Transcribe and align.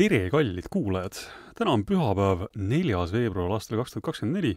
tere, 0.00 0.30
kallid 0.32 0.64
kuulajad! 0.72 1.16
täna 1.58 1.74
on 1.76 1.82
pühapäev, 1.84 2.46
neljas 2.56 3.10
veebruar 3.12 3.52
aastal 3.52 3.82
kaks 3.82 3.92
tuhat 3.92 4.06
kakskümmend 4.06 4.38
neli. 4.38 4.52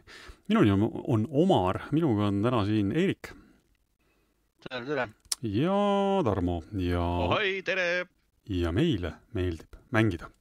minu 0.48 0.62
nimi 0.64 0.88
on 1.12 1.26
Omar, 1.28 1.82
minuga 1.92 2.30
on 2.30 2.38
täna 2.46 2.62
siin 2.64 2.93
Eerik 2.96 3.34
tere, 4.64 4.86
tere. 4.88 5.07
ja 5.43 5.75
Tarmo 6.24 6.61
ja, 6.79 7.04
ohoi, 7.04 7.60
tere. 7.68 8.06
ja 8.48 8.71
meile 8.71 9.18
meeldib 9.36 9.75
mängida. 9.92 10.32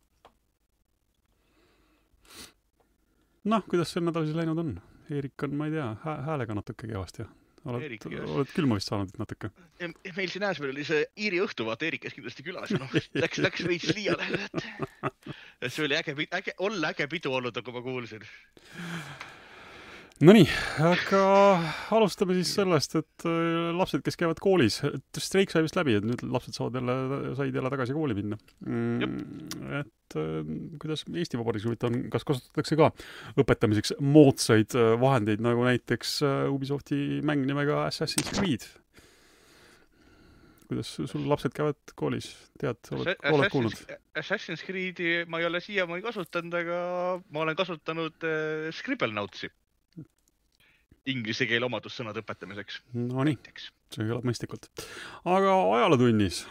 noh, 3.42 3.66
kuidas 3.66 3.90
see 3.90 4.06
nädal 4.06 4.28
siis 4.28 4.38
läinud 4.38 4.62
on? 4.62 4.76
Eerik 5.10 5.48
on, 5.48 5.58
ma 5.58 5.66
ei 5.66 5.80
tea, 5.80 5.96
häälega 6.04 6.54
natuke 6.54 6.86
kehvasti. 6.86 7.26
Oled 7.68 7.84
Eerik, 7.86 8.06
oled 8.10 8.52
külma 8.54 8.78
vist 8.78 8.90
saanud 8.90 9.18
natuke? 9.20 9.50
meil 10.16 10.32
siin 10.32 10.46
Ääsmäel 10.46 10.72
oli 10.74 10.86
see 10.86 11.04
Iiri 11.26 11.42
õhtu, 11.44 11.66
vaata 11.68 11.86
Eerik 11.86 12.04
käis 12.06 12.16
kindlasti 12.16 12.46
külas 12.46 12.72
ja 12.74 12.80
noh, 12.82 12.96
läks, 13.22 13.42
läks 13.42 13.66
veits 13.68 13.92
liiale. 13.96 14.26
et 15.62 15.70
see 15.70 15.86
oli 15.86 15.98
äge, 15.98 16.16
äge, 16.38 16.56
olla 16.58 16.92
äge 16.94 17.08
pidu 17.12 17.34
olnud, 17.38 17.54
nagu 17.58 17.76
ma 17.76 17.84
kuulsin. 17.84 18.26
Nonii, 20.22 20.44
aga 20.86 21.20
alustame 21.96 22.36
siis 22.36 22.52
sellest, 22.54 22.92
et 23.00 23.24
äh, 23.26 23.72
lapsed, 23.74 24.04
kes 24.06 24.14
käivad 24.20 24.38
koolis, 24.42 24.76
et 24.86 25.18
streik 25.18 25.50
sai 25.50 25.64
vist 25.64 25.74
läbi, 25.74 25.96
et 25.98 26.04
nüüd 26.06 26.20
lapsed 26.30 26.54
saavad 26.54 26.78
jälle, 26.78 27.32
said 27.38 27.56
jälle 27.58 27.72
tagasi 27.72 27.96
kooli 27.96 28.14
minna 28.14 28.38
mm,. 28.62 29.80
et 29.80 30.16
äh, 30.20 30.52
kuidas 30.82 31.02
Eesti 31.10 31.40
Vabariigis 31.40 31.66
huvitav 31.66 31.90
on, 31.90 32.04
kas 32.12 32.26
kasutatakse 32.28 32.78
ka 32.78 32.92
õpetamiseks 33.42 33.96
moodsaid 33.98 34.76
äh, 34.78 34.92
vahendeid, 35.02 35.42
nagu 35.42 35.66
näiteks 35.66 36.20
Ubisofti 36.52 37.18
mäng 37.26 37.42
nimega 37.48 37.82
Assassin's 37.88 38.30
Creed? 38.30 38.68
kuidas 40.72 40.92
sul 41.10 41.26
lapsed 41.28 41.52
käivad 41.56 41.96
koolis, 41.98 42.30
tead, 42.60 42.78
oled, 42.94 43.26
oled 43.32 43.50
kuulnud? 43.52 43.82
Assassin's 44.18 44.62
Creed'i 44.64 45.24
ma 45.26 45.42
ei 45.42 45.48
ole 45.48 45.60
siiamaani 45.64 46.04
kasutanud, 46.04 46.54
aga 46.62 46.78
ma 47.34 47.42
olen 47.44 47.58
kasutanud 47.58 48.28
äh, 48.28 48.70
Scribblenotes'i. 48.76 49.50
Inglise 51.10 51.48
keele 51.50 51.66
omadussõnade 51.66 52.22
õpetamiseks 52.22 52.76
Nonii, 52.94 53.34
see 53.90 54.04
kõlab 54.06 54.26
mõistlikult. 54.28 54.68
aga 55.26 55.54
ajalootunnis 55.74 56.44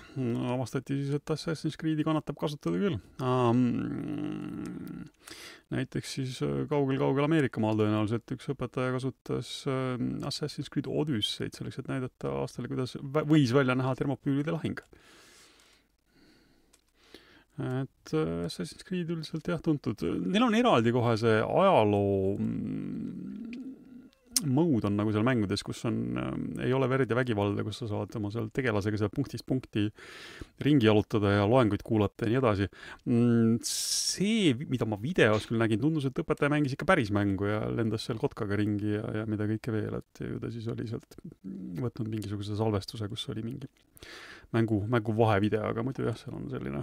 avastati 0.52 0.98
siis, 0.98 1.14
et 1.16 1.34
Assassin's 1.36 1.78
Creed'i 1.80 2.04
kannatab 2.08 2.36
kasutada 2.40 2.82
küll 2.82 2.98
um,. 3.24 5.06
näiteks 5.72 6.18
siis 6.18 6.42
äh, 6.44 6.66
kaugel-kaugel 6.68 7.30
Ameerika 7.30 7.64
maal 7.64 7.80
tõenäoliselt 7.80 8.36
üks 8.36 8.52
õpetaja 8.52 8.92
kasutas 8.98 9.54
äh, 9.72 9.96
Assassin's 10.28 10.72
Creed 10.74 10.92
Odysseid 10.92 11.56
selleks, 11.56 11.80
et 11.80 11.88
näidata 11.94 12.36
aastale, 12.42 12.68
kuidas 12.72 12.98
võis 13.00 13.56
välja 13.56 13.78
näha 13.80 13.96
Thermopüülide 13.96 14.52
lahing. 14.52 14.84
et 17.62 18.16
äh, 18.20 18.36
Assassin's 18.52 18.84
Creed 18.84 19.16
üldiselt 19.16 19.48
jah, 19.48 19.64
tuntud, 19.64 20.04
neil 20.28 20.44
on 20.44 20.60
eraldi 20.60 20.92
kohe 20.92 21.16
see 21.24 21.40
ajaloo 21.40 22.36
mm, 22.36 23.71
mode 24.48 24.88
on 24.90 24.98
nagu 25.00 25.14
seal 25.14 25.26
mängudes, 25.28 25.64
kus 25.66 25.84
on 25.90 26.00
äh,, 26.20 26.32
ei 26.68 26.74
ole 26.76 26.90
verd 26.92 27.12
ja 27.12 27.18
vägivalda, 27.18 27.66
kus 27.68 27.82
sa 27.84 27.90
saad 27.90 28.16
oma 28.20 28.32
seal 28.34 28.50
tegelasega 28.54 29.02
seal 29.02 29.14
punktist 29.14 29.46
punkti 29.48 29.88
ringi 30.66 30.90
jalutada 30.90 31.36
ja 31.36 31.48
loenguid 31.50 31.84
kuulata 31.86 32.26
ja 32.28 32.34
nii 32.34 32.42
edasi 32.42 32.70
mm,. 32.70 33.60
see, 33.68 34.54
mida 34.72 34.88
ma 34.90 35.00
videos 35.02 35.50
küll 35.50 35.62
nägin, 35.62 35.82
tundus, 35.82 36.08
et 36.10 36.24
õpetaja 36.24 36.52
mängis 36.54 36.78
ikka 36.78 36.88
päris 36.90 37.14
mängu 37.16 37.50
ja 37.50 37.64
lendas 37.72 38.08
seal 38.08 38.22
kotkaga 38.22 38.60
ringi 38.60 38.96
ja, 38.98 39.06
ja 39.22 39.28
mida 39.30 39.48
kõike 39.50 39.76
veel, 39.76 40.00
et 40.02 40.24
ju 40.26 40.42
ta 40.42 40.52
siis 40.54 40.68
oli 40.72 40.88
sealt 40.90 41.20
võtnud 41.82 42.10
mingisuguse 42.12 42.58
salvestuse, 42.60 43.10
kus 43.12 43.28
oli 43.34 43.46
mingi 43.46 43.70
mängu, 44.56 44.82
mängu 44.88 45.16
vahevideo, 45.18 45.64
aga 45.72 45.84
muidu 45.86 46.06
jah, 46.08 46.18
seal 46.20 46.36
on 46.38 46.48
selline 46.52 46.82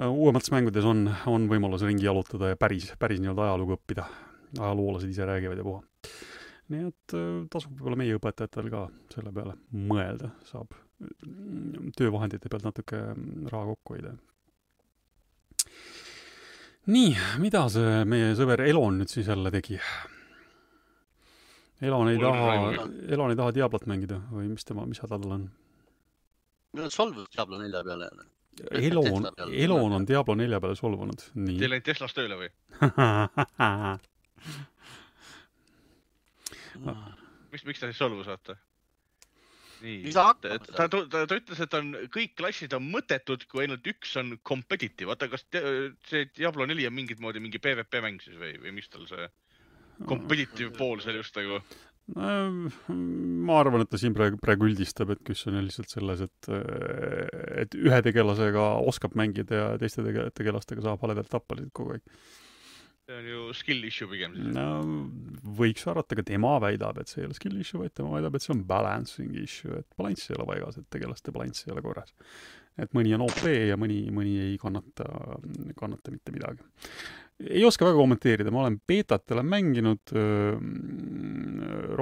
äh, 0.00 0.08
uuemates 0.08 0.52
mängudes 0.54 0.86
on, 0.86 1.06
on 1.30 1.48
võimalus 1.50 1.84
ringi 1.86 2.06
jalutada 2.06 2.52
ja 2.52 2.60
päris, 2.60 2.90
päris 3.00 3.22
nii-öelda 3.22 3.46
ajalugu 3.48 3.76
õppida. 3.78 4.06
Ajaloolased 4.58 5.10
ise 5.10 5.26
räägivad 5.26 5.60
ja 5.60 5.66
puha. 5.66 5.82
nii 6.72 6.88
et 6.88 7.14
äh, 7.14 7.44
tasub 7.52 7.76
võib-olla 7.76 8.00
meie 8.00 8.16
õpetajatel 8.18 8.70
ka 8.72 8.86
selle 9.12 9.32
peale 9.34 9.54
mõelda, 9.70 10.32
saab 10.48 10.74
mm, 11.00 11.92
töövahendite 11.98 12.50
pealt 12.50 12.66
natuke 12.66 12.98
mm, 13.12 13.46
raha 13.52 13.70
kokku 13.72 13.96
hoida. 13.96 14.16
nii, 16.90 17.14
mida 17.42 17.66
see 17.72 18.02
meie 18.08 18.34
sõber 18.38 18.64
Elon 18.66 19.02
nüüd 19.02 19.12
siis 19.12 19.30
jälle 19.30 19.52
tegi? 19.54 19.78
Elon 21.84 22.08
ei 22.08 22.18
taha 22.18 22.88
Elon 23.12 23.30
ei 23.30 23.38
taha 23.38 23.52
Diablot 23.54 23.86
mängida 23.90 24.22
või 24.32 24.48
mis 24.48 24.64
tema, 24.64 24.86
mis 24.88 25.02
häda 25.04 25.20
tal 25.20 25.38
on? 25.38 25.46
solvus 26.92 27.28
Diablo 27.32 27.58
nelja 27.60 27.82
peale. 27.84 28.10
Elon. 28.70 29.26
Elon 29.52 29.92
on 29.92 30.06
Diablo 30.08 30.34
nelja 30.34 30.60
peale 30.60 30.76
solvunud, 30.76 31.22
nii 31.34 31.58
Teil. 31.60 31.72
ainult 31.76 31.86
Teslas 31.86 32.16
tööle 32.16 32.38
või? 32.40 32.48
miks, 37.52 37.64
miks 37.64 37.80
ta 37.82 37.90
siis 37.90 38.00
solvus, 38.00 38.28
vaata? 38.30 38.56
nii 39.82 40.12
ta, 40.14 40.30
ta, 40.40 40.86
ta, 40.88 41.00
ta, 41.12 41.24
ütles, 41.36 41.58
et 41.60 41.74
on 41.76 41.90
kõik 42.12 42.36
klassid 42.38 42.72
on 42.76 42.86
mõttetud, 42.94 43.44
kui 43.50 43.66
ainult 43.66 43.84
üks 43.90 44.14
on 44.20 44.36
competitive. 44.46 45.10
oota, 45.12 45.28
kas 45.32 45.44
te, 45.52 45.60
see 46.08 46.30
Diablo 46.36 46.66
neli 46.68 46.86
on 46.88 46.94
mingit 46.96 47.20
moodi 47.20 47.42
mingi 47.44 47.60
PVP 47.62 48.00
mäng 48.04 48.22
siis 48.24 48.38
või, 48.40 48.54
või 48.62 48.72
mis 48.78 48.88
tal 48.92 49.04
see 49.10 49.28
competitive 50.08 50.72
pool 50.76 51.02
seal 51.04 51.20
just 51.20 51.36
nagu? 51.36 51.60
ma 52.06 53.56
arvan, 53.58 53.82
et 53.82 53.90
ta 53.90 53.98
siin 53.98 54.14
praegu, 54.14 54.38
praegu 54.38 54.68
üldistab, 54.68 55.10
et 55.10 55.22
kus 55.26 55.42
on 55.50 55.58
lihtsalt 55.58 55.90
selles, 55.90 56.20
et, 56.22 56.50
et 57.64 57.74
ühe 57.74 57.98
tegelasega 58.06 58.66
oskab 58.86 59.16
mängida 59.18 59.58
ja 59.58 59.70
teiste 59.80 60.04
tege-, 60.06 60.28
tegelastega 60.38 60.84
saab 60.84 61.02
haledalt 61.02 61.32
tappa 61.32 61.58
lihtsalt 61.58 61.74
kogu 61.74 61.96
aeg. 61.96 62.04
See 63.06 63.18
on 63.18 63.26
ju 63.30 63.42
skill 63.54 63.84
issue 63.86 64.08
pigem 64.10 64.34
siis. 64.34 64.54
no 64.54 64.66
võiks 65.58 65.86
arvata, 65.90 66.16
aga 66.16 66.24
tema 66.26 66.56
väidab, 66.62 66.98
et 67.00 67.10
see 67.12 67.22
ei 67.22 67.28
ole 67.28 67.36
skill 67.38 67.60
issue, 67.62 67.80
vaid 67.82 67.94
tema 67.94 68.14
väidab, 68.16 68.34
et 68.36 68.44
see 68.44 68.54
on 68.54 68.64
balancing 68.66 69.36
issue, 69.42 69.78
et 69.78 69.86
balanss 69.98 70.30
ei 70.30 70.38
ole 70.38 70.48
paigas, 70.50 70.80
et 70.80 70.88
tegelaste 70.92 71.34
balanss 71.34 71.66
ei 71.66 71.74
ole 71.74 71.84
korras. 71.84 72.14
et 72.76 72.92
mõni 72.92 73.14
on 73.16 73.24
OP 73.24 73.44
ja 73.48 73.78
mõni, 73.80 74.02
mõni 74.12 74.34
ei 74.50 74.58
kannata, 74.60 75.06
kannata 75.78 76.12
mitte 76.12 76.34
midagi. 76.34 76.66
ei 77.46 77.64
oska 77.64 77.86
väga 77.88 78.00
kommenteerida, 78.02 78.52
ma 78.52 78.64
olen 78.64 78.80
beetat 78.88 79.36
olen 79.36 79.54
mänginud, 79.54 80.16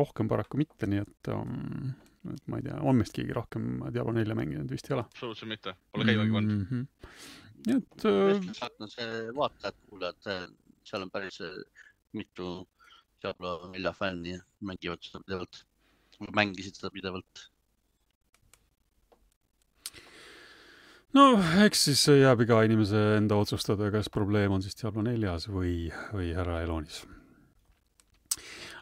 rohkem 0.00 0.30
paraku 0.30 0.58
mitte, 0.62 0.88
nii 0.90 1.04
et 1.04 1.32
ähm, 1.34 1.94
et 2.32 2.46
ma 2.48 2.56
ei 2.56 2.64
tea, 2.64 2.76
on 2.80 2.96
meist 2.96 3.12
keegi 3.12 3.34
rohkem 3.36 3.82
Diablo 3.92 4.14
nelja 4.16 4.36
mänginud, 4.38 4.70
vist 4.72 4.88
ei 4.88 4.96
ole. 4.96 5.04
absoluutselt 5.04 5.50
mitte, 5.50 5.74
pole 5.92 6.06
käimagi 6.08 6.32
pannud. 6.32 6.62
-hmm. 6.70 6.86
nii 7.66 7.76
et 7.76 8.06
äh, 8.08 8.46
saatnud 8.56 8.92
see 8.92 9.26
vaatajad, 9.36 9.76
kuulajad, 9.90 10.54
seal 10.84 11.06
on 11.06 11.10
päris 11.14 11.40
äh, 11.44 11.56
mitu 12.12 12.68
Diablo 13.22 13.70
nelja 13.72 13.92
fänni 13.96 14.36
mängivad 14.60 15.02
seda 15.04 15.22
pidevalt, 15.24 15.64
mängisid 16.36 16.76
seda 16.78 16.92
pidevalt. 16.94 17.48
no 21.14 21.26
eks 21.64 21.84
siis 21.88 22.06
see 22.08 22.20
jääb 22.20 22.40
iga 22.44 22.62
inimese 22.66 23.02
enda 23.18 23.38
otsustada, 23.38 23.90
kas 23.94 24.10
probleem 24.12 24.52
on 24.52 24.62
siis 24.62 24.76
Diablo 24.80 25.04
neljas 25.06 25.48
või, 25.48 25.92
või 26.12 26.32
härra 26.36 26.62
Elonis 26.66 27.04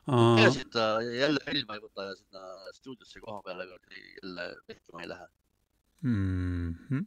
et 0.02 0.70
ta 0.70 1.00
jälle 1.02 1.40
filmi 1.46 1.76
ei 1.76 1.82
võta 1.82 2.08
ja 2.08 2.14
sinna 2.18 2.72
stuudiosse 2.74 3.20
koha 3.22 3.42
peale 3.46 3.66
jälle 3.68 4.46
vehkima 4.68 5.02
ei 5.02 5.08
lähe. 5.08 5.26
Mm 6.02 6.74
-hmm. 6.74 7.04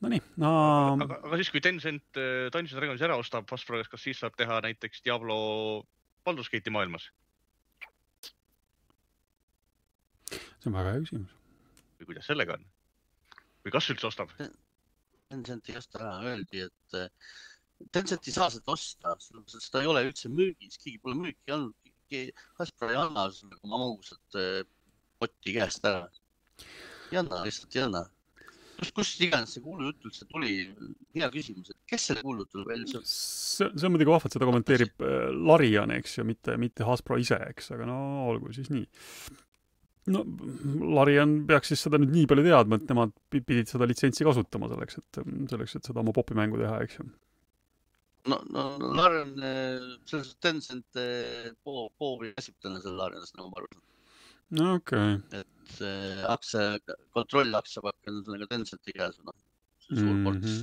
Nonii 0.00 0.20
uh,, 0.40 0.96
aga, 1.04 1.20
aga 1.26 1.40
siis, 1.40 1.50
kui 1.52 1.60
Tencent 1.64 2.20
äh, 2.20 2.48
Dungeons 2.52 2.74
and 2.74 2.80
Dragonsi 2.80 3.08
ära 3.08 3.18
ostab 3.20 3.50
Hasbro, 3.52 3.82
kas 3.90 4.06
siis 4.06 4.22
saab 4.22 4.38
teha 4.40 4.60
näiteks 4.64 5.04
Diablo 5.04 5.40
Baldur's 6.24 6.48
Gate'i 6.52 6.72
maailmas 6.72 7.10
see 10.60 10.70
on 10.70 10.76
väga 10.76 10.94
hea 10.94 11.04
küsimus. 11.04 11.36
või 11.98 12.10
kuidas 12.10 12.26
sellega 12.30 12.56
on? 12.58 12.66
või 13.64 13.72
kas 13.76 13.88
üldse 13.92 14.08
ostab? 14.10 14.34
Tencent 15.30 15.70
ei 15.70 15.78
osta 15.78 16.00
ära, 16.00 16.14
öeldi, 16.26 16.64
et 16.66 16.98
äh, 16.98 17.08
Tencent 17.94 18.28
ei 18.28 18.34
saa 18.34 18.50
seda 18.52 18.74
osta, 18.74 19.14
sellepärast 19.24 19.56
et 19.56 19.66
seda 19.66 19.82
ei 19.84 19.90
ole 19.90 20.04
üldse 20.08 20.28
müügis, 20.32 20.76
keegi 20.82 21.00
pole 21.00 21.16
müüki 21.16 21.54
andnud, 21.54 21.76
Hasbro 22.58 22.88
ei 22.90 22.98
anna 22.98 23.28
nagu 23.30 23.70
magusat 23.70 24.38
äh, 24.40 24.64
potti 25.22 25.54
käest 25.56 25.84
ära. 25.86 26.08
ei 27.12 27.20
anna, 27.22 27.44
lihtsalt 27.46 27.76
ei 27.76 27.84
anna. 27.86 28.04
kust, 28.80 28.94
kust 28.96 29.22
iganes 29.24 29.52
see 29.54 29.62
kuulujutt 29.64 30.06
üldse 30.08 30.26
tuli, 30.30 30.54
hea 31.16 31.28
küsimus, 31.34 31.70
et 31.72 31.78
kes 31.90 32.08
selle 32.10 32.24
kuulujutu 32.24 32.64
välja 32.66 32.88
sööb? 32.94 33.06
see, 33.06 33.68
see 33.74 33.88
on 33.88 33.94
muidugi 33.94 34.12
vahva, 34.12 34.30
et 34.30 34.36
seda 34.36 34.48
kommenteerib 34.48 35.04
äh, 35.06 35.28
Larian, 35.50 35.94
eks 35.98 36.18
ju, 36.18 36.26
mitte, 36.28 36.56
mitte 36.60 36.86
Hasbro 36.88 37.20
ise, 37.20 37.38
eks, 37.52 37.72
aga 37.76 37.88
no 37.88 38.00
olgu 38.32 38.52
siis 38.56 38.70
nii. 38.72 38.86
no 40.14 40.24
Larian 40.98 41.40
peaks 41.48 41.72
siis 41.74 41.84
seda 41.86 42.00
nüüd 42.00 42.14
nii 42.16 42.30
palju 42.30 42.46
teadma, 42.48 42.80
et 42.80 42.92
nemad 42.92 43.16
pi- 43.32 43.44
pidid 43.46 43.72
seda 43.72 43.88
litsentsi 43.90 44.26
kasutama 44.28 44.70
selleks, 44.72 45.00
et, 45.02 45.20
selleks, 45.52 45.76
et 45.76 45.90
seda 45.90 46.04
oma 46.04 46.16
popimängu 46.16 46.60
teha, 46.62 46.80
eks 46.86 47.00
ju. 47.00 47.08
no, 48.32 48.40
no 48.56 48.66
Larian, 48.96 49.36
selles 50.08 50.32
suhtes 50.32 50.40
Tencent 50.40 51.00
äh, 51.00 51.52
po-, 51.64 51.90
poovi 52.00 52.34
käsitlane 52.38 52.82
seal 52.84 52.98
Larianist 53.00 53.36
nagu 53.38 53.52
ma 53.52 53.62
aru 53.62 53.72
saan. 53.74 53.86
No 54.58 54.74
okei 54.78 55.14
okay., 55.14 55.40
et 55.42 55.74
see 55.76 56.26
aktsia, 56.26 56.76
kontrollaktsia 57.14 57.82
peab 57.84 58.10
olema 58.10 58.26
sellega 58.26 58.50
Tencenti 58.50 58.94
käes, 58.96 59.18
noh. 59.24 59.36
suur 59.88 60.14
Mhm. 60.14 60.22
ports. 60.26 60.60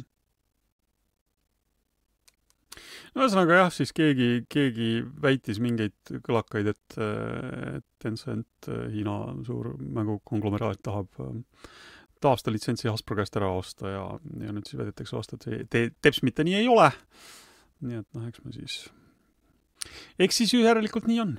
no 3.16 3.24
ühesõnaga 3.24 3.60
jah, 3.62 3.72
siis 3.74 3.94
keegi, 3.95 4.30
keegi 4.51 4.89
väitis 5.24 5.60
mingeid 5.63 6.13
kõlakaid, 6.28 6.72
et, 6.74 6.98
et 7.00 7.88
Tencent, 8.04 8.69
Hiina 8.94 9.18
suur 9.48 9.74
mängukonglomeraat 9.80 10.83
tahab 10.86 11.10
ähm, 11.24 11.42
taasta 12.22 12.54
litsentsi 12.54 12.90
Hasbro 12.90 13.18
käest 13.19 13.36
ära 13.40 13.50
osta 13.54 13.90
ja, 13.90 14.06
ja 14.44 14.54
nüüd 14.54 14.69
siis 14.69 14.80
väidetakse 14.80 15.18
vastu, 15.18 15.38
et 15.38 15.48
see 15.48 15.66
te, 15.72 15.83
teps 16.01 16.24
mitte 16.25 16.45
nii 16.45 16.62
ei 16.62 16.69
ole. 16.72 16.92
nii 17.86 18.01
et 18.01 18.07
noh, 18.18 18.25
eks 18.30 18.42
me 18.45 18.54
siis, 18.56 18.80
eks 20.19 20.42
siis 20.42 20.56
järelikult 20.57 21.10
nii 21.10 21.19
on. 21.24 21.38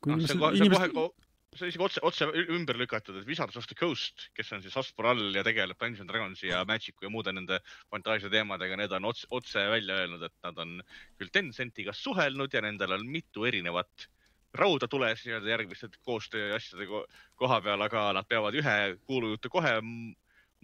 kui 0.00 0.16
see 0.24 0.36
inimesed, 0.36 0.40
on 0.40 0.48
on 0.50 0.60
inimesed, 0.60 1.23
see 1.54 1.66
on 1.66 1.70
isegi 1.70 1.84
otse, 1.86 2.02
otse 2.06 2.28
ümber 2.54 2.78
lükatud, 2.78 3.18
et 3.20 3.26
Wizards 3.28 3.58
of 3.60 3.66
the 3.70 3.76
Coast, 3.78 4.28
kes 4.36 4.52
on 4.56 4.62
siis 4.64 4.74
Hasbro 4.78 5.12
all 5.12 5.36
ja 5.36 5.44
tegeleb 5.46 5.78
Dungeons 5.78 6.02
and 6.02 6.10
Dragonsi 6.10 6.48
ja 6.50 6.64
Magic'u 6.68 7.06
ja 7.06 7.12
muude 7.12 7.34
nende 7.34 7.60
fantaasia 7.92 8.30
teemadega, 8.32 8.78
need 8.80 8.94
on 8.96 9.10
otse, 9.10 9.28
otse 9.30 9.66
välja 9.70 10.00
öelnud, 10.02 10.24
et 10.26 10.34
nad 10.46 10.58
on 10.64 10.80
küll 11.20 11.32
Tencentiga 11.34 11.94
suhelnud 11.94 12.54
ja 12.54 12.64
nendel 12.64 12.96
on 12.98 13.06
mitu 13.06 13.46
erinevat 13.48 14.08
rauda 14.54 14.88
tules 14.88 15.24
nii-öelda 15.26 15.50
järgmiste 15.50 15.88
koostöö 16.06 16.54
asjade 16.54 16.86
ko 16.86 17.04
koha 17.40 17.60
peal, 17.62 17.82
aga 17.82 18.06
nad 18.14 18.26
peavad 18.30 18.54
ühe 18.54 18.76
kuulujutu 19.06 19.50
kohe 19.50 19.78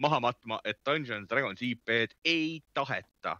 maha 0.01 0.19
matma, 0.23 0.59
et 0.65 0.79
Dungeons 0.87 1.27
Dragons 1.29 1.61
IP-d 1.61 2.15
ei 2.25 2.61
taheta 2.73 3.37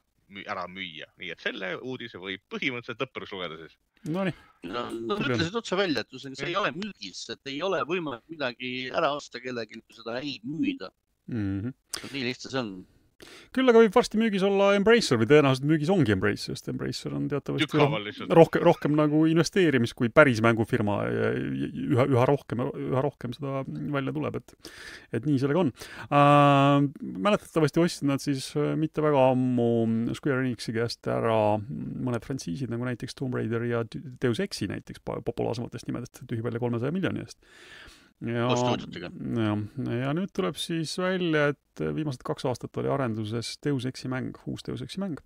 ära 0.47 0.67
müüa, 0.71 1.07
nii 1.19 1.31
et 1.33 1.43
selle 1.43 1.73
uudise 1.79 2.19
võib 2.21 2.43
põhimõtteliselt 2.51 3.01
lõppenuks 3.03 3.33
lugeda 3.35 3.57
siis. 3.63 3.79
nonii, 4.09 4.33
no 4.69 4.85
nad 4.93 5.21
ütlesid 5.25 5.57
otse 5.57 5.77
välja, 5.77 6.03
et 6.03 6.17
see 6.21 6.49
ei 6.49 6.57
ole 6.59 6.71
müügis, 6.75 7.23
et 7.33 7.51
ei 7.51 7.61
ole 7.65 7.81
võimalik 7.89 8.23
midagi 8.31 8.71
ära 8.89 9.13
osta 9.17 9.41
kellelgi, 9.43 9.81
kui 9.81 9.97
seda 9.97 10.19
ei 10.21 10.39
müüda. 10.45 10.91
mm. 11.31 11.73
nii 12.13 12.25
lihtne 12.27 12.51
see 12.51 12.61
on. 12.61 12.73
Küll 13.55 13.71
aga 13.71 13.83
võib 13.83 13.95
varsti 13.95 14.19
müügis 14.21 14.45
olla 14.47 14.71
Embracer 14.77 15.19
või 15.21 15.29
tõenäoliselt 15.29 15.67
müügis 15.69 15.91
ongi 15.93 16.15
Embracer, 16.15 16.55
sest 16.55 16.71
Embracer 16.71 17.15
on 17.17 17.27
teatavasti 17.31 17.81
rohkem, 18.31 18.63
rohkem 18.67 18.95
nagu 18.97 19.23
investeerimis 19.31 19.95
kui 19.97 20.11
päris 20.13 20.41
mängufirma 20.43 20.97
ja 21.07 21.31
üha, 21.35 22.07
üha 22.09 22.27
rohkem, 22.29 22.63
üha 22.89 23.03
rohkem 23.03 23.35
seda 23.37 23.63
välja 23.67 24.15
tuleb, 24.15 24.39
et 24.41 24.71
et 25.19 25.27
nii 25.27 25.39
sellega 25.41 25.65
on 25.65 25.71
äh,. 25.71 26.87
mäletatavasti 27.01 27.83
ostsid 27.83 28.09
nad 28.09 28.23
siis 28.23 28.51
äh, 28.59 28.73
mitte 28.79 29.03
väga 29.03 29.29
ammu 29.31 29.69
Square 30.17 30.45
Enixi 30.45 30.75
käest 30.75 31.07
ära 31.11 31.57
mõned 31.61 32.25
frantsiisid 32.25 32.71
nagu 32.71 32.87
näiteks 32.87 33.17
Tomb 33.17 33.35
Raider 33.37 33.65
ja 33.67 33.83
Deus 33.91 34.41
Exi 34.43 34.69
näiteks 34.71 35.03
populaarsematest 35.05 35.89
nimedest 35.89 36.23
tühipalja 36.29 36.61
kolmesaja 36.61 36.95
miljoni 36.95 37.23
eest. 37.25 37.41
Ja 38.25 38.47
Koos 38.47 38.61
stuudiotega., 38.61 39.09
jah, 39.41 39.61
ja 40.01 40.13
nüüd 40.17 40.31
tuleb 40.35 40.57
siis 40.59 40.93
välja, 41.01 41.51
et 41.55 41.83
viimased 41.95 42.23
kaks 42.27 42.45
aastat 42.49 42.77
oli 42.81 42.91
arenduses 42.93 43.55
Deus 43.65 43.87
Exi 43.89 44.11
mäng, 44.11 44.37
uus 44.49 44.65
Deus 44.67 44.83
Exi 44.85 45.01
mäng, 45.01 45.21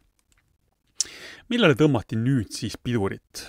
millele 1.52 1.78
tõmmati 1.80 2.20
nüüd 2.20 2.54
siis 2.56 2.78
pidurit. 2.82 3.46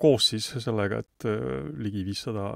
koos 0.00 0.30
siis 0.32 0.46
sellega, 0.64 1.02
et 1.02 1.24
äh, 1.28 1.66
ligi 1.76 2.06
viissada, 2.06 2.46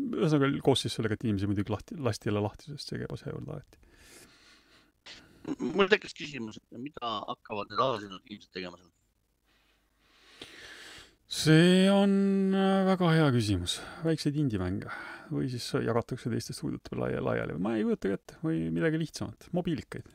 ühesõnaga 0.00 0.48
koos 0.64 0.86
siis 0.86 0.94
sellega, 0.96 1.18
et 1.18 1.26
inimesi 1.26 1.50
muidugi 1.50 1.74
lahti, 1.74 1.98
lasti 2.00 2.30
jälle 2.30 2.40
lahti, 2.40 2.70
sest 2.70 2.88
see 2.88 3.02
käib 3.02 3.12
asja 3.12 3.34
juurde 3.34 3.52
alati. 3.52 3.82
mul 5.58 5.90
tekkis 5.92 6.16
küsimus, 6.16 6.56
et 6.56 6.80
mida 6.80 7.12
hakkavad 7.28 7.68
need 7.68 7.84
alasinud 7.84 8.22
inimesed 8.30 8.54
tegema 8.56 8.80
seal? 8.80 8.88
See 11.30 11.86
on 11.92 12.12
äh, 12.58 12.84
väga 12.90 13.10
hea 13.14 13.28
küsimus. 13.34 13.78
väikseid 14.04 14.36
indie-mänge 14.40 14.90
või 15.30 15.46
siis 15.52 15.68
jagatakse 15.86 16.30
teiste 16.32 16.54
stuudiote 16.56 16.90
peale 16.90 17.06
laia- 17.12 17.22
laiali, 17.22 17.54
ma 17.62 17.76
ei 17.78 17.84
kujutagi 17.86 18.16
ette, 18.16 18.38
või 18.42 18.64
midagi 18.74 18.98
lihtsamat, 18.98 19.46
mobiilikaid. 19.54 20.08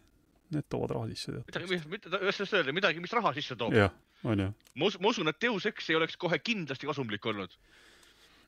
Need 0.52 0.68
toovad 0.70 0.92
raha 0.92 1.08
sisse 1.10 1.32
midagi, 1.32 1.54
teatavasti. 1.56 1.90
mida, 1.94 2.20
kuidas 2.20 2.36
sellest 2.42 2.58
öelda, 2.60 2.74
midagi, 2.76 3.00
mis 3.02 3.16
raha 3.16 3.32
sisse 3.38 3.56
toob. 3.58 3.74
jah, 3.74 3.96
on 4.28 4.44
ju. 4.44 4.50
ma 4.76 4.90
usun, 4.92 5.02
ma 5.02 5.14
usun, 5.14 5.32
et 5.32 5.40
Deus 5.42 5.66
Ex 5.72 5.90
ei 5.90 5.96
oleks 5.98 6.20
kohe 6.20 6.38
kindlasti 6.44 6.86
kasumlik 6.92 7.26
olnud. 7.32 7.56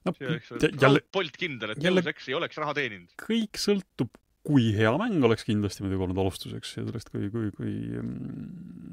no 0.06 0.14
see 0.20 0.28
oleks 0.28 0.52
jälle, 0.84 1.02
Bolt 1.14 1.40
kindel, 1.40 1.72
et 1.74 1.82
jälle- 1.84 2.04
Deus 2.04 2.12
Ex 2.14 2.28
ei 2.28 2.36
oleks 2.38 2.60
raha 2.62 2.76
teeninud. 2.78 3.16
kõik 3.24 3.56
sõltub, 3.64 4.12
kui 4.44 4.70
hea 4.76 4.92
mäng 5.00 5.24
oleks 5.24 5.48
kindlasti 5.48 5.84
muidugi 5.88 6.04
olnud 6.04 6.20
alustuseks 6.22 6.76
ja 6.78 6.84
sellest, 6.86 7.10
kui, 7.16 7.32
kui, 7.32 7.50
kui 7.56 7.74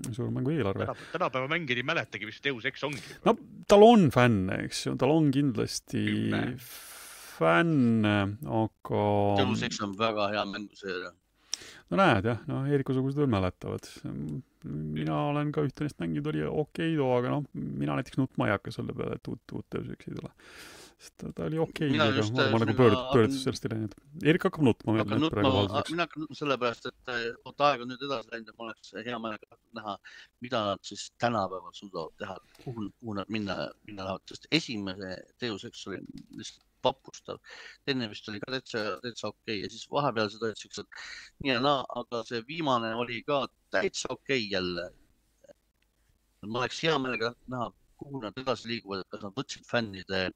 mm, 0.09 0.17
suur 0.17 0.31
mängu 0.35 0.53
eelarve. 0.55 0.87
tänapäeva 1.13 1.51
mängijad 1.51 1.81
ei 1.81 1.87
mäletagi, 1.87 2.29
mis 2.29 2.41
Deus 2.45 2.65
Ex 2.69 2.85
ongi. 2.87 3.03
no 3.25 3.37
tal 3.71 3.87
on 3.87 4.09
fänne, 4.15 4.61
eks 4.67 4.87
ju, 4.87 4.97
tal 5.01 5.15
on 5.15 5.31
kindlasti 5.35 6.05
Kümme. 6.07 6.45
fänne, 7.39 8.17
aga 8.63 9.05
Deus 9.43 9.67
Ex 9.67 9.81
on 9.85 9.97
väga 9.99 10.29
hea 10.35 10.45
mänguseeria. 10.53 11.13
no 11.91 12.01
näed 12.01 12.31
jah, 12.31 12.45
no 12.51 12.65
Eeriku-sugused 12.67 13.23
veel 13.23 13.33
mäletavad. 13.33 13.91
mina 14.65 15.19
olen 15.31 15.51
ka 15.53 15.65
ühte 15.67 15.85
neist 15.85 16.01
mänginud, 16.01 16.31
oli 16.33 16.47
okei 16.49 16.95
too, 16.97 17.11
aga 17.19 17.37
noh, 17.37 17.51
mina 17.53 17.99
näiteks 17.99 18.21
nutma 18.21 18.49
ei 18.49 18.57
hakka 18.57 18.73
selle 18.75 18.97
peale, 18.97 19.21
et 19.21 19.29
uut, 19.29 19.45
uut 19.53 19.67
Deus 19.75 19.91
Exi 19.93 20.13
ei 20.13 20.21
tule. 20.21 20.33
Sest 20.99 21.15
ta, 21.21 21.31
ta 21.37 21.47
oli 21.49 21.59
okei 21.63 21.91
okay,, 21.91 22.09
aga 22.09 22.25
ma 22.25 22.45
äh, 22.45 22.51
nagu 22.53 22.87
mina 22.89 23.05
pöördus, 23.13 23.41
sellest 23.45 23.67
ei 23.67 23.73
läinud. 23.75 23.95
Eerik 24.25 24.47
hakkab 24.49 24.67
nutma 24.69 24.97
hakkan 24.99 25.23
nutma 25.25 25.45
mina 25.45 26.07
hakkan 26.07 26.25
nutma 26.25 26.39
sellepärast, 26.41 26.91
et 26.91 27.15
eh, 27.15 27.25
vot 27.47 27.65
aeg 27.69 27.85
on 27.85 27.91
nüüd 27.93 28.05
edasi 28.09 28.33
läinud 28.35 28.53
ja 28.53 28.57
ma 28.59 28.69
oleks 28.69 28.93
hea 29.09 29.23
meelega 29.27 29.59
näha, 29.79 29.97
mida 30.45 30.63
nad 30.71 30.85
siis 30.91 31.07
tänapäeval 31.23 31.75
suudavad 31.77 32.15
teha, 32.23 32.39
kuhu, 32.63 32.91
kuhu 33.01 33.17
nad 33.21 33.33
minna, 33.37 33.59
minna 33.89 34.07
tahavad, 34.07 34.29
sest 34.31 34.49
esimese 34.61 35.17
Ex 35.45 35.87
oli 35.89 36.01
lihtsalt 36.39 36.65
vapustav. 36.85 37.39
teine 37.85 38.09
vist 38.11 38.29
oli 38.29 38.41
ka 38.43 38.53
täitsa, 38.53 38.83
täitsa 39.03 39.29
okei 39.29 39.57
okay. 39.57 39.63
ja 39.63 39.71
siis 39.73 39.87
vahepealsed 39.91 40.43
olid 40.43 40.61
siuksed 40.61 41.01
nii 41.45 41.55
ja 41.55 41.63
naa, 41.65 41.85
aga 42.01 42.23
see 42.29 42.43
viimane 42.49 42.95
oli 43.01 43.23
ka 43.29 43.45
täitsa 43.75 44.13
okei 44.13 44.43
okay 44.45 44.51
jälle. 44.53 44.91
ma 46.47 46.61
oleks 46.61 46.83
hea 46.85 46.99
meelega 47.01 47.33
näha, 47.49 47.71
kuhu 48.01 48.21
nad 48.21 48.41
edasi 48.43 48.69
liiguvad, 48.69 49.07
kas 49.09 49.23
nad 49.25 49.37
võtsid 49.39 49.65
fännide 49.69 50.27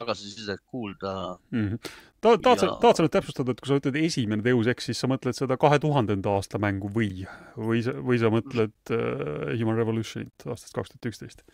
tagasisidet 0.00 0.62
kuulda 0.66 1.14
mm. 1.50 1.66
-hmm. 1.66 1.90
ta, 2.20 2.34
tahad 2.36 2.62
sa 2.62 2.66
Ja-, 2.66 2.78
tahad 2.82 2.98
sa 3.00 3.06
nüüd 3.06 3.16
täpsustada, 3.16 3.54
et 3.54 3.60
kui 3.60 3.70
sa 3.70 3.80
ütled 3.80 3.98
esimene 4.00 4.44
Deus 4.46 4.70
Ex, 4.70 4.88
siis 4.90 5.00
sa 5.02 5.10
mõtled 5.10 5.36
seda 5.36 5.58
kahe 5.60 5.80
tuhandenda 5.82 6.36
aasta 6.36 6.60
mängu 6.62 6.92
või, 6.94 7.26
või 7.56 7.84
sa, 7.84 7.96
või 7.96 8.20
sa 8.22 8.32
mõtled 8.32 8.94
uh, 8.94 9.52
Human 9.54 9.78
Revolutionit 9.80 10.48
aastast 10.48 10.76
kaks 10.76 10.94
tuhat 10.94 11.12
üksteist? 11.12 11.44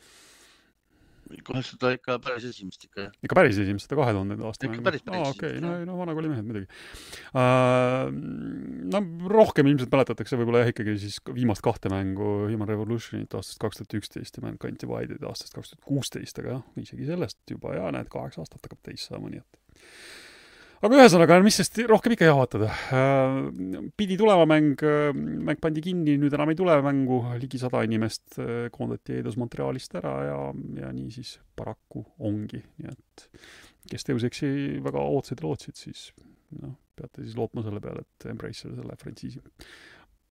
Kohe 1.46 1.62
seda 1.67 1.92
ikka 1.97 2.18
päris 2.23 2.47
esimest 2.50 2.87
ikka 2.88 3.06
jah. 3.06 3.14
ikka 3.26 3.38
päris 3.38 3.61
esimest, 3.62 3.88
seda 3.88 3.99
kahe 4.00 4.14
tuhandenda 4.16 4.49
aasta 4.49 4.68
Ikka 4.68 4.85
päris, 4.87 5.04
päris 5.06 5.23
aa, 5.23 5.33
okei, 5.35 5.52
esimest, 5.56 5.85
no 5.87 5.92
no 5.92 5.99
vanakooli 6.00 6.33
mehed 6.33 6.49
muidugi 6.49 6.68
uh,. 7.33 8.11
no 8.95 9.02
rohkem 9.33 9.71
ilmselt 9.73 9.92
mäletatakse 9.95 10.38
võib-olla 10.40 10.64
jah 10.64 10.73
ikkagi 10.75 10.97
siis 11.02 11.18
viimast 11.30 11.64
kahte 11.66 11.92
mängu 11.92 12.30
Human 12.50 12.71
Revolutionit 12.71 13.35
aastast 13.38 13.62
kaks 13.62 13.83
tuhat 13.83 13.99
üksteist 14.00 14.38
ja 14.38 14.47
Mankind 14.47 14.80
Divided 14.83 15.26
aastast 15.26 15.56
kaks 15.56 15.75
tuhat 15.75 15.88
kuusteist, 15.88 16.42
aga 16.42 16.59
jah, 16.59 16.68
isegi 16.83 17.09
sellest 17.09 17.42
juba 17.50 17.76
ja 17.78 17.90
näed, 17.95 18.11
kaheksa 18.12 18.45
aastat 18.45 18.66
hakkab 18.66 18.83
täis 18.87 19.09
saama, 19.11 19.33
nii 19.33 19.42
et 19.42 19.61
aga 20.85 20.99
ühesõnaga, 21.00 21.38
mis 21.45 21.59
sest 21.61 21.80
rohkem 21.88 22.16
ikka 22.16 22.28
jahvatada. 22.28 22.71
pidi 23.97 24.18
tulema 24.21 24.47
mäng, 24.49 24.83
mäng 25.16 25.61
pandi 25.62 25.85
kinni, 25.85 26.16
nüüd 26.21 26.37
enam 26.37 26.52
ei 26.52 26.59
tule 26.59 26.76
mängu, 26.85 27.23
ligi 27.40 27.61
sada 27.62 27.83
inimest 27.87 28.38
äh, 28.42 28.68
koondati 28.75 29.18
Eidos 29.21 29.38
Montrealist 29.40 29.97
ära 29.99 30.16
ja, 30.28 30.38
ja 30.83 30.92
nii 30.92 31.11
siis 31.14 31.37
paraku 31.56 32.04
ongi, 32.18 32.62
nii 32.80 32.92
et 32.92 33.28
kes 33.90 34.09
Deus 34.09 34.26
Exi 34.26 34.49
väga 34.85 35.02
ootasid 35.02 35.45
lootsid, 35.45 35.78
siis 35.78 36.09
noh, 36.61 36.76
peate 36.97 37.25
siis 37.25 37.37
lootma 37.38 37.64
selle 37.66 37.83
peale, 37.83 38.04
et 38.06 38.30
Embracer 38.33 38.75
selle 38.75 38.97
frantsiisi 39.00 39.42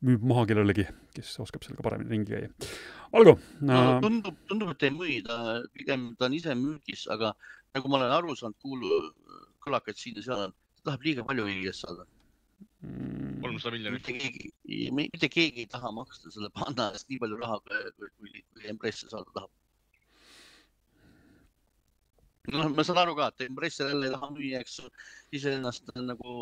müüb 0.06 0.26
maha 0.28 0.44
kellelegi, 0.50 0.86
kes 1.16 1.32
oskab 1.42 1.64
sellega 1.66 1.86
paremini 1.86 2.12
ringi 2.12 2.34
käia. 2.34 2.72
olgu 3.16 3.36
no 3.66 3.78
äh,, 3.78 4.02
tundub, 4.04 4.38
tundub, 4.50 4.74
et 4.76 4.84
ei 4.86 4.94
müü, 4.94 5.22
ta 5.26 5.62
pigem 5.74 6.10
ta 6.20 6.28
on 6.28 6.36
ise 6.38 6.56
müügis, 6.60 7.06
aga 7.12 7.34
nagu 7.76 7.92
ma 7.92 8.00
olen 8.00 8.14
aru 8.18 8.36
saanud, 8.40 8.58
kuulu, 8.64 9.00
kõlakaid 9.66 10.00
siin 10.00 10.20
ja 10.20 10.24
seal, 10.28 10.54
ta 10.80 10.92
tahab 10.92 11.04
liiga 11.08 11.26
palju 11.28 11.48
kõigi 11.48 11.72
eest 11.72 11.84
saada. 11.86 12.06
mm, 12.86 13.42
kolmsada 13.44 13.76
miljonit. 13.76 14.10
mitte 15.00 15.30
keegi, 15.36 15.66
ei 15.66 15.70
taha 15.76 15.92
maksta 15.92 16.32
selle 16.32 16.50
panna 16.56 16.92
eest 16.96 17.10
nii 17.10 17.20
palju 17.24 17.42
raha, 17.42 17.60
kui, 17.66 18.12
kui, 18.20 18.44
kui 18.54 18.72
Embracer 18.72 19.12
saada 19.12 19.36
tahab. 19.36 19.52
noh, 22.54 22.72
ma 22.78 22.88
saan 22.88 23.02
aru 23.04 23.18
ka, 23.20 23.28
et 23.34 23.48
Embracer 23.50 23.92
jälle 23.92 24.08
ei 24.08 24.16
taha 24.16 24.32
müüa, 24.38 24.64
eks 24.64 24.80
iseennast 25.36 25.92
nagu 25.98 26.36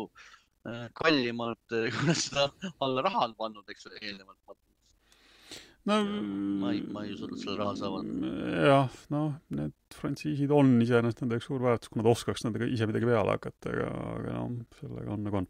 äh, 0.69 0.85
kallimalt, 1.01 1.65
kui 1.69 2.09
nad 2.11 2.19
seda 2.19 2.49
alla 2.83 3.07
raha 3.09 3.29
on 3.29 3.37
pannud, 3.41 3.73
eks 3.73 3.87
ju, 3.87 3.95
eelnevalt. 4.01 4.42
No 5.89 5.97
ma 6.63 6.71
ei- 6.71 6.83
ma 6.95 7.03
ei 7.03 7.13
usu, 7.15 7.27
et 7.31 7.39
selle 7.41 7.57
raha 7.59 7.73
saavad. 7.75 8.07
jah, 8.67 8.99
noh, 9.13 9.33
need 9.51 9.73
frantsiisid 9.97 10.51
on 10.55 10.77
iseenesest 10.85 11.21
nende 11.23 11.39
üks 11.41 11.49
suur 11.49 11.59
väärtus, 11.65 11.91
kui 11.91 11.99
nad 12.01 12.09
oskaks 12.13 12.45
nendega 12.47 12.69
ise 12.71 12.87
midagi 12.89 13.09
peale 13.09 13.35
hakata, 13.35 13.73
aga, 13.73 13.89
aga 14.15 14.37
noh, 14.37 14.53
sellega 14.79 15.11
on 15.17 15.23
nagu 15.27 15.41
on. 15.43 15.47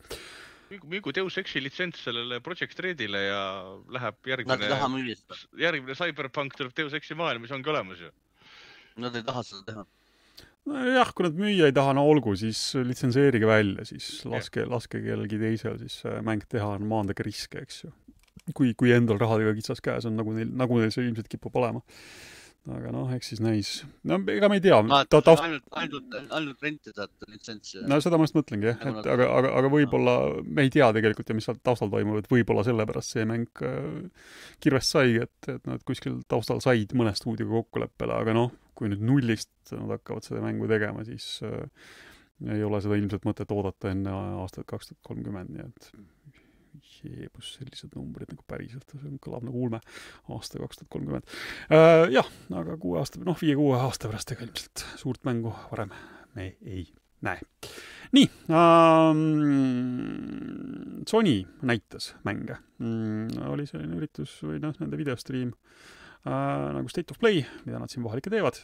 müügu, 0.74 0.90
müügu 0.96 1.14
Deus 1.14 1.38
Exi 1.38 1.62
litsents 1.62 2.02
sellele 2.08 2.40
Project 2.42 2.80
Redile 2.82 3.20
ja 3.28 3.42
läheb 3.94 4.16
Nad 4.48 4.62
ei 4.64 4.70
taha 4.74 4.88
järgmine, 4.88 4.94
müüa 4.98 5.18
seda, 5.20 5.38
järgmine 5.68 5.96
Cyberpunk 6.00 6.56
tuleb 6.58 6.74
Deus 6.78 6.94
Exi 6.98 7.14
maailma, 7.20 7.46
siis 7.46 7.58
ongi 7.60 7.70
olemas 7.70 8.00
ju. 8.02 8.10
nad 8.98 9.16
ei 9.16 9.24
taha 9.26 9.44
seda 9.46 9.62
teha. 9.70 9.86
jah, 10.96 11.10
kui 11.14 11.28
nad 11.28 11.38
müüa 11.38 11.68
ei 11.70 11.76
taha, 11.76 11.94
no 11.94 12.08
olgu, 12.10 12.34
siis 12.40 12.60
litsenseerige 12.74 13.46
välja, 13.46 13.86
siis 13.86 14.24
laske, 14.26 14.66
laske 14.66 15.02
kellelgi 15.04 15.38
teisel 15.38 15.78
siis 15.78 16.02
mäng 16.26 16.42
teha, 16.50 16.78
maandage 16.80 17.22
riske, 17.28 17.62
eks 17.62 17.84
ju. 17.84 17.92
kui, 18.58 18.74
kui 18.78 18.94
endal 18.96 19.20
rahadega 19.22 19.56
kitsas 19.58 19.82
käes 19.84 20.08
on, 20.10 20.18
nagu 20.20 20.36
neil, 20.36 20.52
nagu 20.60 20.80
neil 20.80 20.94
see 20.94 21.06
ilmselt 21.08 21.30
kipub 21.32 21.56
olema. 21.62 21.84
aga 22.64 22.94
noh, 22.96 23.10
eks 23.12 23.34
siis 23.34 23.42
näis. 23.44 23.70
no 24.08 24.18
ega 24.32 24.48
me 24.48 24.56
ei 24.60 24.64
tea, 24.64 24.78
ta 25.12 25.20
taust, 25.20 25.44
ainult, 25.44 25.66
ainult, 25.82 26.14
ainult 26.38 26.64
rentida, 26.64 27.08
et 27.10 27.28
litsentsi. 27.28 27.82
no 27.92 27.98
seda 28.04 28.20
ma 28.20 28.28
just 28.28 28.38
mõtlengi 28.38 28.70
jah, 28.70 28.80
et 28.80 29.10
aga, 29.16 29.28
aga, 29.40 29.52
aga 29.60 29.72
võib-olla 29.74 30.16
me 30.44 30.64
ei 30.64 30.72
tea 30.72 30.88
tegelikult 30.96 31.32
ju, 31.32 31.38
mis 31.40 31.50
seal 31.50 31.60
taustal 31.64 31.92
toimub, 31.92 32.22
et 32.22 32.32
võib-olla 32.32 32.64
sellepärast 32.68 33.18
see 33.18 33.28
mäng 33.28 33.64
äh, 33.68 34.32
kirvest 34.64 34.96
saigi, 34.96 35.26
et, 35.28 35.52
et 35.58 35.68
nad 35.68 35.84
kuskil 35.88 36.22
taustal 36.32 36.64
said 36.64 36.96
mõne 37.00 37.12
stuudioga 37.20 37.66
kokkuleppele, 37.66 38.16
aga 38.24 38.38
noh, 38.40 38.56
kui 38.80 38.92
nüüd 38.92 39.04
nullist 39.12 39.52
nad 39.76 39.98
hakkavad 39.98 40.26
seda 40.26 40.44
mängu 40.44 40.72
tegema, 40.72 41.04
siis 41.08 41.36
äh, 41.44 41.68
ei 42.52 42.64
ole 42.64 42.80
seda 42.84 42.96
ilmselt 43.00 43.28
mõtet 43.28 43.52
oodata 43.56 43.92
enne 43.92 44.16
aastat 44.42 44.68
kaks 44.68 44.90
tuhat 44.90 45.12
kolmkümmend, 45.12 45.52
nii 45.54 45.68
et 45.68 45.92
jeebus, 47.04 47.54
sellised 47.58 47.94
numbrid 47.98 48.32
nagu 48.34 48.44
päriselt, 48.48 48.88
see 48.92 49.14
kõlab 49.24 49.46
nagu 49.48 49.64
ulme, 49.68 49.80
aasta 50.34 50.62
kaks 50.62 50.82
tuhat 50.82 50.92
kolmkümmend. 50.94 51.38
Jah, 52.14 52.34
aga 52.62 52.80
kuue 52.82 53.00
aasta, 53.02 53.22
noh, 53.24 53.38
viie-kuue 53.40 53.78
aasta 53.80 54.12
pärast 54.12 54.36
ega 54.36 54.48
ilmselt 54.48 54.86
suurt 55.02 55.24
mängu 55.28 55.54
varem 55.72 55.94
me 56.36 56.56
ei 56.66 56.86
näe. 57.24 57.40
nii 58.14 58.28
ähm,, 58.52 59.22
Sony 61.08 61.46
näitas 61.62 62.16
mänge 62.24 62.58
mm,, 62.78 63.28
oli 63.50 63.66
selline 63.70 63.98
üritus 63.98 64.36
või 64.44 64.60
noh, 64.64 64.76
nende 64.82 65.00
videostriim 65.00 65.54
äh, 65.54 66.74
nagu 66.78 66.92
State 66.92 67.14
of 67.14 67.20
Play, 67.22 67.46
mida 67.66 67.80
nad 67.82 67.90
siin 67.92 68.04
vahel 68.06 68.22
ikka 68.22 68.34
teevad 68.34 68.60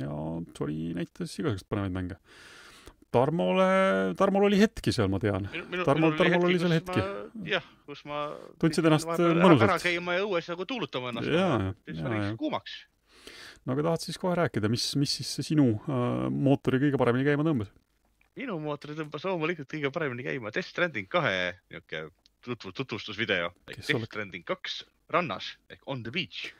ja 0.00 0.10
Sony 0.58 0.94
näitas 0.96 1.34
igasuguseid 1.38 1.68
põnevaid 1.70 1.94
mänge. 1.94 2.16
Tarmole, 3.14 3.66
Tarmol 4.18 4.48
oli 4.48 4.58
hetki 4.60 4.92
seal, 4.92 5.08
ma 5.12 5.20
tean. 5.22 5.46
Tarmol- 5.86 6.16
Tarmol 6.18 6.48
oli 6.48 6.58
seal 6.60 6.74
hetki.. 6.74 7.04
jah, 7.48 7.64
kus 7.86 8.02
ma. 8.08 8.26
Tundsid 8.60 8.84
ennast 8.88 9.08
mõnusalt? 9.08 9.64
ära 9.68 9.78
käima 9.82 10.18
ja 10.18 10.26
õues 10.26 10.50
nagu 10.52 10.66
tuulutama 10.68 11.12
ennast. 11.14 11.30
Jaa, 11.32 11.72
siis 11.86 12.02
oli 12.04 12.20
kuumaks. 12.40 12.74
no 13.64 13.74
aga 13.74 13.86
tahad 13.88 14.04
siis 14.04 14.18
kohe 14.22 14.34
rääkida, 14.38 14.68
mis, 14.72 14.84
mis 15.00 15.14
siis 15.20 15.32
sinu 15.48 15.70
äh, 15.86 16.26
mootori 16.30 16.82
kõige 16.82 17.00
paremini 17.00 17.26
käima 17.30 17.46
tõmbas? 17.46 17.70
minu 18.36 18.58
mootor 18.60 18.92
tõmbas 18.98 19.24
loomulikult 19.24 19.70
kõige 19.72 19.88
paremini 19.94 20.26
käima 20.26 20.52
Death 20.52 20.68
Stranding 20.68 21.08
kahe 21.08 21.54
niuke 21.72 22.02
tutvu-, 22.44 22.74
tutvustusvideo. 22.76 23.48
Kes 23.70 23.78
Death 23.86 23.96
oleks- 23.96 24.10
Stranding 24.12 24.44
kaks 24.44 24.82
rannas 25.14 25.54
ehk 25.72 25.80
on 25.86 26.02
the 26.04 26.12
beach 26.12 26.50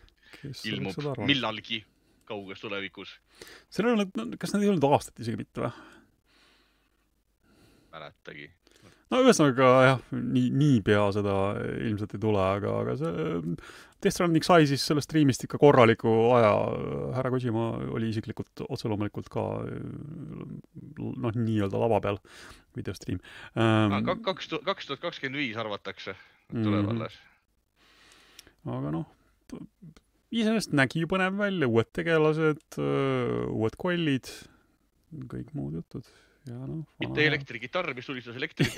kes 0.41 0.65
ilmub 0.71 0.97
millalgi 1.27 1.83
kauges 2.27 2.61
tulevikus. 2.63 3.13
seal 3.71 3.91
ei 3.91 3.95
olnud, 3.99 4.39
kas 4.41 4.55
need 4.55 4.65
ei 4.67 4.71
olnud 4.73 4.87
aastat 4.89 5.21
isegi 5.23 5.39
mitte 5.43 5.63
või? 5.67 5.71
mäletagi. 7.97 8.51
no 9.11 9.21
ühesõnaga 9.23 9.67
jah, 9.87 10.01
nii, 10.13 10.49
niipea 10.51 11.09
seda 11.15 11.35
ilmselt 11.89 12.15
ei 12.17 12.23
tule, 12.23 12.41
aga, 12.57 12.73
aga 12.85 12.97
see 13.01 13.13
Death 14.03 14.13
Stranding 14.19 14.45
sai 14.45 14.67
siis 14.69 14.83
sellest 14.85 15.09
striimist 15.09 15.47
ikka 15.47 15.57
korraliku 15.63 16.11
aja, 16.37 16.51
härra 17.17 17.31
Kojima 17.33 17.69
oli 17.97 18.11
isiklikult 18.13 18.65
otse 18.69 18.91
loomulikult 18.93 19.31
ka 19.33 19.45
noh, 19.65 21.33
nii-öelda 21.39 21.81
lava 21.81 22.01
peal 22.05 22.19
videostriim 22.77 23.23
ähm,. 23.57 23.95
kaks 24.27 24.51
tuhat, 24.53 24.67
kaks 24.69 24.91
tuhat 24.91 25.01
kakskümmend 25.07 25.41
viis 25.41 25.57
arvatakse, 25.57 26.17
tuleb 26.53 26.85
Mhm. 26.85 26.93
alles. 26.97 27.17
aga 28.67 28.91
noh, 28.99 29.07
iseenesest 30.35 30.75
nägi 30.77 31.01
ju 31.05 31.09
põnev 31.11 31.39
välja, 31.39 31.71
uued 31.71 31.89
tegelased, 31.95 32.79
uued 32.83 33.77
kollid, 33.81 34.29
kõik 35.31 35.55
muud 35.55 35.79
jutud 35.79 36.05
noh. 36.55 36.85
mitte. 37.03 37.27
elektrikitarr, 37.27 37.95
mis 37.97 38.07
tulistas 38.09 38.37
elektrit, 38.39 38.77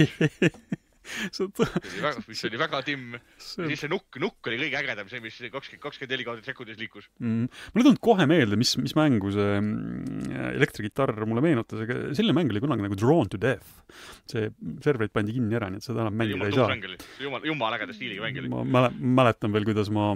mis 1.28 1.40
oli 1.42 2.02
väga, 2.02 2.22
mis 2.28 2.44
oli 2.48 2.60
väga 2.60 2.80
timm. 2.86 3.16
ja 3.16 3.22
see 3.42 3.68
siis 3.72 3.84
see 3.84 3.92
nukk, 3.92 4.18
nukk 4.22 4.50
oli 4.50 4.58
kõige 4.62 4.80
ägedam, 4.80 5.10
see, 5.10 5.22
mis 5.24 5.38
kakskümmend, 5.38 5.82
kakskümmend 5.82 6.14
neli 6.14 6.26
kaadrit 6.26 6.48
sekundis 6.48 6.78
liikus. 6.80 7.08
mm.. 7.22 7.48
mul 7.74 7.82
ei 7.82 7.88
tulnud 7.88 8.02
kohe 8.04 8.28
meelde, 8.30 8.58
mis, 8.60 8.74
mis 8.80 8.94
mängu 8.98 9.32
see 9.34 9.58
mm, 9.60 10.36
elektrikitarr 10.54 11.24
mulle 11.28 11.44
meenutas, 11.44 11.82
aga 11.84 11.98
selline 12.18 12.36
mäng 12.36 12.52
oli 12.54 12.62
kunagi 12.64 12.86
nagu 12.86 12.98
Drawn 12.98 13.32
to 13.32 13.40
Death. 13.40 13.74
see 14.28 14.50
serverid 14.84 15.14
pandi 15.14 15.34
kinni 15.36 15.56
ära, 15.58 15.70
nii 15.72 15.80
et 15.80 15.88
seda 15.88 16.04
enam 16.04 16.18
mängida 16.18 16.50
jumal 16.50 16.52
ei 16.52 16.92
saa. 16.92 17.08
jumal, 17.24 17.48
jumala 17.48 17.80
ägeda 17.80 17.96
stiiliga 17.96 18.26
mäng 18.26 18.42
oli. 18.42 18.52
ma 18.52 18.64
mäle-, 18.78 18.92
mäletan 19.20 19.54
veel, 19.54 19.68
kuidas 19.68 19.92
ma 19.94 20.10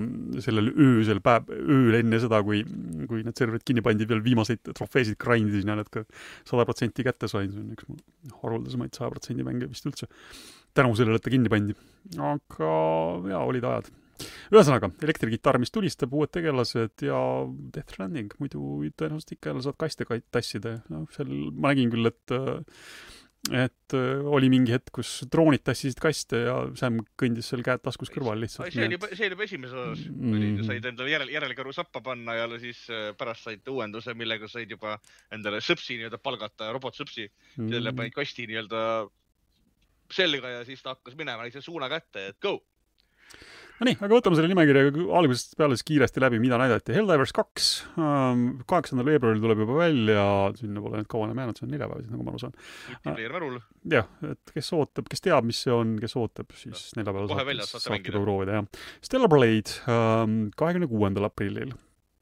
sellel 0.44 0.72
öösel 0.72 1.22
päev, 1.24 1.50
ööl 1.52 2.00
enne 2.02 2.20
seda, 2.22 2.42
kui, 2.46 2.62
kui 3.08 3.24
need 3.24 3.38
serverid 3.38 3.64
kinni 3.68 3.84
pandi, 3.84 4.08
veel 4.08 4.24
viimaseid 4.24 4.62
trofeesid 4.72 5.18
grind 5.22 5.52
isin 5.52 5.72
ja 5.72 5.78
need 5.78 5.90
ka 5.92 6.04
sada 6.48 6.66
protsenti 6.68 7.04
kätte 7.06 7.30
sain, 7.30 7.52
see 7.52 7.62
on 7.62 7.72
üks 7.76 7.88
mu 7.88 7.98
haruldasemaid 8.42 8.96
saja 8.96 9.10
protsendi 9.12 9.46
mänge 9.46 9.68
vist 9.70 9.86
üldse. 9.88 10.08
Tänu 10.74 10.94
sellele, 10.98 11.20
et 11.20 11.24
ta 11.26 11.32
kinni 11.32 11.52
pandi. 11.52 11.76
aga 12.18 12.72
jaa, 13.32 13.42
olid 13.46 13.68
ajad. 13.68 13.90
ühesõnaga, 14.52 14.92
elektrikitarr, 15.02 15.58
mis 15.58 15.72
tulistab, 15.74 16.12
uued 16.14 16.30
tegelased 16.30 17.02
ja 17.02 17.22
Death 17.74 17.96
Stranding, 17.96 18.36
muidu 18.38 18.60
tõenäoliselt 18.94 19.34
ikka 19.34 19.50
jälle 19.50 19.64
saad 19.64 19.80
kaste 19.80 20.06
ka 20.06 20.20
tassida, 20.30 20.76
noh, 20.92 21.08
seal 21.16 21.32
ma 21.56 21.72
nägin 21.72 21.90
küll, 21.90 22.06
et 22.12 22.36
et 23.50 23.94
äh, 23.96 24.20
oli 24.30 24.46
mingi 24.52 24.70
hetk, 24.70 24.92
kus 24.94 25.24
droonid 25.30 25.64
tassisid 25.66 25.98
kaste 26.02 26.44
ja 26.44 26.54
Sam 26.78 27.00
kõndis 27.18 27.48
seal 27.50 27.64
käed 27.66 27.82
taskus 27.82 28.12
kõrval 28.14 28.38
lihtsalt. 28.38 28.70
see 28.70 28.86
oli, 28.86 28.98
see 29.16 29.26
oli 29.26 29.34
juba 29.34 29.46
esimeses 29.48 29.80
osas 29.82 30.04
mm., 30.06 30.60
said 30.68 30.86
endale 30.92 31.10
järel, 31.10 31.32
järelkaru 31.34 31.74
sappa 31.74 32.04
panna 32.06 32.36
ja 32.38 32.46
siis 32.62 32.84
äh, 32.92 33.08
pärast 33.18 33.48
said 33.48 33.66
uuenduse, 33.72 34.14
millega 34.14 34.46
said 34.50 34.70
juba 34.70 34.94
endale 35.34 35.58
sõpsi 35.64 35.98
nii-öelda 35.98 36.22
palgata, 36.22 36.70
robotsõpsi, 36.76 37.30
Mm. 37.52 37.68
selle 37.68 37.90
panid 37.92 38.14
kasti 38.14 38.46
nii-öelda 38.48 38.78
selga 40.16 40.58
ja 40.58 40.66
siis 40.68 40.82
ta 40.82 40.96
hakkas 40.96 41.16
minema 41.18 41.46
lihtsalt 41.46 41.66
suuna 41.66 41.90
kätte, 41.92 42.30
et 42.32 42.38
go. 42.42 42.58
Nonii, 43.82 43.96
aga 43.98 44.14
võtame 44.14 44.36
selle 44.38 44.50
nimekirja 44.52 44.90
algusest 45.18 45.56
peale 45.58 45.74
siis 45.74 45.86
kiiresti 45.88 46.20
läbi, 46.22 46.38
mida 46.38 46.58
näidati. 46.60 46.94
Helldivers 46.94 47.32
kaks, 47.34 47.70
kaheksandal 48.70 49.08
veebruaril 49.08 49.42
tuleb 49.42 49.62
juba 49.64 49.78
välja, 49.80 50.26
sinna 50.58 50.82
pole 50.84 51.00
nüüd 51.00 51.08
kaua 51.10 51.26
enam 51.26 51.40
jäänud, 51.42 51.58
see 51.58 51.66
on 51.66 51.72
neljapäev 51.74 52.04
siis, 52.04 52.12
nagu 52.12 52.26
ma 52.26 52.30
aru 52.34 52.42
saan. 52.44 52.54
multiplayer 52.92 53.34
märul. 53.34 53.56
jah, 53.96 54.10
et 54.28 54.52
kes 54.54 54.70
ootab, 54.78 55.08
kes 55.10 55.24
teab, 55.24 55.48
mis 55.48 55.64
see 55.64 55.74
on, 55.74 55.96
kes 56.02 56.14
ootab, 56.20 56.52
siis 56.60 56.92
neljapäeval 56.98 57.32
Kohe 57.32 57.46
väljas 57.48 57.74
saate 57.74 57.94
mängida. 57.96 58.14
juba 58.14 58.28
proovida, 58.28 58.60
jah. 58.60 58.84
Stellar 59.08 59.32
Blade 59.32 59.96
kahekümne 60.62 60.90
kuuendal 60.92 61.26
aprillil. 61.32 61.74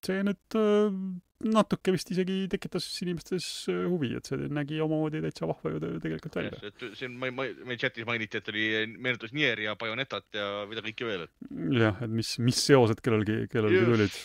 see 0.07 0.23
nüüd 0.25 0.57
äh, 0.57 0.97
natuke 1.41 1.95
vist 1.95 2.11
isegi 2.13 2.43
tekitas 2.53 2.87
inimestes 3.05 3.47
äh, 3.73 3.85
huvi, 3.89 4.13
et 4.19 4.29
see 4.29 4.51
nägi 4.53 4.81
omamoodi 4.85 5.23
täitsa 5.25 5.49
vahva 5.49 5.73
ju 5.75 5.81
te- 5.81 5.93
tegelikult 6.05 6.37
välja. 6.37 6.61
et 6.69 6.85
siin 6.99 7.17
ma, 7.17 7.31
ma, 7.33 7.47
meil 7.65 7.81
chatis 7.81 8.07
mainiti, 8.09 8.41
et 8.41 8.53
oli, 8.53 8.67
meenutas 8.99 9.33
Nieri 9.37 9.65
ja 9.69 9.77
Bayonetat 9.81 10.29
ja 10.37 10.51
mida 10.71 10.85
kõike 10.85 11.09
veel, 11.09 11.27
jah, 11.81 11.97
et 12.05 12.13
mis, 12.13 12.37
mis 12.45 12.61
seosed 12.69 13.01
kellelgi, 13.05 13.47
kellelgi 13.53 13.85
tulid. 13.89 14.21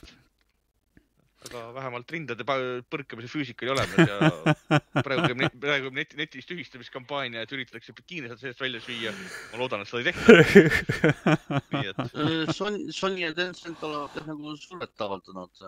Aga 1.49 1.65
vähemalt 1.79 2.15
rindade 2.15 2.47
põrkamise 2.47 3.31
füüsika 3.31 3.65
oli 3.65 3.75
olemas 3.75 4.09
ja 4.09 4.19
praegu 5.05 5.27
käib 5.29 5.41
net,, 5.43 5.59
praegu 5.61 5.89
käib 5.89 5.99
net, 5.99 6.17
netis 6.19 6.49
tühistamiskampaania, 6.49 7.45
et 7.45 7.55
üritatakse 7.55 7.95
bikiine 7.97 8.31
sealt 8.31 8.43
seest 8.43 8.63
välja 8.63 8.83
süüa. 8.83 9.13
ma 9.51 9.61
loodan, 9.61 9.83
et 9.83 9.91
seda 9.91 10.03
ei 10.03 10.09
tehta, 10.11 11.59
nii 11.75 11.91
et 11.91 12.05
Äh, 12.13 12.53
Sony, 12.53 12.91
Sony 12.91 13.19
ja 13.21 13.33
Tencent 13.33 13.83
olevat 13.83 14.27
nagu 14.27 14.55
survet 14.59 15.01
avaldanud, 15.05 15.61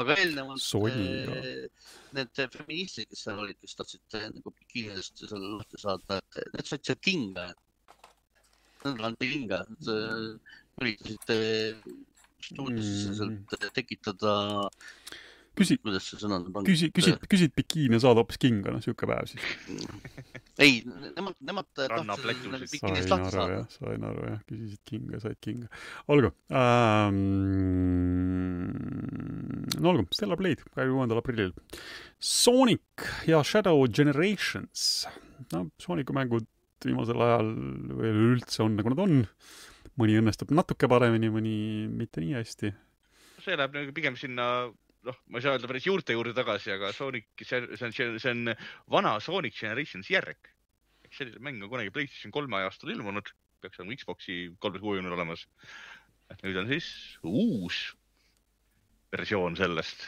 aga 0.00 0.16
eelnevalt 0.18 0.62
Sony, 0.62 1.08
eh, 1.22 1.88
need 2.16 2.40
feministid, 2.54 3.08
kes 3.10 3.24
seal 3.26 3.42
olid, 3.42 3.58
kes 3.62 3.76
tahtsid 3.78 4.16
eh, 4.18 4.28
nagu 4.34 4.54
bikiinidest 4.60 5.24
seal 5.24 5.44
lahti 5.58 5.80
saada, 5.82 6.20
need 6.54 6.68
said 6.68 6.84
seal 6.86 7.00
kinga. 7.02 7.50
Nendele 8.82 9.10
anti 9.12 9.28
kinga, 9.30 9.60
nad 9.68 9.92
üritasid 10.82 11.28
eh, 12.42 12.52
stuudiosse 12.54 13.28
Mm. 13.28 13.70
tekitada, 13.76 14.34
küsi, 15.58 15.76
kuidas 15.82 16.06
see 16.08 16.18
sõna 16.20 16.38
nüüd 16.42 16.56
on? 16.56 16.66
küsi, 16.66 16.88
küsid, 16.94 17.18
küsid 17.30 17.52
bikiini 17.56 17.98
ja 17.98 18.02
saad 18.06 18.20
hoopis 18.20 18.40
kinga, 18.40 18.72
noh, 18.74 18.82
sihuke 18.84 19.08
päev 19.08 19.28
siis. 19.30 19.42
ei, 20.64 20.80
nemad, 21.16 21.36
nemad 21.40 21.68
tahtsid 21.76 22.08
nagu 22.08 22.68
bikiinist 22.72 23.12
lahti 23.12 23.28
aru 23.28 23.34
saada 23.36 23.60
sain 23.74 24.06
aru 24.08 24.28
jah, 24.30 24.40
küsisid 24.48 24.82
kinga, 24.88 25.20
said 25.24 25.38
kinga. 25.44 25.68
olgu 26.12 26.32
ähm,. 26.52 27.20
no 29.82 29.92
olgu, 29.92 30.06
Stellar 30.14 30.40
Blade 30.40 30.62
kahekümne 30.70 30.96
kuuendal 30.96 31.20
aprillil. 31.20 31.52
Sonic 32.18 33.06
ja 33.28 33.42
Shadow 33.44 33.84
Generations. 33.88 35.06
no 35.52 35.66
Soonicu 35.82 36.14
mängud 36.16 36.48
viimasel 36.82 37.20
ajal 37.22 37.52
või 37.98 38.12
üldse 38.32 38.64
on 38.64 38.78
nagu 38.78 38.92
nad 38.92 39.02
on. 39.04 39.20
Mõni 40.00 40.16
õnnestub 40.20 40.52
natuke 40.56 40.88
paremini, 40.90 41.30
mõni 41.32 41.56
mitte 41.90 42.22
nii 42.22 42.38
hästi. 42.38 42.72
see 43.42 43.58
läheb 43.58 43.74
nagu 43.74 43.92
pigem 43.94 44.16
sinna, 44.16 44.46
noh, 45.08 45.20
ma 45.28 45.38
ei 45.38 45.44
saa 45.44 45.56
öelda 45.56 45.68
päris 45.70 45.86
juurte 45.88 46.14
juurde 46.14 46.34
tagasi, 46.36 46.72
aga 46.76 46.92
Sonic, 46.94 47.28
see 47.42 47.58
on, 47.58 47.70
see 47.76 48.06
on, 48.06 48.18
see 48.22 48.34
on 48.34 48.54
vana 48.90 49.16
Sonic 49.20 49.58
Generations 49.58 50.10
järg. 50.10 50.50
eks 51.04 51.18
selline 51.20 51.42
mäng 51.44 51.62
on 51.62 51.72
kunagi 51.72 51.92
PlayStation 51.92 52.32
kolme 52.32 52.56
ajastul 52.62 52.94
ilmunud, 52.94 53.32
peaks 53.60 53.80
olema 53.82 53.98
Xbox'i 53.98 54.38
kolmesaja 54.62 55.14
olemas. 55.18 55.46
et 56.30 56.42
nüüd 56.46 56.56
on 56.62 56.70
siis 56.70 56.88
uus 57.22 57.84
versioon 59.12 59.56
sellest. 59.56 60.06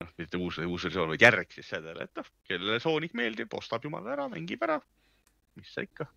noh, 0.00 0.12
mitte 0.20 0.38
uus, 0.40 0.58
uus 0.64 0.84
versioon, 0.88 1.12
vaid 1.12 1.24
järg 1.24 1.52
siis 1.52 1.68
sellele, 1.72 2.06
et 2.06 2.20
noh, 2.20 2.30
kellele 2.48 2.80
Sonic 2.80 3.16
meeldib, 3.16 3.52
ostab 3.58 3.84
jumala 3.84 4.14
ära, 4.16 4.28
mängib 4.32 4.62
ära. 4.64 4.80
mis 5.56 5.72
sa 5.72 5.84
ikka. 5.84 6.08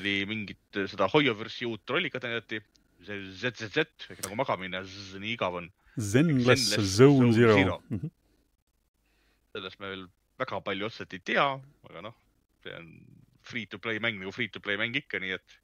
Oli 0.00 0.14
mingit 0.28 0.80
seda 0.90 1.08
Hoyoversi 1.12 1.66
uut 1.68 1.88
rollikat 1.90 2.26
näidati. 2.26 2.60
ZZZ 3.06 3.76
ehk 4.10 4.22
nagu 4.24 4.36
magamine, 4.38 4.80
nii 5.20 5.34
igav 5.36 5.54
on. 5.60 5.68
Zenless 6.00 6.74
Zone 6.96 7.32
Zero 7.32 7.54
Zero. 7.56 7.76
Mhm. 7.90 8.10
sellest 9.56 9.78
me 9.80 9.88
veel 9.88 10.02
väga 10.36 10.58
palju 10.60 10.84
otseselt 10.90 11.14
ei 11.16 11.20
tea, 11.24 11.44
aga 11.88 12.02
noh, 12.04 12.12
see 12.64 12.74
on 12.76 12.90
free 13.46 13.64
to 13.72 13.78
play 13.80 13.96
mäng 14.02 14.18
nagu 14.20 14.32
free 14.34 14.48
to 14.52 14.60
play 14.60 14.76
mäng 14.76 14.92
ikka, 14.98 15.16
nii 15.22 15.32
et 15.38 15.54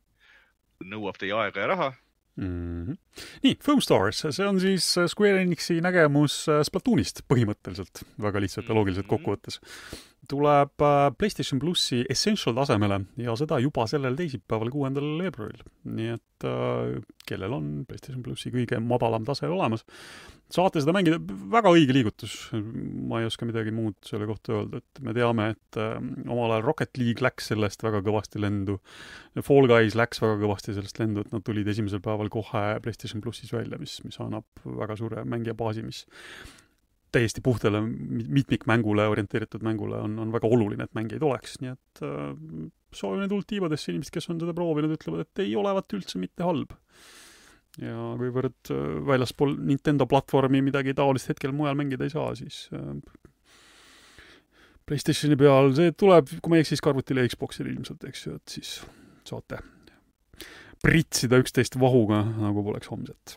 nõuab 0.88 1.18
teie 1.20 1.34
aega 1.36 1.60
ja 1.60 1.66
raha. 1.74 1.90
Mhm. 2.40 2.94
nii, 3.44 3.58
Foam 3.60 3.82
Stars, 3.84 4.22
see 4.32 4.46
on 4.48 4.60
siis 4.62 4.86
äh, 4.96 5.04
Square 5.12 5.42
Enixi 5.42 5.82
nägemus 5.84 6.46
äh, 6.48 6.62
Splatoonist 6.64 7.20
põhimõtteliselt, 7.28 8.00
väga 8.16 8.40
lihtsalt 8.40 8.70
ja 8.70 8.74
loogiliselt 8.78 9.04
Mhm. 9.04 9.12
kokku 9.12 9.34
võttes. 9.36 9.60
Tuleb 10.30 10.82
äh, 10.84 11.08
PlayStation 11.18 11.60
plussi 11.62 12.02
Essential 12.10 12.54
tasemele 12.56 13.00
ja 13.20 13.34
seda 13.38 13.58
juba 13.62 13.86
sellel 13.90 14.16
teisipäeval, 14.18 14.70
kuuendal 14.72 15.16
veebruaril. 15.18 15.64
nii 15.96 16.12
et 16.14 16.46
äh, 16.46 17.00
kellel 17.26 17.56
on 17.56 17.70
PlayStation 17.88 18.22
plussi 18.22 18.52
kõige 18.54 18.78
madalam 18.82 19.26
tase 19.26 19.50
olemas, 19.50 19.84
saate 20.52 20.82
seda 20.82 20.94
mängida, 20.94 21.18
väga 21.52 21.72
õige 21.74 21.96
liigutus. 21.96 22.36
ma 22.52 23.20
ei 23.20 23.26
oska 23.26 23.48
midagi 23.48 23.74
muud 23.74 23.98
selle 24.06 24.28
kohta 24.30 24.54
öelda, 24.60 24.82
et 24.82 25.02
me 25.02 25.16
teame, 25.16 25.50
et 25.56 25.80
äh, 25.80 25.98
omal 26.28 26.54
ajal 26.54 26.66
Rocket 26.68 27.02
League 27.02 27.24
läks 27.24 27.50
sellest 27.52 27.82
väga 27.82 28.04
kõvasti 28.06 28.42
lendu 28.42 28.78
Fall 29.42 29.66
Guys 29.70 29.98
läks 29.98 30.22
väga 30.22 30.38
kõvasti 30.44 30.76
sellest 30.76 31.02
lendu, 31.02 31.26
et 31.26 31.34
nad 31.34 31.44
tulid 31.46 31.68
esimesel 31.72 32.02
päeval 32.04 32.30
kohe 32.32 32.66
PlayStation 32.84 33.22
plussis 33.24 33.52
välja, 33.54 33.80
mis, 33.80 33.98
mis 34.06 34.20
annab 34.22 34.46
väga 34.64 34.98
suure 35.00 35.26
mängijabaasi, 35.26 35.86
mis 35.86 36.04
täiesti 37.12 37.42
puhtale 37.44 37.80
mi- 37.84 38.26
mitmikmängule 38.40 39.06
orienteeritud 39.08 39.64
mängule 39.66 40.00
on, 40.02 40.18
on 40.18 40.32
väga 40.32 40.48
oluline, 40.48 40.86
et 40.86 40.94
mängijaid 40.98 41.24
oleks, 41.26 41.58
nii 41.62 41.72
et 41.74 42.04
äh, 42.06 42.22
soovime 42.94 43.28
tuld 43.30 43.48
tiibadesse, 43.48 43.92
inimesed, 43.92 44.12
kes 44.14 44.30
on 44.32 44.40
seda 44.42 44.54
proovinud, 44.56 44.94
ütlevad, 44.96 45.26
et 45.26 45.44
ei 45.44 45.56
olevat 45.56 45.96
üldse 45.98 46.20
mitte 46.22 46.46
halb. 46.46 46.76
ja 47.80 47.96
kuivõrd 48.20 48.72
äh, 48.72 48.86
väljaspool 49.08 49.56
Nintendo 49.60 50.06
platvormi 50.08 50.60
midagi 50.64 50.94
taolist 50.94 51.30
hetkel 51.32 51.54
mujal 51.56 51.78
mängida 51.78 52.04
ei 52.08 52.12
saa, 52.12 52.34
siis 52.36 52.66
äh, 52.76 52.96
PlayStationi 54.88 55.38
peal, 55.40 55.70
see 55.76 55.92
tuleb, 55.96 56.32
kui 56.40 56.52
ma 56.52 56.58
ei 56.58 56.64
eksi, 56.64 56.74
siis 56.74 56.82
ka 56.84 56.90
arvutile 56.92 57.22
ja 57.24 57.30
Xboxile 57.32 57.70
ilmselt, 57.72 58.04
eks 58.08 58.26
ju, 58.26 58.34
et 58.40 58.56
siis 58.58 58.74
saate 59.28 59.62
pritsida 60.82 61.38
üksteist 61.38 61.78
vahuga, 61.80 62.24
nagu 62.42 62.64
poleks 62.66 62.90
homset. 62.90 63.36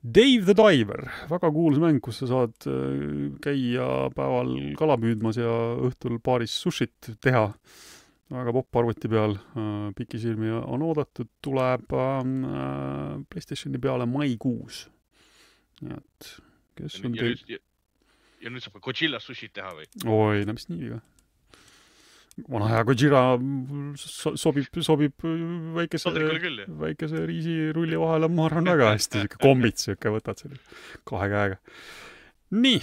Dave 0.00 0.46
the 0.48 0.56
Diver, 0.56 1.04
väga 1.28 1.50
kuulus 1.52 1.80
mäng, 1.82 2.00
kus 2.00 2.22
sa 2.22 2.28
saad 2.30 2.68
äh, 2.70 3.30
käia 3.44 3.86
päeval 4.16 4.54
kala 4.80 4.96
püüdmas 5.00 5.36
ja 5.36 5.50
õhtul 5.88 6.16
baaris 6.24 6.54
sushit 6.56 7.12
teha. 7.20 7.50
väga 8.30 8.52
popp 8.54 8.76
arvuti 8.78 9.08
peal, 9.10 9.34
pikisilmi 9.98 10.52
on 10.54 10.84
oodatud, 10.86 11.28
tuleb 11.42 11.92
äh, 11.92 12.20
Playstationi 13.28 13.80
peale 13.82 14.06
maikuus. 14.06 14.86
nii 15.80 15.96
et, 15.96 16.30
kes 16.78 17.00
on 17.04 17.16
teil 17.16 17.60
ja 18.40 18.50
nüüd 18.52 18.64
saab 18.64 18.78
ka 18.78 18.84
Godzilla 18.88 19.20
sushit 19.20 19.52
teha 19.56 19.72
või? 19.76 19.86
oi, 20.06 20.44
no 20.48 20.56
mis 20.56 20.68
nii 20.70 20.80
viga. 20.80 21.00
Vana 22.48 22.68
hea 22.70 22.82
Gojira 22.88 23.22
so- 24.00 24.36
sobib, 24.40 24.68
sobib 24.80 25.24
väikese, 25.76 26.12
väikese 26.80 27.24
riisirulli 27.28 27.98
vahele, 28.00 28.28
ma 28.28 28.46
arvan 28.48 28.64
väga 28.70 28.92
hästi, 28.94 29.24
siuke 29.26 29.40
kombits 29.42 29.88
siuke, 29.88 30.12
võtad 30.16 30.40
selle 30.42 30.60
kahe 31.08 31.28
käega. 31.32 31.58
nii, 32.50 32.80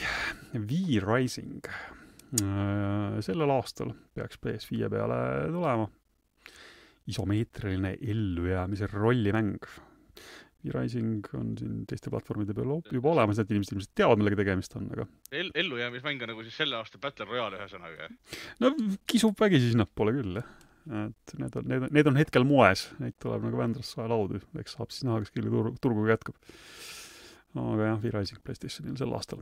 V-Rising. 0.53 1.69
sellel 3.23 3.51
aastal 3.55 3.93
peaks 4.15 4.37
PS5 4.43 4.89
peale 4.91 5.19
tulema 5.53 5.87
isomeetriline 7.07 7.93
ellujäämise 8.01 8.87
rollimäng. 8.91 9.63
V-Rising 10.67 11.27
on 11.37 11.53
siin 11.59 11.81
teiste 11.89 12.11
platvormide 12.13 12.55
peal 12.57 12.71
op- 12.75 12.91
juba 12.93 13.11
olemas, 13.13 13.39
need 13.39 13.53
inimesed 13.53 13.75
ilmselt 13.75 13.93
teavad, 13.97 14.21
millega 14.21 14.39
tegemist 14.41 14.75
on, 14.79 14.87
aga 14.93 15.07
El-, 15.31 15.51
ellujäämismäng 15.63 16.23
on 16.25 16.33
nagu 16.33 16.45
siis 16.45 16.57
selle 16.61 16.79
aasta 16.79 17.01
Battle 17.01 17.27
Royale 17.29 17.59
ühesõnaga. 17.61 18.09
no 18.63 18.73
kisub 19.09 19.37
vägisi 19.39 19.73
sinnapoole 19.73 20.15
küll, 20.19 20.41
jah. 20.41 20.49
et 21.07 21.37
need 21.41 21.59
on, 21.59 21.69
need 21.71 21.87
on, 21.87 21.93
need 21.99 22.11
on 22.11 22.19
hetkel 22.19 22.47
moes, 22.47 22.87
neid 23.03 23.17
tuleb 23.23 23.47
nagu 23.47 23.61
Vändrast 23.61 23.95
saelaudu, 23.97 24.43
eks 24.61 24.77
saab 24.77 24.93
siis 24.93 25.07
näha, 25.07 25.21
kas 25.23 25.33
kellel 25.35 25.55
turg, 25.55 25.79
turgu 25.83 26.09
jätkub. 26.11 26.37
aga 27.57 27.93
jah, 27.93 28.03
V-Rising 28.03 28.43
Playstationil 28.45 28.99
sel 28.99 29.15
aastal 29.17 29.41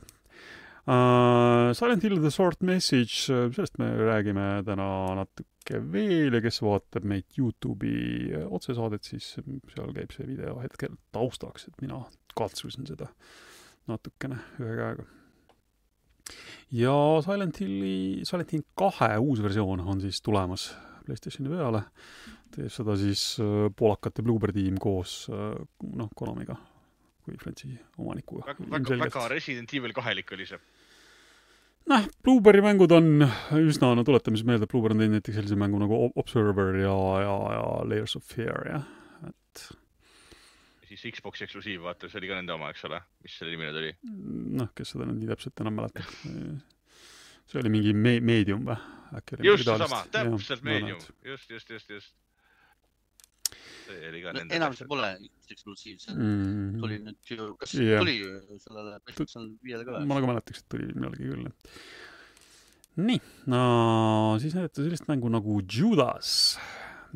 uh,. 0.86 1.74
Silent 1.76 2.06
Hill 2.06 2.20
The 2.22 2.30
Short 2.30 2.62
Message, 2.62 3.26
sellest 3.26 3.78
me 3.82 3.90
räägime 3.98 4.46
täna 4.66 4.88
natuke 5.18 5.80
veel 5.92 6.38
ja 6.38 6.40
kes 6.44 6.62
vaatab 6.62 7.04
meid 7.08 7.26
Youtube'i 7.38 8.44
otsesaadet, 8.46 9.04
siis 9.04 9.34
seal 9.74 9.92
käib 9.96 10.14
see 10.14 10.28
video 10.28 10.56
hetkel 10.62 10.94
taustaks, 11.16 11.68
et 11.68 11.82
mina 11.82 12.04
katsusin 12.38 12.86
seda 12.88 13.10
natukene 13.90 14.38
ühe 14.62 14.74
käega 14.78 15.06
ja 16.74 16.94
Silent 17.24 17.60
Hilli, 17.60 18.24
Silent 18.26 18.52
Hill 18.52 18.66
kahe 18.78 19.16
uus 19.22 19.42
versioon 19.42 19.82
on 19.86 20.00
siis 20.02 20.20
tulemas 20.22 20.70
PlayStationi 21.06 21.52
peale. 21.52 21.82
teeb 22.54 22.70
seda 22.72 22.96
siis 22.98 23.36
äh, 23.42 23.66
poolakate 23.76 24.22
Bloober 24.24 24.52
tiim 24.54 24.78
koos 24.80 25.26
äh, 25.30 25.54
noh, 25.98 26.10
Konamiga 26.16 26.56
kui 27.26 27.36
frantsiisi 27.42 27.78
omanikuga. 27.98 28.46
väga, 28.46 28.66
väga, 28.70 28.98
väga 29.04 29.28
Resident 29.28 29.74
Evil 29.74 29.92
kahelik 29.92 30.30
oli 30.32 30.46
see. 30.46 30.58
noh, 31.92 32.06
Blueberi 32.26 32.62
mängud 32.64 32.92
on 32.96 33.26
üsna, 33.60 33.92
no 33.96 34.04
tuletame 34.06 34.38
siis 34.38 34.46
meelde, 34.48 34.66
et 34.66 34.72
Blueber 34.72 34.94
on 34.94 35.02
teinud 35.02 35.18
näiteks 35.18 35.40
sellise 35.40 35.58
mängu 35.60 35.80
nagu 35.82 35.98
Observer 36.18 36.78
ja, 36.82 36.94
ja, 37.24 37.34
ja 37.56 37.66
Layers 37.88 38.16
of 38.18 38.26
Fear, 38.26 38.62
jah, 38.70 38.86
et 39.28 39.66
siis 40.86 41.18
Xbox'i 41.18 41.46
eksklusiiv, 41.46 41.82
vaata, 41.86 42.10
see 42.10 42.20
oli 42.20 42.30
ka 42.30 42.38
nende 42.38 42.54
oma, 42.54 42.70
eks 42.74 42.86
ole, 42.88 43.00
mis 43.24 43.34
selle 43.38 43.54
nimi 43.54 43.68
nüüd 43.68 43.80
oli? 43.82 43.92
noh, 44.60 44.70
kes 44.76 44.94
seda 44.94 45.08
nüüd 45.08 45.22
nii 45.22 45.32
täpselt 45.32 45.64
enam 45.64 45.78
mäletab. 45.80 46.12
see 47.46 47.62
oli 47.62 47.72
mingi 47.72 47.96
me-, 47.96 48.20
meedium 48.24 48.66
või? 48.68 48.78
just 49.46 49.68
seesama, 49.68 50.02
täpselt 50.14 50.64
meedium 50.66 50.98
just, 51.24 51.50
just, 51.50 51.70
just, 51.70 51.90
just. 51.90 52.14
See 53.86 54.08
oli 54.10 54.22
ka 54.24 54.32
No, 54.34 54.40
nende. 54.40 54.56
enam 54.58 54.74
see 54.76 54.88
pole 54.90 55.10
eksklusiiv, 55.52 56.00
see 56.02 56.14
mm. 56.16 56.80
tuli 56.82 56.98
nüüd 57.04 57.30
ju, 57.30 57.46
kas 57.60 57.74
Jah. 57.78 58.02
tuli 58.02 58.16
sellele 58.64 58.98
PlayStation 59.04 59.48
viiele 59.64 59.86
ka 59.86 60.00
ma? 60.00 60.18
nagu 60.18 60.30
mäletaks, 60.32 60.64
et 60.64 60.68
tuli 60.74 60.88
millalgi 60.92 61.30
küll. 61.30 61.46
nii, 63.06 63.20
no 63.52 63.62
siis 64.42 64.56
näidati 64.56 64.84
sellist 64.86 65.08
mängu 65.10 65.30
nagu 65.32 65.60
Judas, 65.62 66.34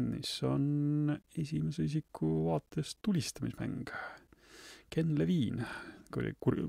mis 0.01 0.33
on 0.47 1.13
esimese 1.37 1.85
isiku 1.89 2.31
vaates 2.51 2.95
tulistamismäng. 3.05 3.91
Ken 4.91 5.13
Levine, 5.19 5.67
kui 6.13 6.33
kur-, 6.43 6.65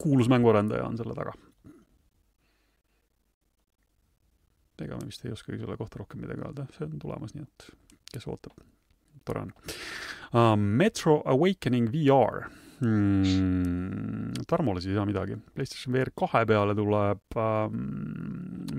kuulus 0.00 0.28
mänguarendaja 0.32 0.84
on 0.88 0.98
selle 1.00 1.14
taga. 1.16 1.32
ega 4.82 4.96
me 4.98 5.06
vist 5.06 5.22
ei 5.22 5.30
oskagi 5.30 5.60
selle 5.60 5.76
kohta 5.78 6.00
rohkem 6.00 6.18
midagi 6.24 6.42
öelda, 6.42 6.64
see 6.74 6.86
on 6.88 6.96
tulemas, 6.98 7.36
nii 7.36 7.44
et 7.44 7.66
kes 8.10 8.24
ootab, 8.26 8.56
tore 9.26 9.46
on 9.46 9.52
uh,. 9.52 10.56
Metro 10.56 11.20
Awakening 11.28 11.90
VR 11.92 12.46
hmm,. 12.82 14.42
Tarmole 14.48 14.82
siis 14.82 14.92
ei 14.92 14.98
saa 14.98 15.06
midagi. 15.08 15.38
PlayStation 15.54 15.94
VR 15.94 16.10
kahe 16.18 16.44
peale 16.48 16.74
tuleb 16.76 17.38
ähm, 17.38 17.82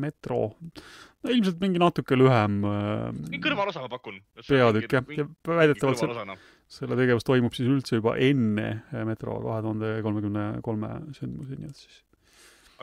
Metro, 0.03 0.39
no 1.23 1.31
ilmselt 1.31 1.61
mingi 1.63 1.81
natuke 1.81 2.17
lühem 2.19 2.63
äh, 2.67 3.37
kõrvalosa 3.43 3.83
ma 3.83 3.91
pakun. 3.91 4.19
peatükk 4.41 4.97
jah, 4.97 5.13
ja 5.17 5.27
väidetavalt 5.47 6.01
see, 6.01 6.39
selle 6.79 6.97
tegevus 6.99 7.27
toimub 7.27 7.55
siis 7.55 7.69
üldse 7.69 8.01
juba 8.01 8.17
enne 8.21 8.69
Metro 9.07 9.37
kahe 9.45 9.61
tuhande 9.65 9.95
kolmekümne 10.05 10.47
kolme 10.65 10.95
sündmusi, 11.15 11.59
nii 11.61 11.71
et 11.71 11.85
siis 11.85 12.01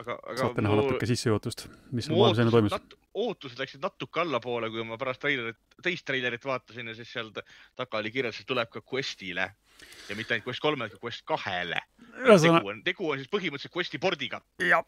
aga, 0.01 0.17
aga 0.23 0.37
saate 0.41 0.63
näha 0.65 0.77
natuke 0.81 1.07
sissejuhatust, 1.09 1.65
mis 1.95 2.07
seal 2.09 2.17
maailmas 2.19 2.41
enne 2.43 2.53
toimus. 2.53 2.75
ootused 3.21 3.59
läksid 3.59 3.81
natuke 3.83 4.21
allapoole, 4.23 4.69
kui 4.73 4.83
ma 4.87 4.97
pärast 5.01 5.21
treilerit, 5.23 5.57
teist 5.83 6.05
treilerit 6.07 6.45
vaatasin 6.47 6.91
ja 6.91 6.95
siis 6.97 7.11
seal 7.11 7.31
ta- 7.35 7.43
taga 7.75 7.99
oli 7.99 8.11
kirjas, 8.11 8.39
et 8.39 8.47
tuleb 8.47 8.69
ka 8.71 8.81
Questile 8.93 9.49
ja 10.09 10.15
mitte 10.15 10.35
ainult 10.35 10.45
Quest 10.47 10.61
kolmele, 10.63 10.89
vaid 10.91 11.01
Quest 11.03 11.25
kahele. 11.25 11.81
ühesõnaga, 12.21 12.59
tegu 12.61 12.69
on, 12.73 12.81
tegu 12.85 13.09
on 13.11 13.17
siis 13.21 13.31
põhimõtteliselt 13.33 13.75
Questi 13.75 13.97
pordiga. 14.01 14.41
jah, 14.61 14.83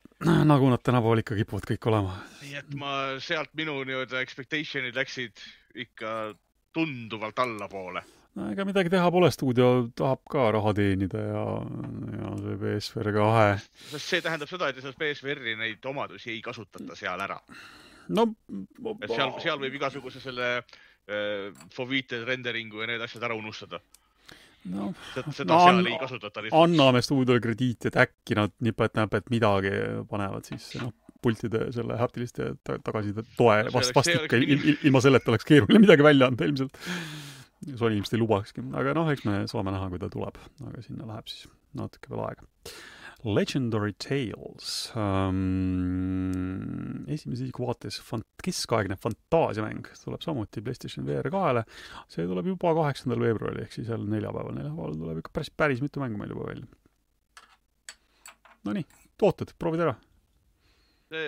nagu 0.45 0.69
nad 0.69 0.83
tänapäeval 0.85 1.23
ikka 1.23 1.35
kipuvad 1.39 1.67
kõik 1.71 1.87
olema. 1.91 2.17
nii 2.41 2.55
et 2.61 2.73
ma 2.75 2.95
sealt 3.19 3.53
minu 3.57 3.79
nii-öelda 3.83 4.21
expectation'id 4.21 4.95
läksid 4.95 5.33
ikka 5.75 6.33
tunduvalt 6.73 7.39
allapoole. 7.39 8.03
No 8.35 8.47
ega 8.51 8.65
midagi 8.65 8.89
teha 8.93 9.09
pole, 9.13 9.29
stuudio 9.33 9.67
tahab 9.99 10.21
ka 10.31 10.47
raha 10.55 10.71
teenida 10.77 11.21
ja, 11.21 11.43
ja 12.17 12.31
see 12.41 12.55
PSVR 12.63 13.11
kahe, 13.17 13.47
sest 13.91 14.07
see 14.09 14.21
tähendab 14.25 14.49
seda, 14.49 14.69
et 14.73 14.79
selles 14.81 14.97
BSVR-i 14.99 15.53
neid 15.59 15.85
omadusi 15.91 16.31
ei 16.33 16.41
kasutata 16.45 16.95
seal 16.97 17.21
ära. 17.27 17.37
no 18.09 18.25
seal, 19.07 19.35
seal 19.43 19.59
võib 19.61 19.77
igasuguse 19.79 20.19
selle 20.23 20.47
äh, 20.57 21.51
Fovite 21.75 22.23
rendering'u 22.25 22.81
ja 22.83 22.89
need 22.93 23.05
asjad 23.05 23.23
ära 23.29 23.37
unustada. 23.37 23.79
noh, 24.73 24.93
seda 25.35 25.53
No 25.53 25.59
seal 25.67 25.85
ei 25.91 25.97
kasutata 26.01 26.41
lihtsalt. 26.43 26.63
anname 26.63 27.01
stuudiole 27.03 27.41
krediiti, 27.43 27.89
et 27.91 27.97
äkki 28.07 28.37
nad 28.39 28.51
nipet-näpet 28.63 29.29
midagi 29.29 29.71
panevad 30.09 30.47
sisse, 30.47 30.79
noh, 30.81 30.93
pultide 31.23 31.67
selle 31.75 31.95
haptiliste 32.01 32.49
ta- 32.63 32.77
tagasiside 32.83 33.23
toe 33.37 33.59
vast, 33.69 33.75
oleks- 33.75 33.93
vast 33.95 34.09
see 34.09 34.15
ikka 34.17 34.39
oleks 34.39 34.47
il, 34.55 34.65
il, 34.73 34.77
ilma 34.89 35.01
selleta 35.03 35.31
oleks 35.31 35.45
keeruline 35.47 35.83
midagi 35.85 36.03
välja 36.03 36.27
anda 36.31 36.47
ilmselt. 36.49 36.79
Sony 37.79 37.97
ilmselt 37.97 38.17
ei 38.17 38.21
lubakski, 38.21 38.65
aga 38.79 38.95
noh, 38.97 39.11
eks 39.13 39.23
me 39.27 39.43
saame 39.51 39.73
näha, 39.73 39.87
kui 39.91 40.01
ta 40.01 40.09
tuleb, 40.11 40.39
aga 40.67 40.83
sinna 40.83 41.07
läheb 41.09 41.31
siis 41.31 41.47
natuke 41.77 42.11
veel 42.11 42.25
aega. 42.25 42.47
Legendary 43.23 43.93
Tales 43.93 44.91
um,, 44.99 47.05
esimese 47.07 47.45
isiku 47.45 47.69
vaates 47.69 48.01
fant-, 48.03 48.27
keskaegne 48.43 48.97
fantaasiamäng 48.99 49.87
tuleb 50.01 50.25
samuti 50.25 50.61
PlayStation 50.61 51.07
VR 51.07 51.29
kahele. 51.31 51.63
see 52.11 52.27
tuleb 52.27 52.49
juba 52.51 52.73
kaheksandal 52.75 53.23
veebruaril 53.23 53.63
ehk 53.63 53.77
siis 53.77 53.87
jälle 53.87 54.11
neljapäeval, 54.11 54.57
neljapäeval 54.57 54.99
tuleb 54.99 55.23
ikka 55.23 55.37
päris, 55.39 55.53
päris 55.63 55.83
mitu 55.85 56.03
mängu 56.03 56.19
meil 56.19 56.35
juba 56.35 56.49
välja. 56.49 56.67
Nonii, 58.67 58.83
ooted, 59.23 59.55
proovid 59.59 59.85
ära. 59.85 59.95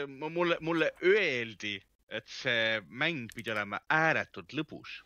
mulle, 0.08 0.58
mulle 0.62 0.92
öeldi, 1.04 1.78
et 2.10 2.28
see 2.28 2.82
mäng 2.90 3.32
pidi 3.36 3.56
olema 3.56 3.80
ääretult 3.92 4.56
lõbus. 4.56 5.00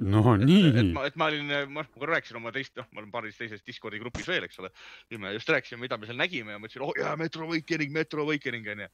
No 0.00 0.22
et 0.32 0.44
nii, 0.46 0.70
ma, 0.94 1.04
et 1.04 1.16
ma 1.20 1.28
olin, 1.28 1.50
ma 1.68 1.82
ma 1.84 2.08
rääkisin 2.08 2.38
oma 2.38 2.52
teist, 2.54 2.72
noh, 2.78 2.86
ma 2.94 3.02
olen 3.02 3.10
paaris 3.12 3.36
teises 3.36 3.60
Discordi 3.66 4.00
grupis 4.00 4.28
veel, 4.28 4.46
eks 4.46 4.62
ole. 4.62 4.70
ja 5.12 5.20
me 5.20 5.34
just 5.34 5.50
rääkisime, 5.52 5.82
mida 5.84 5.98
me 6.00 6.08
seal 6.08 6.16
nägime 6.16 6.54
ja 6.54 6.60
ma 6.60 6.68
ütlesin, 6.68 6.86
oh 6.86 6.96
jaa, 6.96 7.12
Metro 7.20 7.44
Awakening, 7.44 7.92
Metro 7.92 8.24
Awakening 8.24 8.70
onju. 8.72 8.88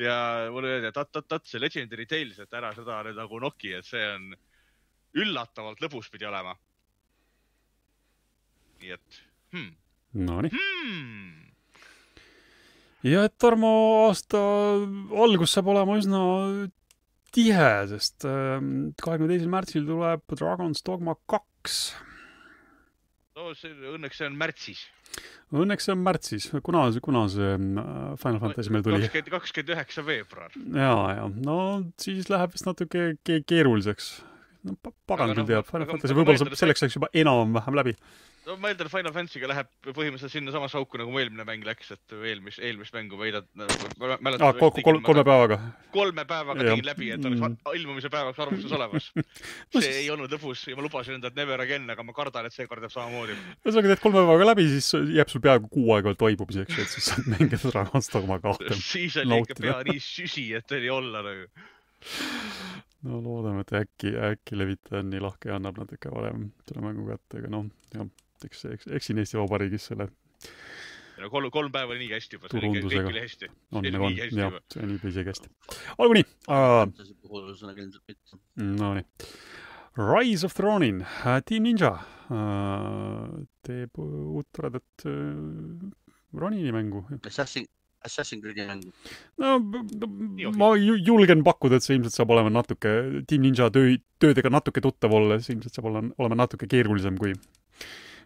ja 0.00 0.16
mulle 0.54 0.72
öeldi, 0.76 0.88
et 0.88 1.02
oot-oot-oot, 1.02 1.44
see 1.50 1.60
Legendary 1.60 2.08
Tales, 2.08 2.40
et 2.40 2.56
ära 2.56 2.72
seda 2.76 3.02
nüüd 3.04 3.20
nagu 3.20 3.42
noki, 3.44 3.74
et 3.76 3.88
see 3.88 4.06
on 4.14 4.30
üllatavalt 5.20 5.84
lõbus 5.84 6.08
pidi 6.08 6.28
olema. 6.30 6.56
nii 8.80 8.96
et 8.96 9.22
hmm., 9.52 9.70
nonii. 10.24 10.56
Hmm. 10.56 11.48
ja 13.04 13.28
et 13.28 13.36
Tarmo 13.36 13.76
aasta 14.06 14.40
algus 15.20 15.52
saab 15.52 15.68
olema 15.74 16.00
üsna 16.00 16.24
tihe, 17.34 17.72
sest 17.90 18.26
ähm, 18.28 18.92
kahekümne 19.00 19.34
teisel 19.34 19.50
märtsil 19.52 19.84
tuleb 19.88 20.24
Dragon's 20.36 20.84
Dogma 20.86 21.16
kaks. 21.30 21.80
no 23.36 23.52
see 23.56 23.72
õnneks 23.94 24.20
see 24.20 24.28
on 24.28 24.38
märtsis. 24.40 24.86
Õnneks 25.50 25.88
see 25.88 25.94
on 25.96 26.02
märtsis, 26.06 26.48
kuna, 26.66 26.84
kuna 27.02 27.24
see 27.32 27.54
äh, 27.56 28.00
Final 28.20 28.40
Fantasy 28.42 28.74
meil 28.74 28.84
tuli? 28.86 29.00
kakskümmend, 29.02 29.30
kakskümmend 29.34 29.76
üheksa 29.76 30.06
veebruar. 30.06 30.58
ja, 30.74 30.96
ja 31.16 31.28
no 31.34 31.60
siis 32.02 32.30
läheb 32.32 32.56
vist 32.56 32.68
natuke 32.68 33.14
ke 33.24 33.40
keeruliseks. 33.46 34.12
No 34.64 34.74
pa- 34.82 34.92
pagan 35.06 35.30
Aga 35.30 35.34
küll 35.38 35.44
noh, 35.44 35.52
teab, 35.54 35.70
Final 35.70 35.86
Fantasy 35.92 36.14
võib-olla 36.18 36.38
saab 36.44 36.58
selleks 36.64 36.82
ajaks 36.84 36.98
juba 37.00 37.08
enam-vähem 37.16 37.74
läbi. 37.80 37.94
no 38.46 38.54
ma 38.58 38.70
eeldan, 38.72 38.88
Final 38.90 39.12
Fantasy'ga 39.14 39.48
läheb 39.50 39.68
põhimõtteliselt 39.86 40.32
sinnasamasse 40.32 40.78
auku 40.80 40.98
nagu 40.98 41.12
mu 41.12 41.20
eelmine 41.20 41.44
mäng 41.46 41.62
läks, 41.68 41.90
et 41.94 42.14
eelmist, 42.16 42.58
eelmist 42.64 42.94
mängu 42.96 43.18
võidad. 43.20 43.46
aa, 43.60 44.52
kolme, 44.82 45.00
kolme 45.06 45.24
päevaga. 45.28 45.58
kolme 45.94 46.24
päevaga 46.28 46.64
tegin 46.64 46.84
läbi, 46.88 47.10
et 47.14 47.24
oleks 47.24 47.40
Mm. 47.40 47.56
ilmumise 47.76 48.08
päevaks 48.10 48.38
arvutus 48.42 48.72
olemas. 48.72 49.10
No 49.16 49.80
see 49.80 49.92
siis- 49.92 49.96
ei 50.02 50.10
olnud 50.10 50.32
lõbus 50.32 50.66
ja 50.68 50.76
ma 50.76 50.82
lubasin 50.82 51.14
endale, 51.18 51.30
et 51.32 51.36
never 51.36 51.60
again, 51.60 51.88
aga 51.90 52.02
ma 52.02 52.12
kardan, 52.16 52.46
et 52.48 52.52
seekord 52.56 52.82
jääb 52.82 52.92
samamoodi. 52.96 53.36
ühesõnaga 53.64 53.92
teed 53.94 54.02
kolme 54.04 54.18
päevaga 54.24 54.48
läbi, 54.52 54.68
siis 54.72 54.92
jääb 55.14 55.28
sul 55.32 55.40
peaaegu 55.44 55.68
kuu 55.68 55.94
aega 55.94 56.14
toibumiseks, 56.14 56.78
et 56.78 56.88
siis 56.96 57.10
saad 57.12 57.28
mängida 57.32 57.60
Dragon's 57.64 58.10
Dogma 58.12 58.40
kahte. 58.40 58.72
siis 58.74 59.16
oli 59.20 59.40
ikka 59.44 59.60
pea 59.60 59.82
nii 59.84 60.00
süsi, 60.00 60.48
et 60.56 60.72
oli 60.72 60.90
olla 60.90 61.22
nagu. 61.22 61.46
No 63.06 63.20
loodame, 63.24 63.64
et 63.64 63.72
äkki, 63.80 64.14
äkki 64.30 64.58
levitaja 64.58 65.00
on 65.04 65.10
nii 65.12 65.22
lahke 65.24 65.50
ja 65.50 65.56
annab 65.60 65.78
natuke 65.80 66.12
varem 66.12 66.50
selle 66.68 66.84
mängu 66.84 67.06
kätte, 67.08 67.40
aga 67.40 67.52
noh, 67.52 67.70
jah, 67.94 68.08
eks, 68.44 68.64
eks, 68.74 68.90
eks 68.96 69.10
siin 69.10 69.22
Eesti 69.22 69.40
Vabariigis 69.40 69.88
selle 69.92 70.10
no 71.20 71.30
kolm, 71.32 71.50
kolm 71.52 71.72
päeva 71.72 71.94
oli 71.94 72.04
nii 72.04 72.14
hästi 72.14 72.38
juba, 72.38 72.50
see 72.50 72.58
oli 72.60 72.66
kõik, 72.66 72.76
Turundusega. 72.76 73.06
kõik 73.06 73.14
oli 73.14 73.24
hästi. 73.24 73.50
on 73.72 73.88
nagu 73.94 74.06
on 74.06 74.14
nii, 74.14 74.22
hästi 74.24 74.40
jah 74.40 74.58
see 74.74 74.84
on 74.84 74.94
juba 74.96 75.12
isegi 75.14 75.32
hästi. 75.34 75.52
olgu 75.98 76.12
nii 76.18 76.26
uh. 76.50 76.84
Nonii. 78.80 79.04
Rise 79.98 80.46
of 80.46 80.54
the 80.54 80.62
Ronin, 80.62 81.02
Team 81.46 81.66
Ninja 81.66 81.90
uh, 82.30 83.40
teeb 83.66 83.98
uut 84.00 84.48
toredat 84.54 85.04
uh, 85.04 85.90
Ronini 86.32 86.70
mängu. 86.72 87.02
Assassin, 87.26 87.66
Assassin 88.04 88.40
Creed'i 88.40 88.64
mäng. 88.68 88.84
no 89.38 89.58
ma 90.56 90.70
ju- 90.80 90.96
julgen 91.04 91.42
pakkuda, 91.44 91.76
et 91.76 91.84
see 91.84 91.98
ilmselt 91.98 92.14
saab 92.16 92.30
olema 92.32 92.48
natuke, 92.54 92.94
Team 93.28 93.42
Ninja 93.44 93.68
töö, 93.74 93.96
töödega 94.22 94.52
natuke 94.52 94.80
tuttav 94.84 95.12
olles 95.18 95.50
ilmselt 95.52 95.76
saab 95.76 95.90
olema, 95.90 96.14
olema 96.18 96.38
natuke 96.44 96.68
keerulisem 96.70 97.18
kui, 97.20 97.34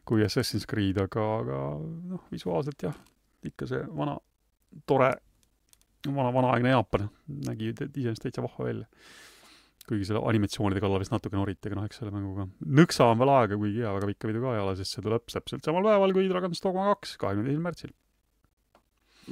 kui 0.07 0.23
Assassin's 0.27 0.67
Creed, 0.71 1.01
aga, 1.03 1.27
aga 1.41 1.61
noh, 2.15 2.23
visuaalselt 2.31 2.87
jah, 2.87 2.95
ikka 3.51 3.67
see 3.71 3.83
vana, 3.99 4.15
tore, 4.87 5.11
vana, 6.07 6.31
vanaaegne 6.39 6.71
Jaapan 6.77 7.09
nägi 7.49 7.73
iseenesest 7.75 8.29
täitsa 8.29 8.45
vahva 8.47 8.71
välja. 8.71 8.87
kuigi 9.85 10.07
selle 10.09 10.23
animatsioonide 10.25 10.81
kallal 10.81 11.03
vist 11.03 11.13
natuke 11.13 11.37
noriti, 11.37 11.69
aga 11.69 11.77
noh, 11.77 11.85
eks 11.91 11.99
selle 12.01 12.15
mänguga 12.15 12.47
nõksa 12.79 13.05
on 13.11 13.19
veel 13.21 13.33
aega, 13.35 13.59
kuigi 13.61 13.83
jaa, 13.83 13.91
väga 13.99 14.07
pikka 14.09 14.31
pidu 14.31 14.41
ka 14.41 14.55
ei 14.55 14.63
ole, 14.63 14.73
sest 14.79 14.97
see 14.97 15.03
tuleb 15.05 15.27
täpselt 15.29 15.67
samal 15.67 15.85
päeval 15.85 16.15
kui 16.17 16.25
Dragon's 16.31 16.63
Dogma 16.65 16.87
kaks, 16.95 17.19
kahekümne 17.21 17.51
teisel 17.51 17.67
märtsil. 17.67 17.93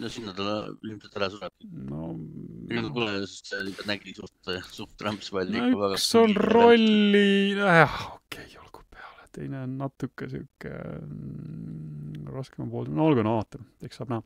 No 0.00 0.10
sinna 0.12 0.32
ta 0.36 0.54
ilmselt 0.84 1.18
ära 1.18 1.28
sureb. 1.32 1.66
no 1.90 2.12
ta 2.70 2.92
pole, 2.94 3.18
sest 3.26 3.52
see 3.52 3.66
ikka 3.72 3.86
nägi 3.90 4.14
suht, 4.16 4.52
suht 4.72 5.04
rämps 5.04 5.32
välja. 5.34 5.66
no 5.72 5.90
üks 5.92 6.08
on. 6.20 6.34
rolli, 6.38 7.52
jah, 7.58 7.98
okei 8.16 8.46
okay,, 8.46 8.60
olgu 8.62 8.84
peale, 8.92 9.28
teine 9.36 9.64
on 9.66 9.76
natuke 9.82 10.30
sihuke 10.32 10.72
mm, 10.72 12.32
raskem 12.32 12.70
pool, 12.72 12.88
no 12.92 13.08
olgu, 13.10 13.24
no 13.26 13.38
vaatame, 13.40 13.68
eks 13.84 14.00
saab 14.00 14.14
näha 14.14 14.24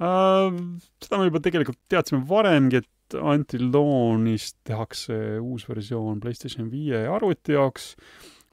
uh,. 0.00 0.64
seda 1.02 1.20
me 1.20 1.28
juba 1.28 1.44
tegelikult 1.44 1.80
teadsime 1.92 2.24
varemgi, 2.28 2.82
et 2.82 2.90
Until 3.12 3.66
Dawnist 3.68 4.56
tehakse 4.64 5.16
uus 5.36 5.66
versioon 5.68 6.20
Playstation 6.22 6.70
viie 6.72 7.02
ja 7.04 7.10
arvuti 7.12 7.52
jaoks. 7.52 7.90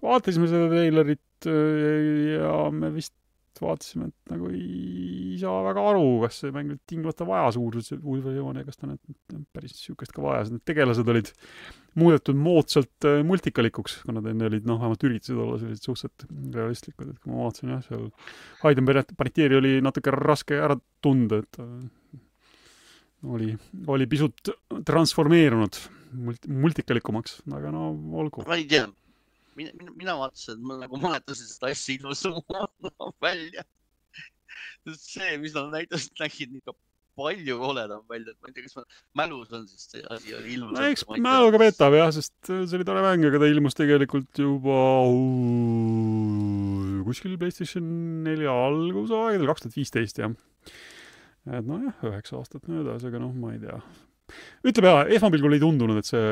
vaatasime 0.04 0.50
seda 0.52 0.68
treilerit 0.68 1.48
äh, 1.48 2.34
ja 2.36 2.66
me 2.76 2.92
vist 2.92 3.14
vaatasime, 3.64 4.10
et 4.10 4.32
nagu 4.34 4.50
ei 4.54 5.36
saa 5.42 5.60
väga 5.66 5.84
aru, 5.92 6.06
kas 6.24 6.40
see 6.44 6.54
mäng 6.56 6.72
nüüd 6.72 6.82
tingimata 6.90 7.28
vajas 7.28 7.60
versioon 7.60 8.60
ja 8.60 8.66
kas 8.68 8.80
ta 8.80 8.90
nüüd 8.90 9.46
päris 9.56 9.76
niisugust 9.76 10.16
ka 10.16 10.24
vajas, 10.24 10.52
need 10.54 10.64
tegelased 10.68 11.12
olid 11.14 11.32
muudetud 12.00 12.38
moodsalt 12.40 13.08
äh, 13.10 13.22
multikalikuks, 13.26 14.00
kuna 14.06 14.20
nad 14.20 14.30
enne 14.32 14.50
olid 14.50 14.68
noh, 14.70 14.80
vähemalt 14.82 15.06
üritasid 15.10 15.40
olla 15.40 15.60
sellised 15.62 15.88
suhteliselt 15.88 16.56
realistlikud, 16.56 17.12
et 17.12 17.20
kui 17.20 17.34
ma 17.34 17.46
vaatasin 17.46 17.74
jah, 17.76 17.84
seal 17.88 18.08
Hayden 18.64 18.90
Panettieri 19.18 19.60
oli 19.60 19.76
natuke 19.86 20.14
raske 20.16 20.60
ära 20.60 20.78
tunda, 21.04 21.42
et 21.44 21.62
äh, 21.64 22.20
oli, 23.30 23.54
oli 23.88 24.08
pisut 24.08 24.54
transformeerunud 24.88 25.82
multi-, 26.26 26.52
multikalikumaks, 26.54 27.42
aga 27.56 27.74
no 27.76 27.92
olgu. 28.22 28.46
ma 28.48 28.60
ei 28.60 28.68
tea, 28.70 28.88
mina, 29.60 29.74
mina, 29.80 29.96
mina 30.04 30.18
vaatasin, 30.20 30.58
et 30.58 30.68
ma 30.72 30.80
nagu 30.84 31.00
mäletasin 31.02 31.50
seda 31.52 31.74
asja 31.74 31.98
ilusam 31.98 32.40
välja. 33.26 33.66
see, 34.96 35.36
mis 35.42 35.56
nad 35.58 35.74
näitasid, 35.74 36.16
nägid 36.22 36.56
ikka 36.62 36.76
palju 37.20 37.58
koledam 37.60 38.04
välja, 38.10 38.34
et 38.34 38.40
ma 38.40 38.50
ei 38.50 38.56
tea, 38.56 38.66
kas 38.66 38.78
ma 38.80 38.84
mälus 39.24 39.52
on 39.56 39.66
siis 39.70 39.88
see 39.92 40.04
asi 40.16 40.36
oli 40.38 40.54
ilus. 40.56 40.74
no 40.76 40.86
eks 40.88 41.06
mäluga 41.26 41.62
petab 41.62 41.98
jah, 41.98 42.12
sest 42.16 42.36
see 42.48 42.78
oli 42.78 42.88
tore 42.88 43.04
mäng, 43.06 43.26
aga 43.28 43.42
ta 43.42 43.50
ilmus 43.52 43.78
tegelikult 43.78 44.44
juba 44.44 44.80
kuskil 47.08 47.38
Playstation 47.42 47.90
nelja 48.28 48.54
algusaegadel, 48.68 49.48
kaks 49.50 49.66
tuhat 49.66 49.80
viisteist 49.80 50.22
jah. 50.22 50.36
et 51.50 51.66
nojah, 51.66 51.96
üheksa 52.08 52.40
aastat 52.40 52.70
möödas, 52.72 53.06
aga 53.08 53.22
noh, 53.22 53.34
ma 53.36 53.56
ei 53.56 53.64
tea. 53.64 53.82
Ütleme 54.68 54.92
jaa, 54.92 55.04
esmapilgul 55.18 55.56
ei 55.56 55.62
tundunud, 55.64 56.00
et 56.00 56.08
see 56.08 56.24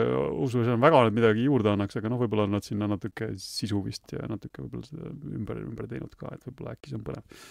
versioon 0.68 0.84
väga 0.84 1.04
nüüd 1.08 1.18
midagi 1.18 1.46
juurde 1.48 1.74
annaks, 1.74 1.98
aga 2.00 2.12
noh, 2.12 2.22
võib-olla 2.22 2.48
on 2.48 2.56
nad 2.58 2.66
sinna 2.66 2.90
natuke 2.92 3.32
sisu 3.42 3.82
vist 3.86 4.16
ja 4.16 4.28
natuke 4.30 4.64
võib-olla 4.64 4.90
seda 4.90 5.12
ümber, 5.34 5.62
ümber 5.64 5.90
teinud 5.92 6.16
ka, 6.18 6.34
et 6.36 6.50
võib-olla 6.50 6.76
äkki 6.76 6.92
see 6.92 7.00
on 7.00 7.06
põnev. 7.08 7.46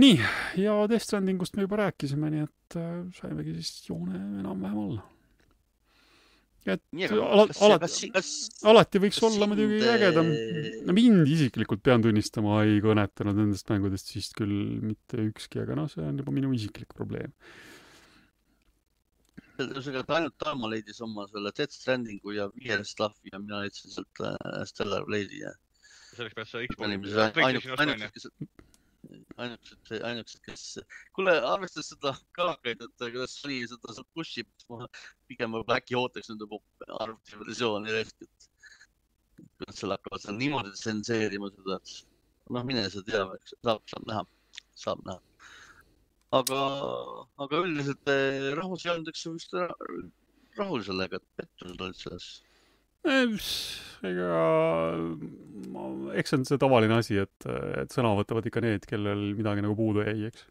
nii, 0.00 0.18
ja 0.64 0.76
Death 0.90 1.08
Strandingust 1.08 1.56
me 1.56 1.66
juba 1.66 1.80
rääkisime, 1.84 2.34
nii 2.34 2.44
et 2.46 2.76
äh, 2.80 2.92
saimegi 3.16 3.56
siis 3.58 3.88
joone 3.88 4.20
enam-vähem 4.42 4.84
alla. 4.84 5.06
et 6.70 6.84
ala-, 7.16 7.48
ala-, 7.64 7.80
kas, 7.80 8.34
alati 8.68 9.00
võiks 9.02 9.22
olla 9.26 9.48
muidugi 9.50 9.80
eh, 9.80 9.94
ägedam. 9.96 10.30
no 10.86 10.96
mind 10.96 11.34
isiklikult 11.38 11.82
pean 11.86 12.04
tunnistama, 12.04 12.60
ei 12.68 12.78
kõnetanud 12.84 13.40
nendest 13.46 13.72
mängudest 13.72 14.12
vist 14.14 14.36
küll 14.38 14.54
mitte 14.84 15.24
ükski, 15.30 15.64
aga 15.64 15.78
noh, 15.80 15.90
see 15.90 16.04
on 16.04 16.20
juba 16.20 16.36
minu 16.36 16.52
isiklik 16.56 16.92
probleem. 16.94 17.32
ühesõnaga, 19.66 20.04
et 20.04 20.14
ainult 20.18 20.36
Tarmo 20.42 20.70
leidis 20.72 21.00
oma 21.04 21.26
selle 21.30 21.52
Death 21.56 21.76
Strandingu 21.76 22.34
ja 22.36 22.48
VR 22.56 22.84
stuff'i 22.86 23.32
ja 23.32 23.40
mina 23.42 23.62
leidsin 23.64 23.94
sealt 23.96 24.22
äh, 24.24 24.62
Stellar 24.70 25.06
Blade'i 25.08 25.44
ja 25.44 25.52
selleks 26.16 26.36
pead 26.38 26.50
sa 26.50 26.62
Xbox'i 26.66 27.44
ainukesed, 27.46 28.12
kes, 28.14 28.26
ainukesed, 30.10 30.42
kes, 30.44 30.64
kuule, 31.16 31.34
arvestades 31.52 31.90
seda 31.94 32.12
kaameraid, 32.36 32.84
et 32.84 33.04
kuidas 33.06 33.36
Sony 33.40 33.60
seda 33.70 33.94
sealt 33.96 34.10
push 34.16 34.42
ib, 34.42 34.50
ma 34.72 34.88
pigem 35.30 35.56
võib-olla 35.56 35.80
äkki 35.80 35.98
ootaks 36.00 36.32
nende 36.32 36.48
arvuti 36.98 37.40
versiooni 37.44 37.96
ehk, 38.02 38.26
et 38.26 38.48
kui 39.40 39.68
nad 39.68 39.78
seal 39.78 39.94
hakkavad 39.96 40.26
seal 40.26 40.38
niimoodi 40.40 40.76
tsenseerima 40.76 41.50
seda, 41.56 41.80
noh, 42.56 42.68
mine 42.68 42.86
sa 42.92 43.04
tea, 43.06 43.24
saab, 43.56 43.82
saab 43.94 44.06
näha, 44.12 44.26
saab 44.84 45.04
näha. 45.08 45.29
aga, 46.36 46.60
aga 47.44 47.62
üldiselt 47.64 48.10
eh, 48.12 48.50
rahvas 48.56 48.86
ei 48.86 48.94
olnud, 48.94 49.10
eks 49.12 49.26
ju, 49.26 49.34
vist 49.36 49.54
ra- 49.56 49.74
rahul 50.58 50.84
sellega, 50.86 51.20
et 51.20 51.42
pettunud 51.42 51.86
olid 51.86 51.98
selles. 51.98 52.30
ega 54.04 54.30
eks 56.20 56.32
see 56.32 56.38
on 56.38 56.46
see 56.48 56.60
tavaline 56.60 56.98
asi, 57.00 57.18
et, 57.22 57.48
et 57.80 57.92
sõna 57.94 58.12
võtavad 58.18 58.46
ikka 58.48 58.62
need, 58.64 58.86
kellel 58.88 59.30
midagi 59.38 59.64
nagu 59.64 59.76
puudu 59.78 60.04
jäi, 60.04 60.28
eks. 60.28 60.46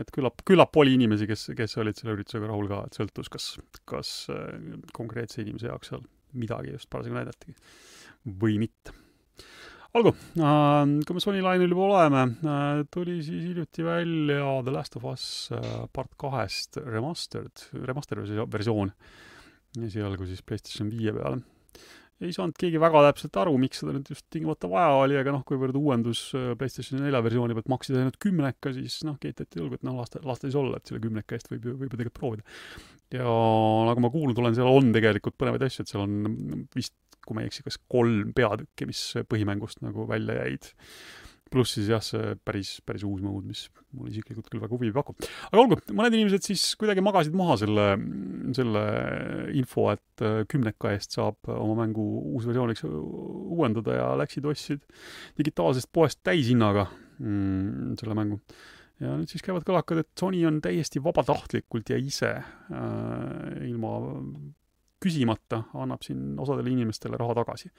et 0.00 0.12
küllap, 0.14 0.44
küllap 0.48 0.76
oli 0.80 0.96
inimesi, 0.98 1.28
kes, 1.30 1.50
kes 1.56 1.78
olid 1.80 1.98
selle 1.98 2.18
üritusega 2.18 2.50
rahul 2.50 2.68
ka, 2.70 2.82
et 2.88 3.00
sõltus, 3.00 3.30
kas, 3.32 3.52
kas 3.88 4.14
äh, 4.34 4.74
konkreetse 4.96 5.40
inimese 5.44 5.70
jaoks 5.70 5.92
seal 5.92 6.04
midagi 6.36 6.74
just 6.76 6.90
parasjagu 6.92 7.16
näidatigi 7.18 7.56
või 8.40 8.60
mitte. 8.62 8.94
olgu, 9.98 10.12
kui 10.34 11.16
me 11.16 11.22
Sony 11.22 11.40
lainel 11.44 11.72
juba 11.72 11.86
oleme, 11.88 12.24
tuli 12.94 13.18
siis 13.26 13.46
hiljuti 13.48 13.86
välja 13.86 14.50
The 14.64 14.74
Last 14.74 14.98
of 15.00 15.06
Us 15.10 15.24
äh, 15.56 15.70
part 15.92 16.12
kahest 16.20 16.78
remastered, 16.84 17.68
remaster 17.86 18.22
versioon 18.50 18.92
esialgu 19.86 20.26
siis 20.26 20.42
PlayStation 20.46 20.90
viie 20.90 21.14
peale 21.14 21.40
ei 22.20 22.34
saanud 22.36 22.56
keegi 22.60 22.80
väga 22.80 23.00
täpselt 23.06 23.36
aru, 23.40 23.54
miks 23.60 23.80
seda 23.80 23.94
nüüd 23.96 24.08
just 24.12 24.26
tingimata 24.32 24.68
vaja 24.70 24.92
oli, 25.00 25.16
aga 25.16 25.32
noh, 25.32 25.42
kuivõrd 25.48 25.76
uuendus 25.80 26.26
äh, 26.36 26.50
PlayStation 26.60 27.00
nelja 27.00 27.22
versiooni 27.24 27.56
pealt 27.56 27.70
maksis 27.72 27.96
ainult 27.96 28.18
kümneka, 28.20 28.74
siis 28.76 28.98
noh, 29.08 29.16
keetati 29.20 29.62
õlgu, 29.62 29.80
et 29.80 29.86
noh, 29.88 29.96
las 30.00 30.12
ta, 30.12 30.20
las 30.26 30.42
ta 30.42 30.48
siis 30.48 30.58
olla, 30.60 30.80
et 30.80 30.90
selle 30.90 31.00
kümneka 31.04 31.36
eest 31.36 31.48
võib 31.52 31.70
ju, 31.70 31.76
võib 31.80 31.88
ju 31.88 31.96
tegelikult 31.96 32.20
proovida. 32.20 32.58
ja 33.16 33.36
nagu 33.88 34.04
ma 34.04 34.12
kuulnud 34.12 34.42
olen, 34.42 34.58
seal 34.58 34.68
on 34.68 34.92
tegelikult 34.94 35.38
põnevaid 35.40 35.64
asju, 35.66 35.86
et 35.86 35.94
seal 35.94 36.04
on 36.04 36.66
vist, 36.76 36.94
kui 37.30 37.38
ma 37.38 37.44
ei 37.44 37.50
eksi, 37.50 37.62
kas 37.62 37.78
kolm 37.90 38.34
peatükki, 38.34 38.90
mis 38.90 39.00
põhimängust 39.30 39.84
nagu 39.86 40.08
välja 40.10 40.42
jäid. 40.42 40.72
pluss 41.50 41.72
siis 41.74 41.88
jah, 41.90 42.02
see 42.02 42.36
päris, 42.46 42.76
päris 42.86 43.02
uus 43.02 43.22
mode, 43.26 43.48
mis 43.50 43.64
mulle 43.90 44.12
isiklikult 44.12 44.46
küll 44.46 44.60
väga 44.62 44.70
huvi 44.76 44.86
ei 44.86 44.94
paku. 44.94 45.16
aga 45.48 45.62
olgu, 45.62 45.78
mõned 45.98 46.14
inimesed 46.14 46.46
siis 46.46 46.62
kuidagi 46.78 47.02
magasid 47.02 47.34
maha 47.34 47.56
selle, 47.58 47.86
selle 48.54 48.82
info, 49.58 49.88
et 49.94 50.26
äh, 50.26 50.42
kümneka 50.50 50.92
eest 50.94 51.18
saab 51.18 51.50
oma 51.50 51.80
mängu 51.82 52.04
uusversiooniks 52.36 52.86
uuendada 52.86 53.98
ja 53.98 54.10
läksid, 54.20 54.46
ostsid 54.46 54.84
digitaalsest 55.38 55.90
poest 55.94 56.22
täishinnaga 56.26 56.86
mm, 57.18 57.98
selle 57.98 58.18
mängu. 58.18 58.38
ja 59.02 59.16
nüüd 59.18 59.32
siis 59.32 59.42
käivad 59.42 59.66
kõlakad, 59.66 60.04
et 60.04 60.10
Sony 60.18 60.44
on 60.46 60.62
täiesti 60.62 61.02
vabatahtlikult 61.02 61.90
ja 61.90 61.98
ise 61.98 62.34
äh, 62.38 63.66
ilma 63.66 63.98
küsimata 65.00 65.62
annab 65.80 66.02
siin 66.04 66.38
osadele 66.38 66.70
inimestele 66.70 67.18
raha 67.20 67.38
tagasi, 67.40 67.70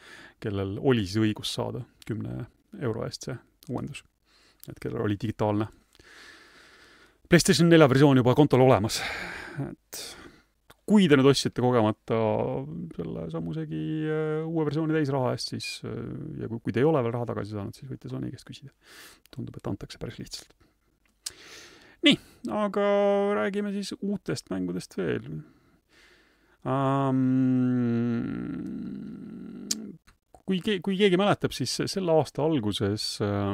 kellel 0.41 0.77
oli 0.79 1.05
siis 1.05 1.21
õigus 1.21 1.53
saada 1.53 1.83
kümne 2.07 2.45
euro 2.81 3.05
eest 3.05 3.29
see 3.29 3.37
uuendus. 3.69 4.03
et 4.69 4.79
kellel 4.79 5.05
oli 5.05 5.17
digitaalne 5.21 5.67
PlayStation 7.31 7.69
nelja 7.71 7.87
versioon 7.87 8.17
juba 8.19 8.33
kontol 8.35 8.59
olemas. 8.65 8.97
et 9.63 9.99
kui 10.91 11.05
te 11.07 11.15
nüüd 11.15 11.29
ostsite 11.31 11.63
kogemata 11.63 12.17
selle 12.97 13.27
samusegi 13.31 13.83
äh, 14.03 14.41
uue 14.43 14.65
versiooni 14.67 14.97
täisraha 14.97 15.31
eest, 15.35 15.53
siis 15.53 15.69
äh, 15.87 15.93
ja 16.41 16.49
kui, 16.51 16.59
kui 16.65 16.75
te 16.75 16.83
ei 16.83 16.87
ole 16.89 16.99
veel 17.05 17.15
raha 17.15 17.29
tagasi 17.29 17.55
saanud, 17.55 17.77
siis 17.77 17.87
võite 17.87 18.11
Sony 18.11 18.33
käest 18.33 18.47
küsida. 18.49 18.73
tundub, 19.31 19.55
et 19.55 19.71
antakse 19.71 20.01
päris 20.01 20.19
lihtsalt. 20.19 20.51
nii, 22.03 22.19
aga 22.65 22.85
räägime 23.39 23.71
siis 23.77 23.93
uutest 24.01 24.51
mängudest 24.51 24.99
veel. 24.99 25.29
Kui 30.51 30.59
kui 30.83 30.97
keegi 30.99 31.17
mäletab, 31.19 31.53
siis 31.55 31.73
selle 31.89 32.13
aasta 32.13 32.43
alguses 32.45 33.05
äh, 33.25 33.53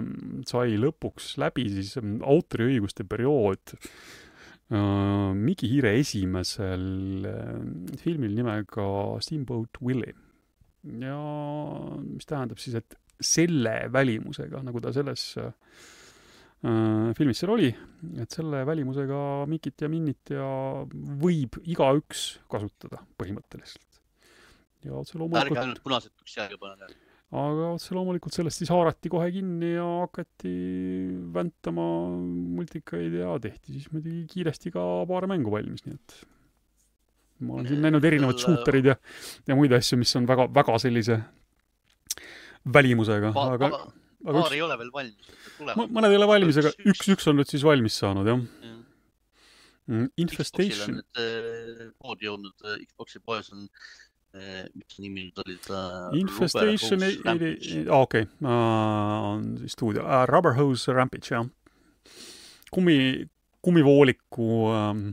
sai 0.49 0.77
lõpuks 0.81 1.35
läbi 1.41 1.67
siis 1.71 1.95
ähm, 2.01 2.17
autoriõiguste 2.25 3.05
periood 3.07 3.75
äh, 3.77 5.33
Miki 5.37 5.69
Hiire 5.71 5.93
esimesel 6.01 7.27
äh, 7.29 7.59
filmil 8.01 8.35
nimega 8.37 8.87
Steamboat 9.23 9.79
Willie. 9.83 10.15
ja 10.83 11.19
mis 12.01 12.27
tähendab 12.27 12.59
siis, 12.63 12.79
et 12.79 12.97
selle 13.23 13.87
välimusega, 13.93 14.61
nagu 14.65 14.81
ta 14.83 14.91
selles 14.95 15.29
äh, 15.41 15.53
filmis 17.17 17.37
seal 17.37 17.51
oli, 17.53 17.67
et 18.17 18.33
selle 18.33 18.63
välimusega 18.65 19.17
Mikit 19.49 19.83
ja 19.85 19.89
Minnit 19.91 20.31
ja 20.33 20.45
võib 21.21 21.59
igaüks 21.69 22.39
kasutada 22.49 23.03
põhimõtteliselt. 23.19 23.99
ja 24.85 24.95
otse 24.97 25.13
ärge 25.13 25.21
loomulikult, 25.21 25.59
ainult 25.61 25.83
punased 25.83 26.13
püksijälge 26.17 26.57
panege. 26.57 26.97
aga 27.29 27.67
otse 27.75 27.93
loomulikult 27.93 28.33
sellest 28.33 28.63
siis 28.63 28.71
haarati 28.73 29.11
kohe 29.13 29.29
kinni 29.35 29.75
ja 29.75 29.85
hakati 30.07 30.55
väntama 31.35 31.85
multikaid 32.57 33.19
ja 33.19 33.37
tehti 33.43 33.77
siis 33.77 33.91
muidugi 33.93 34.25
kiiresti 34.33 34.73
ka 34.73 34.87
paar 35.07 35.29
mängu 35.29 35.53
valmis, 35.53 35.85
nii 35.85 35.93
et 35.93 36.17
ma 37.45 37.59
olen 37.59 37.69
siin 37.69 37.85
näinud 37.85 38.09
erinevaid 38.09 38.41
Selle- 38.41 38.57
shooterid 38.57 38.89
ja, 38.95 38.97
ja 39.45 39.59
muid 39.59 39.77
asju, 39.77 40.01
mis 40.01 40.15
on 40.17 40.25
väga, 40.25 40.49
väga 40.57 40.81
sellise 40.81 41.21
välimusega, 42.73 43.29
aga, 43.37 43.69
aga 43.69 44.06
paar 44.23 44.39
üks, 44.41 44.55
ei 44.55 44.63
ole 44.65 44.77
veel 44.79 44.89
valmis. 44.93 45.29
mõned 45.59 46.09
ei 46.09 46.19
ole 46.19 46.29
valmis, 46.29 46.59
aga 46.61 46.73
üks, 46.89 47.05
üks 47.13 47.29
on 47.29 47.39
nüüd 47.39 47.51
siis 47.51 47.65
valmis 47.67 47.99
saanud, 48.01 48.27
jah. 48.29 48.41
Mm, 49.87 50.09
Infestation, 50.19 50.99
poodi 52.01 52.27
jõudnud, 52.27 52.65
Xbox'i 52.89 53.21
poes 53.23 53.53
on, 53.55 53.69
mis 54.33 54.99
nimi 54.99 55.29
nüüd 55.29 55.39
oli 55.45 55.55
ta? 55.63 55.79
Infestation 56.19 57.05
okei, 57.95 58.27
on 58.43 59.47
siis 59.61 59.77
stuudio 59.77 60.03
uh,, 60.03 60.25
Rubber 60.27 60.57
Hose 60.59 60.95
Rampage, 60.95 61.31
jah. 61.31 61.47
kummi, 62.75 62.99
kummivooliku 63.63 64.49
ähm, 64.75 65.05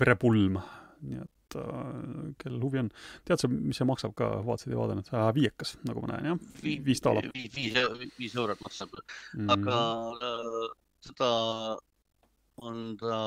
verepulm, 0.00 0.60
nii 1.04 1.20
et 1.20 1.35
äh, 1.62 2.28
kellel 2.42 2.62
huvi 2.66 2.82
on, 2.82 2.90
tead 3.28 3.42
sa, 3.42 3.50
mis 3.52 3.80
see 3.80 3.88
maksab 3.88 4.14
ka, 4.18 4.30
vaatasid 4.46 4.74
ja 4.74 4.80
vaadanud 4.80 5.10
äh,, 5.12 5.26
viiekas, 5.36 5.76
nagu 5.88 6.04
ma 6.04 6.14
näen, 6.14 6.30
jah, 6.32 6.78
viis 6.86 7.02
daala. 7.04 7.24
viis, 7.34 7.52
viis, 8.18 8.36
eurot 8.36 8.62
maksab, 8.66 8.94
mm. 9.36 9.50
aga 9.56 9.80
äh, 10.30 10.62
seda 11.08 11.30
on 12.66 12.96
ta, 13.00 13.18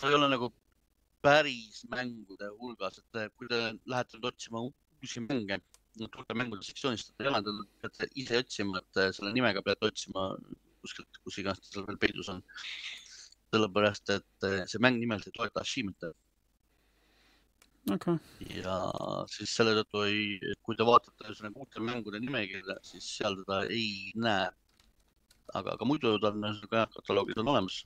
ta 0.00 0.10
ei 0.10 0.18
ole 0.18 0.28
nagu 0.32 0.50
päris 1.24 1.84
mängude 1.92 2.50
hulgas, 2.58 3.00
et 3.00 3.20
äh, 3.22 3.30
kui 3.38 3.48
te 3.48 3.60
lähete 3.88 4.18
nüüd 4.18 4.28
otsima 4.32 4.60
uusi 4.66 5.22
mänge, 5.24 5.60
uute 6.04 6.36
mängude 6.36 6.66
sektsioonist, 6.66 7.14
et 7.14 7.24
ei 7.24 7.30
ole, 7.30 7.40
te 7.46 7.54
peate 7.84 8.10
ise 8.20 8.42
otsima, 8.42 8.82
et 8.82 9.00
äh, 9.00 9.10
selle 9.16 9.32
nimega 9.36 9.62
peate 9.64 9.88
otsima 9.88 10.28
kuskilt, 10.84 11.20
kus 11.24 11.40
iganes 11.40 11.62
ta 11.64 11.72
seal 11.72 11.88
veel 11.88 12.00
peidus 12.02 12.28
on. 12.32 12.42
sellepärast, 13.54 14.14
et 14.18 14.48
äh, 14.50 14.62
see 14.70 14.82
mäng 14.82 15.00
nimelt 15.00 15.26
ei 15.30 15.36
toeta 15.38 15.62
achievement'e 15.62 16.12
okei, 17.92 18.16
ja 18.62 18.76
siis 19.30 19.52
selle 19.56 19.74
tõttu 19.80 20.04
ei, 20.08 20.54
kui 20.64 20.76
te 20.78 20.86
vaatate 20.86 21.26
ühesõnaga 21.28 21.64
uute 21.64 21.82
mängude 21.84 22.20
nimekirja, 22.22 22.78
siis 22.86 23.08
seal 23.18 23.36
teda 23.42 23.64
ei 23.68 24.12
näe. 24.16 24.48
aga, 25.54 25.74
aga 25.74 25.86
muidu 25.86 26.16
ta 26.22 26.32
on 26.32 26.46
ühesõnaga 26.48 26.84
jah, 26.84 26.90
kataloogid 26.96 27.42
on 27.42 27.52
olemas. 27.52 27.84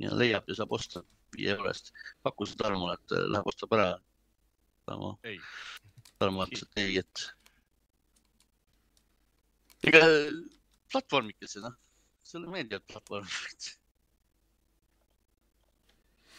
ja 0.00 0.12
leiab 0.16 0.48
ja 0.48 0.56
saab 0.60 0.72
osta 0.76 1.02
viie 1.36 1.52
euro 1.54 1.68
eest. 1.72 1.92
pakkusin 2.22 2.58
Tarmole, 2.60 2.94
et 2.98 3.16
äh, 3.16 3.26
läheb 3.32 3.46
ostab 3.52 3.76
ära. 3.76 3.90
Tarmo, 4.86 5.18
ei, 5.24 5.38
Tarmo 6.18 6.44
ütles, 6.46 6.64
et 6.66 6.82
ei, 6.82 6.98
et. 6.98 7.26
ega 9.88 10.00
platvormikese 10.92 11.62
noh, 11.64 11.76
sulle 12.26 12.50
meeldivad 12.52 12.88
platvormid. 12.90 13.70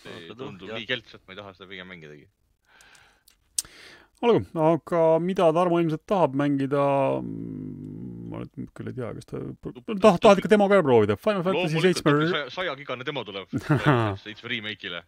see 0.04 0.18
Aga 0.28 0.38
tundub 0.40 0.68
jah. 0.70 0.78
nii 0.80 0.88
kelts, 0.90 1.16
et 1.18 1.24
ma 1.28 1.34
ei 1.36 1.40
taha 1.42 1.54
seda 1.58 1.70
pigem 1.72 1.90
mängidagi. 1.92 2.28
olgu, 4.22 4.42
aga 4.62 5.02
mida 5.24 5.48
Tarmo 5.56 5.80
ilmselt 5.82 6.04
tahab 6.10 6.36
mängida, 6.38 6.82
ma 8.32 8.44
nüüd 8.44 8.70
küll 8.78 8.92
ei 8.92 8.98
tea, 9.00 9.10
kas 9.18 9.26
ta, 9.32 9.40
tahad, 9.66 10.20
tahad 10.22 10.42
ikka 10.44 10.52
demoga 10.52 10.78
ära 10.78 10.86
proovida, 10.86 11.18
Final 11.18 11.42
Fantasy 11.48 11.82
seitsme, 11.82 12.14
saja, 12.30 12.52
sajagigane 12.54 13.08
demo 13.08 13.24
tuleb 13.26 13.50
seitsme 14.26 14.52
remake'ile. 14.54 15.02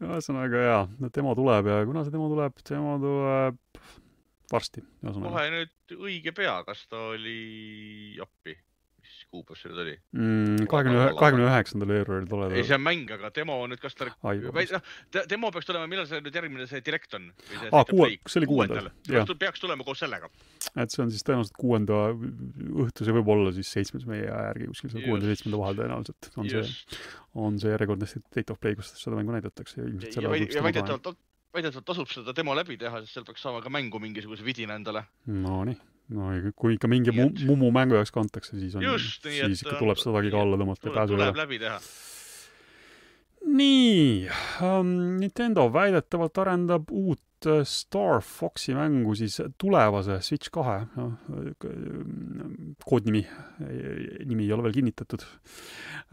ühesõnaga 0.00 0.64
jaa, 0.64 0.82
demo 1.12 1.34
tuleb 1.36 1.68
ja 1.68 1.80
kuna 1.88 2.06
see 2.06 2.14
demo 2.14 2.30
tuleb, 2.32 2.56
demo 2.70 2.96
tuleb 3.02 3.60
varsti, 4.50 4.82
kohe 5.04 5.44
nüüd 5.52 5.94
õige 6.00 6.32
pea, 6.34 6.56
kas 6.66 6.86
ta 6.90 7.04
oli 7.12 8.16
appi, 8.24 8.56
kuupäev 9.30 9.58
see 9.58 9.70
nüüd 9.70 9.80
oli? 9.84 9.94
mm,. 10.16 10.66
kahekümne, 10.70 11.04
kahekümne 11.18 11.46
üheksandal 11.46 11.92
veebruaril 11.92 12.26
ei, 12.26 12.30
tuleb. 12.32 12.54
see 12.68 12.76
on 12.76 12.84
mäng, 12.84 13.12
aga 13.16 13.30
demo 13.36 13.58
on 13.64 13.72
nüüd, 13.72 13.82
kas 13.82 13.96
ta, 13.98 14.08
noh, 14.08 15.28
demo 15.30 15.52
peaks 15.54 15.68
tulema, 15.68 15.88
millal 15.90 16.08
see 16.10 16.22
nüüd 16.24 16.38
järgmine 16.40 16.66
see 16.70 16.82
direct 16.86 17.16
on? 17.18 17.30
aa, 17.70 17.84
kuue, 17.88 18.10
see 18.26 18.42
oli 18.42 18.50
kuuendal, 18.50 18.90
jah. 19.10 19.32
peaks 19.44 19.62
tulema 19.62 19.86
koos 19.86 20.02
sellega. 20.02 20.30
et 20.74 20.94
see 20.94 21.04
on 21.04 21.14
siis 21.14 21.26
tõenäoliselt 21.26 21.58
kuuenda 21.60 22.02
õhtu, 22.10 23.06
see 23.06 23.16
võib 23.20 23.32
olla 23.36 23.54
siis 23.56 23.72
seitsmes 23.78 24.06
meie 24.10 24.26
aja 24.26 24.50
järgi 24.50 24.70
kuskil 24.72 24.94
seal 24.94 25.06
kuuenda 25.06 25.28
ja 25.28 25.34
seitsmenda 25.34 25.62
vahel 25.62 25.80
tõenäoliselt 25.82 26.30
on 26.34 26.50
see, 26.50 26.64
just. 26.64 27.00
on 27.46 27.58
see 27.62 27.74
järjekordne 27.74 28.10
State 28.10 28.50
of 28.52 28.60
Play, 28.62 28.78
kus 28.78 28.94
seda 28.98 29.18
mängu 29.18 29.34
näidatakse 29.36 29.80
ja 29.80 29.88
ilmselt 29.88 30.18
selle 30.18 30.42
ja 30.42 30.64
väidetavalt, 30.66 31.14
väidetavalt 31.54 31.86
tasub 31.86 32.10
seda 32.10 32.34
demo 32.36 32.54
läbi 32.58 32.78
teha, 32.80 33.02
sest 33.04 33.18
seal 33.18 33.26
peaks 33.28 33.46
saama 33.46 33.62
ka 33.64 33.72
mängu 33.72 34.02
mingisuguse 34.02 34.44
vidina 34.46 34.76
endale. 34.78 35.04
Nonii, 35.30 35.76
no 36.14 36.30
ei, 36.34 36.52
kui 36.58 36.76
ikka 36.76 36.90
mingi 36.90 37.12
Nii 37.14 37.20
mu, 37.20 37.48
Mumu 37.52 37.70
mängu 37.74 37.98
jaoks 37.98 38.12
kantakse, 38.14 38.58
siis 38.58 38.76
on, 38.78 38.84
just, 38.86 39.24
nii 39.26 39.42
et 39.44 39.54
siis 39.54 39.64
ikka 39.64 39.78
tuleb 39.80 40.00
sedagi 40.00 40.32
ka 40.34 40.44
alla 40.44 40.58
tõmmata 40.60 40.82
ja 40.82 40.86
tuleb, 40.86 40.98
pääsu 41.00 41.16
ei 41.16 41.18
tuleb 41.18 41.34
ole. 41.34 41.42
läbi 41.42 41.58
teha. 41.62 41.80
nii 43.56 44.06
um,, 44.68 44.94
Nintendo 45.20 45.66
väidetavalt 45.72 46.40
arendab 46.42 46.90
uut 46.92 47.50
äh, 47.50 47.62
Star 47.68 48.24
Foxi 48.26 48.74
mängu 48.76 49.14
siis 49.18 49.38
tulevase 49.60 50.20
Switch 50.26 50.52
kahe, 50.54 50.80
noh, 50.96 51.14
koodnimi, 52.86 53.22
nimi 54.26 54.48
ei 54.48 54.56
ole 54.56 54.66
veel 54.68 54.80
kinnitatud 54.80 55.26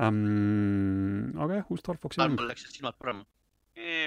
um,. 0.03 1.33
aga 1.38 1.62
jah, 1.62 1.73
uus 1.73 1.83
Star 1.83 1.99
Foxi 2.01 2.21
mäng. 2.23 2.38
mul 2.38 2.53
läksid 2.53 2.77
silmad 2.77 2.99
parem. 3.01 3.25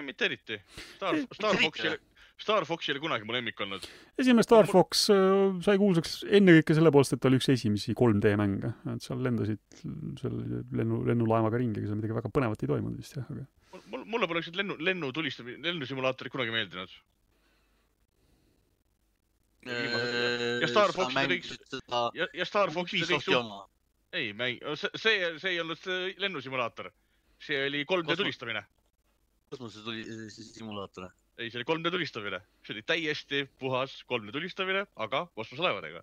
mitte 0.06 0.26
eriti. 0.26 0.62
Star 0.96 1.18
Star 1.34 1.54
mitte 1.58 1.66
Fox 1.66 1.84
ei 1.84 1.92
eriti., 1.92 2.09
Star 2.40 2.64
Fox 2.64 2.88
ei 2.88 2.94
ole 2.94 3.02
kunagi 3.02 3.26
mu 3.28 3.34
lemmik 3.36 3.60
olnud. 3.60 3.84
esimene 4.18 4.44
Star 4.46 4.68
Fox 4.70 5.06
äh, 5.12 5.60
sai 5.64 5.76
kuulsaks 5.80 6.20
ennekõike 6.40 6.76
selle 6.76 6.92
poolest, 6.94 7.16
et 7.16 7.20
ta 7.22 7.28
oli 7.28 7.40
üks 7.40 7.50
esimesi 7.52 7.94
3D 7.98 8.34
mänge, 8.40 8.72
et 8.94 9.04
seal 9.04 9.20
lendasid 9.24 9.60
seal 10.20 10.36
lennu, 10.80 11.02
lennulaevaga 11.08 11.60
ringi, 11.60 11.82
aga 11.82 11.90
seal 11.92 12.00
midagi 12.00 12.16
väga 12.20 12.32
põnevat 12.32 12.64
ei 12.64 12.70
toimunud 12.72 13.00
vist 13.00 13.18
jah, 13.18 13.28
aga 13.28 13.44
mul, 13.90 14.04
mulle 14.06 14.28
pole 14.30 14.42
siuksed 14.42 14.58
lennu, 14.60 14.76
lennu 14.86 15.12
tulistamine, 15.16 15.60
lennusimulaatorid 15.66 16.32
kunagi 16.32 16.54
meeldinud. 16.54 16.94
Ja 19.66 20.68
Star 20.68 20.92
Fox 20.96 21.12
seda 21.12 22.02
ja, 22.16 22.26
ja 22.32 22.44
Star 22.48 22.70
Fox 22.72 22.94
oli 22.94 23.02
Ubisofti 23.02 23.30
su-, 23.30 23.38
oma. 23.38 23.66
ei 24.16 24.32
mäng, 24.32 24.62
see, 24.80 24.90
see, 24.96 25.32
see 25.42 25.52
ei 25.52 25.60
olnud 25.60 25.80
see 25.80 26.14
lennusimulaator. 26.22 26.88
see 27.40 27.58
oli 27.66 27.84
3D 27.84 28.06
Kosmo- 28.08 28.16
tulistamine. 28.16 28.62
kosmose 29.50 29.82
tuli 29.84 30.04
simulaator. 30.30 31.10
ei, 31.40 31.50
see 31.50 31.60
oli 31.60 31.66
3D 31.68 31.92
tulistamine. 31.94 32.40
see 32.66 32.74
oli 32.76 32.82
täiesti 32.86 33.44
puhas 33.58 33.94
3D 34.12 34.32
tulistamine, 34.32 34.84
aga 34.96 35.26
kosmoselaevadega. 35.34 36.02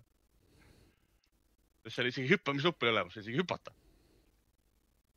seal 1.88 2.10
isegi 2.10 2.28
hüppamisnuppu 2.28 2.84
ei 2.84 2.90
ole 2.92 2.98
olemas, 3.00 3.16
isegi 3.20 3.38
hüpata. 3.40 3.74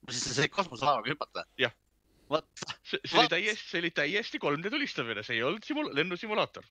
siis 0.09 0.27
sa 0.27 0.35
said 0.41 0.53
kosmoselaevaga 0.53 1.13
hüpata? 1.15 1.45
Jah.. 1.59 1.73
see, 2.83 2.99
see 3.05 3.19
oli 3.19 3.33
täiesti, 3.33 3.69
see 3.71 3.81
oli 3.83 3.91
täiesti 4.01 4.43
3D 4.45 4.73
tulistamine, 4.75 5.25
see 5.25 5.39
ei 5.39 5.43
olnud 5.47 5.65
simul-, 5.67 5.91
lennusimulaator. 5.97 6.69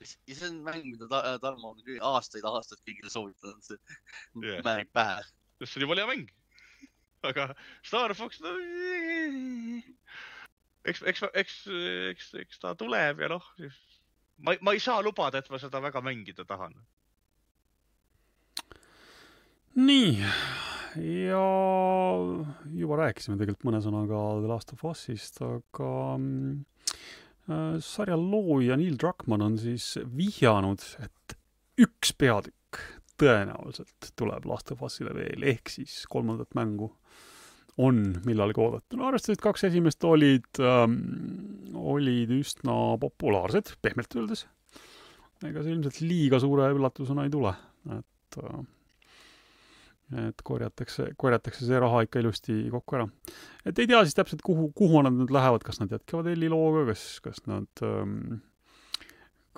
ja 0.00 0.34
see 0.34 0.48
on 0.48 0.62
mäng, 0.64 0.88
mida 0.88 1.10
ta, 1.10 1.22
Tarmo 1.42 1.74
on 1.74 1.84
aastaid-aastaid 2.14 2.82
kõigile 2.86 3.12
soovitanud, 3.12 3.62
see 3.66 3.78
yeah. 4.40 4.64
mäng 4.64 4.88
pähe. 4.96 5.20
see 5.64 5.82
oli 5.82 5.88
jumala 5.88 6.06
hea 6.06 6.14
mäng. 6.14 6.34
aga 7.28 7.50
Star 7.82 8.14
Fox 8.16 8.40
no,, 8.40 8.56
eks, 10.84 11.02
eks, 11.02 11.24
eks, 11.34 11.56
eks, 12.12 12.30
eks 12.44 12.62
ta 12.62 12.74
tuleb 12.78 13.24
ja 13.24 13.30
noh, 13.32 13.44
ma, 14.44 14.54
ma 14.62 14.74
ei 14.74 14.82
saa 14.82 15.02
lubada, 15.04 15.40
et 15.40 15.50
ma 15.50 15.60
seda 15.60 15.82
väga 15.84 16.02
mängida 16.04 16.46
tahan. 16.48 16.76
nii, 19.78 20.14
ja 21.28 21.44
juba 22.74 22.98
rääkisime 23.04 23.38
tegelikult 23.38 23.68
mõne 23.68 23.82
sõnaga 23.84 24.22
The 24.40 24.50
Last 24.50 24.72
of 24.74 24.84
Us'ist, 24.90 25.38
aga 25.44 25.90
äh, 26.18 27.76
sarja 27.84 28.18
looja 28.18 28.78
Neil 28.80 28.98
Druckmann 28.98 29.44
on 29.46 29.58
siis 29.60 29.92
vihjanud, 30.02 30.82
et 31.04 31.38
üks 31.78 32.10
peatükk 32.18 32.82
tõenäoliselt 33.18 34.12
tuleb 34.18 34.46
Last 34.50 34.72
of 34.74 34.82
Us'ile 34.86 35.14
veel, 35.14 35.46
ehk 35.46 35.70
siis 35.72 36.00
kolmandat 36.10 36.54
mängu 36.58 36.92
on 37.78 38.00
millalgi 38.26 38.62
oodata. 38.62 38.98
no 38.98 39.08
arvestades, 39.08 39.38
et 39.38 39.44
kaks 39.44 39.68
esimest 39.70 40.04
olid 40.04 40.62
ähm,, 40.62 40.96
olid 41.78 42.32
üsna 42.34 42.96
populaarsed, 43.00 43.76
pehmelt 43.82 44.16
öeldes. 44.18 44.46
ega 45.46 45.62
see 45.62 45.76
ilmselt 45.76 46.00
liiga 46.02 46.40
suure 46.42 46.72
üllatusena 46.74 47.26
ei 47.26 47.32
tule, 47.32 47.54
et 47.94 48.40
äh, 48.42 48.66
et 50.08 50.40
korjatakse, 50.44 51.10
korjatakse 51.20 51.66
see 51.68 51.80
raha 51.82 52.00
ikka 52.06 52.22
ilusti 52.22 52.54
kokku 52.72 52.96
ära. 52.96 53.08
et 53.68 53.78
ei 53.78 53.88
tea 53.90 54.00
siis 54.04 54.16
täpselt, 54.16 54.42
kuhu, 54.44 54.70
kuhu 54.76 55.02
nad 55.04 55.14
nüüd 55.14 55.32
lähevad, 55.34 55.64
kas 55.66 55.82
nad 55.82 55.92
jätkavad 55.92 56.30
Elli 56.32 56.48
looga, 56.52 56.86
kas, 56.92 57.04
kas 57.24 57.44
nad 57.46 57.84
ähm,, 57.84 58.40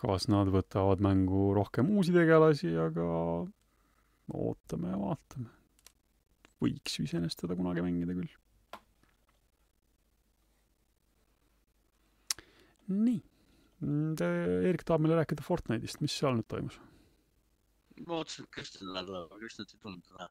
kas 0.00 0.26
nad 0.32 0.50
võtavad 0.50 1.02
mängu 1.04 1.50
rohkem 1.56 1.92
uusi 1.94 2.12
tegelasi, 2.14 2.72
aga 2.88 3.06
ootame 4.34 4.92
ja 4.92 5.00
vaatame. 5.00 5.50
Võiks 6.60 6.98
ju 6.98 7.06
iseenesest 7.06 7.42
teda 7.42 7.56
kunagi 7.58 7.84
mängida 7.84 8.16
küll. 8.16 8.36
nii, 12.90 13.20
Eerik 13.80 14.82
tahab 14.82 15.04
meile 15.04 15.20
rääkida 15.20 15.44
Fortnite'ist, 15.46 16.00
mis 16.02 16.16
seal 16.18 16.34
nüüd 16.36 16.48
toimus? 16.50 16.80
ma 18.06 18.20
ootasin, 18.20 18.46
et 18.46 18.54
Kristjan 18.56 18.92
läheb, 18.94 19.10
aga 19.20 19.38
Kristjan 19.40 19.66
ei 19.68 19.80
tulnud 19.82 20.06
täna. 20.08 20.28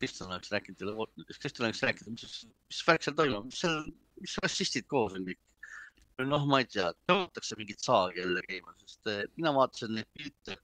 Kristjan 0.00 0.30
oleks 0.30 0.52
rääkinud 0.52 0.78
teile 0.80 0.94
Fortnite'ist, 0.98 1.40
Kristjan 1.42 1.66
oleks 1.66 1.82
rääkinud, 1.86 2.14
mis, 2.14 2.36
mis 2.70 2.82
värk 2.88 3.06
seal 3.06 3.16
toimub, 3.18 3.48
mis 3.50 3.62
seal, 3.64 3.80
mis 4.22 4.36
rassistid 4.44 4.86
koos 4.92 5.16
on 5.18 5.26
kõik. 5.28 5.42
noh, 6.30 6.46
ma 6.48 6.62
ei 6.62 6.68
tea, 6.72 6.86
tõmmatakse 7.10 7.58
mingit 7.60 7.82
saagi 7.84 8.22
jälle 8.22 8.40
käima, 8.46 8.72
sest 8.80 9.10
eh, 9.12 9.24
mina 9.36 9.52
vaatasin 9.56 9.98
neid 9.98 10.08
pilte, 10.16 10.56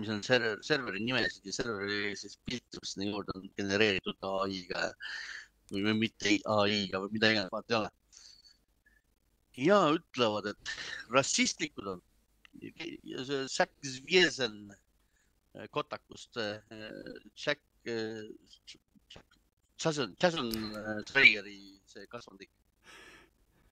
mis 0.00 0.10
on 0.12 0.22
server, 0.26 0.58
serveri 0.66 1.02
nimesid 1.04 1.46
ja 1.46 1.54
serveri 1.54 2.14
siis 2.18 2.36
pilte, 2.46 2.80
mis 2.82 2.94
sinna 2.94 3.08
juurde 3.10 3.36
on 3.38 3.48
genereeritud 3.58 4.28
ai-ga 4.32 4.90
või 5.70 5.86
või 5.86 5.96
mitte 6.04 6.36
ai-ga 6.56 7.02
või 7.04 7.16
mida 7.16 7.32
iganes, 7.32 7.52
vaata 7.54 7.74
ei 7.74 7.80
ole. 7.80 7.90
ja 9.70 9.80
ütlevad, 9.96 10.52
et 10.52 10.74
rassistlikud 11.14 11.92
on 11.94 12.06
ja 12.60 13.24
see 13.24 13.48
Zack 13.48 13.72
Zviezen 13.86 14.72
äh, 14.72 15.66
Kotakust, 15.70 16.36
Jack, 17.36 17.62
Jason, 19.80 20.16
Jason 20.20 20.50
äh, 20.76 21.02
Trayeri 21.08 21.60
see 21.88 22.06
kasvandik 22.10 22.50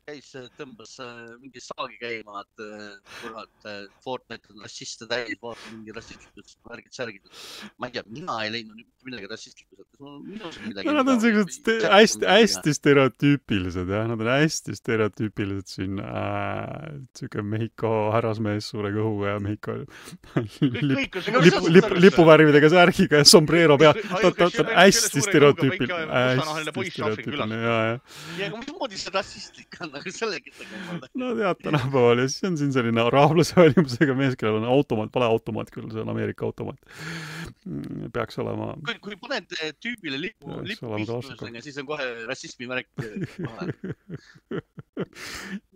käis, 0.09 0.31
tõmbas 0.59 0.97
äh, 1.05 1.15
mingi 1.43 1.63
saagi 1.63 1.99
käima, 2.01 2.43
et 2.45 2.65
äh, 2.65 3.15
kurat, 3.21 3.69
Fortnite 4.05 4.53
on 4.53 4.65
rassiste 4.65 5.09
täis, 5.11 5.37
vaata 5.43 5.75
mingi 5.75 5.95
rassistlikud 5.97 6.55
värgid, 6.69 6.93
särgid. 6.97 7.41
ma 7.79 7.89
ei 7.89 7.97
tea, 7.97 8.05
mina 8.09 8.39
ei 8.45 8.53
leidnud 8.55 8.79
mitte 8.79 9.09
midagi 9.09 9.31
rassistlikku 9.31 9.79
sealt, 9.79 10.23
minus 10.25 10.59
on 10.59 10.69
midagi. 10.71 10.89
no 10.89 10.95
nad 10.99 11.13
on 11.13 11.21
siuksed 11.23 11.89
hästi, 11.93 12.29
hästi 12.29 12.75
stereotüüpilised 12.79 13.93
jah, 13.95 14.07
nad 14.11 14.25
on 14.25 14.31
hästi 14.33 14.77
stereotüüpilised 14.79 15.75
siin 15.75 16.01
äh,, 16.03 16.89
siuke 17.19 17.45
Mehhiko 17.45 17.93
härrasmees 18.15 18.71
suure 18.73 18.93
kõhuga 18.97 19.35
ja 19.35 19.43
Mehhiko 19.45 19.77
lip, 20.65 21.19
lipu, 21.35 21.73
lipu, 21.75 22.01
lipuvärvidega 22.07 22.73
särgiga 22.73 23.23
ja 23.23 23.29
sombrero 23.29 23.79
peal. 23.81 23.99
ta 24.23 24.49
on 24.49 24.73
hästi 24.79 25.25
stereotüüpiline, 25.27 26.09
hästi 26.09 26.91
stereotüüpiline 26.93 27.61
ja, 27.63 27.79
ja. 27.91 28.01
ja 28.43 28.51
mismoodi 28.57 29.01
see 29.01 29.15
rassistlik 29.15 29.81
on, 29.85 29.98
aga 29.99 30.13
sellega 30.15 30.49
no 31.19 31.27
tead, 31.39 31.59
tänapäeval 31.65 32.23
ja 32.23 32.27
siis 32.31 32.47
on 32.49 32.57
siin 32.61 32.73
selline 32.75 33.01
araablase 33.05 33.53
välimusega 33.59 34.13
mees, 34.19 34.35
kellel 34.41 34.61
on 34.63 34.69
automaat, 34.73 35.13
vale 35.15 35.27
automaat 35.29 35.73
küll, 35.75 35.89
see 35.93 36.03
on 36.05 36.13
Ameerika 36.15 36.47
automaat. 36.49 36.81
peaks 38.15 38.35
olema, 38.43 38.67
kui, 38.87 38.97
kui 39.05 39.15
paned 39.21 39.49
eh, 39.61 39.71
tüübile 39.83 40.19
lipu, 40.21 40.47
lipu 40.67 40.85
pihtusega, 40.95 41.65
siis 41.65 41.77
on 41.83 41.87
kohe 41.91 42.07
rassismi 42.29 42.65
märk. 42.71 42.89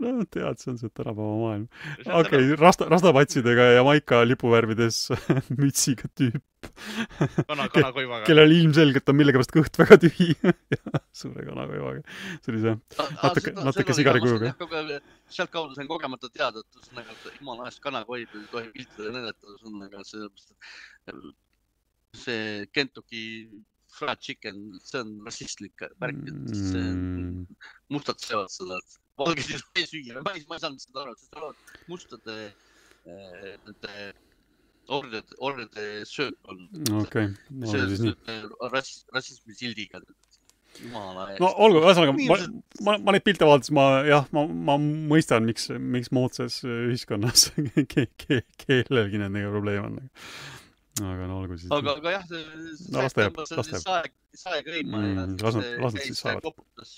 no 0.02 0.12
tead, 0.30 0.62
see 0.62 0.72
on 0.72 0.78
see 0.80 0.90
tänapäeva 0.90 1.34
maailm. 1.42 1.66
okei 2.06 2.22
okay,, 2.22 2.56
rasta, 2.60 2.88
rastapatsidega 2.90 3.62
ja 3.76 3.84
maika 3.86 4.22
lipuvärvides 4.26 5.04
mütsiga 5.62 6.10
tüüp, 6.18 6.42
kana, 7.48 7.68
kanakoivaga. 7.72 8.24
kellel 8.26 8.54
ilmselgelt 8.56 9.12
on 9.12 9.18
millegipärast 9.18 9.54
kõht 9.54 9.78
väga 9.82 9.98
tühi 10.02 10.28
suure 11.22 11.46
kanakoivaga. 11.48 12.02
see 12.42 12.54
oli 12.54 12.62
see, 12.64 12.76
Natuke- 13.22 13.54
natuke 14.12 14.28
sigarikujuga.. 14.28 15.00
sealtkaudu 15.32 15.74
sain 15.78 15.88
kogemata 15.88 16.28
teada, 16.32 16.60
et 16.60 16.78
ühesõnaga, 16.80 17.16
et 17.16 17.38
jumala 17.40 17.68
eest 17.70 17.80
kanakoid 17.84 18.34
ei 18.38 18.48
tohi 18.52 18.72
piltida 18.76 19.08
ja 19.08 19.12
näidata, 19.18 19.52
ühesõnaga 19.56 20.02
sellepärast, 20.08 20.52
et 21.08 22.18
see 22.24 22.66
Kentucky 22.76 23.22
fried 23.92 24.20
chicken, 24.24 24.58
see 24.80 25.00
on 25.04 25.14
rassistlik 25.26 25.84
värk, 26.00 26.20
et 26.28 26.56
see 26.56 26.84
Mm. 26.92 27.46
mustad 27.92 28.20
söövad 28.24 28.52
seda, 28.52 28.78
valged 29.20 29.48
ei 29.52 29.60
tohi 29.60 29.86
süüa, 29.90 30.22
ma 30.24 30.32
ei, 30.36 30.44
ma 30.48 30.56
ei 30.56 30.62
saanud 30.64 30.80
seda 30.80 31.02
aru, 31.04 31.16
sest 31.20 31.34
nad 31.36 31.56
mustade 31.92 32.36
nende 33.04 34.12
orjade, 34.88 35.36
orjade 35.38 36.04
söök 36.08 36.34
on. 36.52 36.62
okei, 37.00 37.28
no 37.50 37.66
siis 37.72 38.00
nii. 38.00 38.14
rass-, 38.72 39.04
rassismi 39.14 39.54
sildiga. 39.54 40.00
No 41.40 41.48
olgu, 41.66 41.82
ühesõnaga 41.84 42.14
ma, 42.16 42.36
ma, 42.86 42.94
ma 43.06 43.14
neid 43.14 43.24
pilte 43.26 43.46
vaadates, 43.48 43.70
ma 43.76 43.84
jah, 44.08 44.24
ma, 44.34 44.44
ma 44.70 44.76
mõistan, 45.12 45.44
miks, 45.48 45.68
miks 45.78 46.10
moodsas 46.14 46.60
ühiskonnas 46.66 47.50
ke, 47.92 48.06
ke, 48.24 48.40
kellelgi 48.64 49.20
nendega 49.22 49.50
probleeme 49.52 49.86
on. 49.90 49.98
aga 51.02 51.26
no 51.30 51.38
olgu 51.42 51.56
siis. 51.60 51.70
aga, 51.72 51.96
aga 52.00 52.16
jah, 52.18 52.24
No 52.92 53.04
las 53.06 53.14
ta 53.16 53.26
jääb, 53.28 53.38
las 53.42 53.52
ta 53.52 53.62
jääb. 53.62 54.10
saeg, 54.42 54.64
käima 54.66 54.98
Mm, 54.98 55.36
ja 55.38 55.44
las 55.44 55.54
nad- 55.56 55.62
see 55.68 55.78
las 55.84 55.94
nad 55.94 56.02
siis 56.08 56.18
saavad. 56.24 56.42
koputas, 56.42 56.92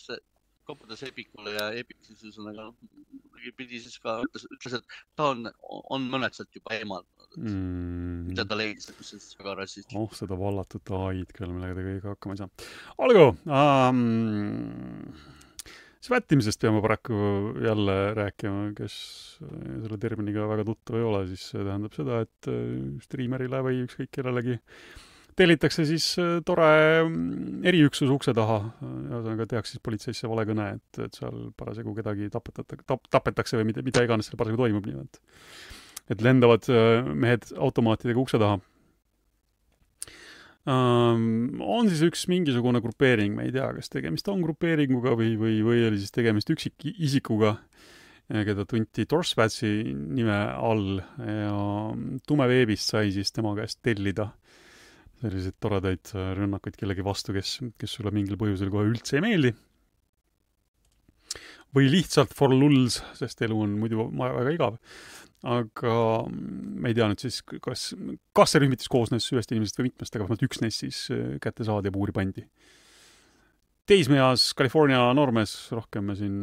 koputas 0.66 1.02
Epicule 1.06 1.52
ja 1.54 1.68
Epic 1.78 1.98
siis 2.06 2.22
ühesõnaga 2.24 2.70
pidi 3.58 3.76
siis 3.84 3.98
ka 4.00 4.16
ütles, 4.24 4.46
ütles, 4.56 4.78
et 4.78 4.84
ta 5.18 5.26
on, 5.34 5.44
on 5.92 6.06
mõned 6.08 6.32
sealt 6.32 6.48
juba 6.56 6.72
eemaldanud 6.78 7.13
mm., 7.36 8.24
mida 8.30 8.46
ta 8.48 8.58
leidis, 8.58 8.90
et 8.90 8.98
mis 9.00 9.14
on 9.16 9.22
siis 9.22 9.38
väga 9.40 9.54
rassistlik. 9.60 9.96
oh 10.00 10.16
seda 10.16 10.38
vallatud 10.38 10.94
ai-d 11.00 11.30
küll, 11.36 11.52
millega 11.54 11.76
ta 11.76 11.86
kõige 11.86 12.12
hakkama 12.14 12.36
ei 12.36 12.42
saa. 12.42 12.66
olgu 13.06 13.24
um,. 13.46 15.14
svättimisest 16.04 16.60
peame 16.60 16.82
paraku 16.84 17.16
jälle 17.64 17.96
rääkima, 18.18 18.68
kes 18.76 18.98
selle 19.40 19.98
terminiga 20.02 20.48
väga 20.50 20.66
tuttav 20.68 21.00
ei 21.00 21.08
ole, 21.08 21.24
siis 21.32 21.48
see 21.52 21.64
tähendab 21.64 21.96
seda, 21.96 22.22
et 22.26 22.52
äh, 22.52 23.00
striimerile 23.06 23.64
või 23.64 23.82
ükskõik 23.86 24.12
kellelegi 24.18 24.60
tellitakse 25.38 25.84
siis 25.88 26.06
äh, 26.22 26.36
tore 26.46 26.68
mm, 27.04 27.62
eriüksus 27.66 28.10
ukse 28.12 28.34
taha, 28.36 28.60
ühesõnaga 28.84 29.46
tehakse 29.50 29.74
siis 29.74 29.84
politseisse 29.84 30.30
valekõne, 30.30 30.68
et, 30.78 31.00
et 31.06 31.18
seal 31.18 31.48
parasjagu 31.58 31.94
kedagi 31.96 32.30
tapetatakse, 32.32 32.86
tap-, 32.88 33.08
tapetakse 33.12 33.58
või 33.58 33.72
mida, 33.72 33.84
mida 33.86 34.04
iganes 34.06 34.30
seal 34.30 34.40
parasjagu 34.40 34.64
toimub, 34.64 34.86
nii 34.88 35.00
et 36.10 36.22
lendavad 36.24 36.68
äh, 36.72 37.02
mehed 37.14 37.50
automaatidega 37.56 38.20
ukse 38.20 38.40
taha 38.40 38.60
um,. 40.68 41.60
on 41.60 41.90
siis 41.90 42.04
üks 42.08 42.26
mingisugune 42.32 42.82
grupeering, 42.84 43.36
me 43.36 43.48
ei 43.48 43.54
tea, 43.54 43.70
kas 43.78 43.92
tegemist 43.92 44.28
on 44.32 44.44
grupeeringuga 44.44 45.16
või, 45.18 45.34
või, 45.40 45.60
või 45.66 45.84
oli 45.88 46.00
siis 46.02 46.14
tegemist 46.14 46.50
üksikisikuga, 46.52 47.56
keda 48.28 48.64
tunti 48.68 49.04
Dorsvatsi 49.08 49.74
nime 49.92 50.38
all 50.56 50.96
ja 51.20 51.58
tumeveebist 52.24 52.94
sai 52.94 53.12
siis 53.12 53.32
tema 53.36 53.52
käest 53.58 53.82
tellida 53.84 54.30
selliseid 55.24 55.56
toredaid 55.62 56.12
äh, 56.14 56.32
rünnakuid 56.38 56.76
kellegi 56.78 57.04
vastu, 57.04 57.34
kes, 57.36 57.56
kes 57.80 57.96
sulle 57.96 58.12
mingil 58.14 58.38
põhjusel 58.40 58.72
kohe 58.72 58.88
üldse 58.90 59.18
ei 59.18 59.24
meeldi. 59.24 59.54
või 61.74 61.88
lihtsalt 61.90 62.30
for 62.38 62.52
lulls, 62.54 63.00
sest 63.18 63.40
elu 63.42 63.56
on 63.64 63.72
muidu 63.80 64.04
ma- 64.14 64.30
väga 64.36 64.52
igav. 64.54 64.76
Aga 65.44 65.96
ma 66.28 66.88
ei 66.88 66.96
tea 66.96 67.08
nüüd 67.10 67.20
siis, 67.20 67.40
kas, 67.44 67.90
kas 68.36 68.54
see 68.54 68.62
rühmitus 68.62 68.88
koosnes 68.92 69.26
ühest 69.34 69.52
inimesest 69.52 69.80
või 69.80 69.90
mitmest, 69.90 70.14
aga 70.14 70.24
vähemalt 70.24 70.46
üks 70.46 70.62
neist 70.64 70.84
siis 70.84 71.02
äh, 71.12 71.36
kätte 71.42 71.66
saadi 71.68 71.90
ja 71.90 71.94
puuri 71.94 72.14
pandi. 72.16 72.46
teismeeas 73.84 74.52
California 74.56 75.02
noormees, 75.16 75.52
rohkem 75.76 76.08
me 76.08 76.16
siin 76.16 76.38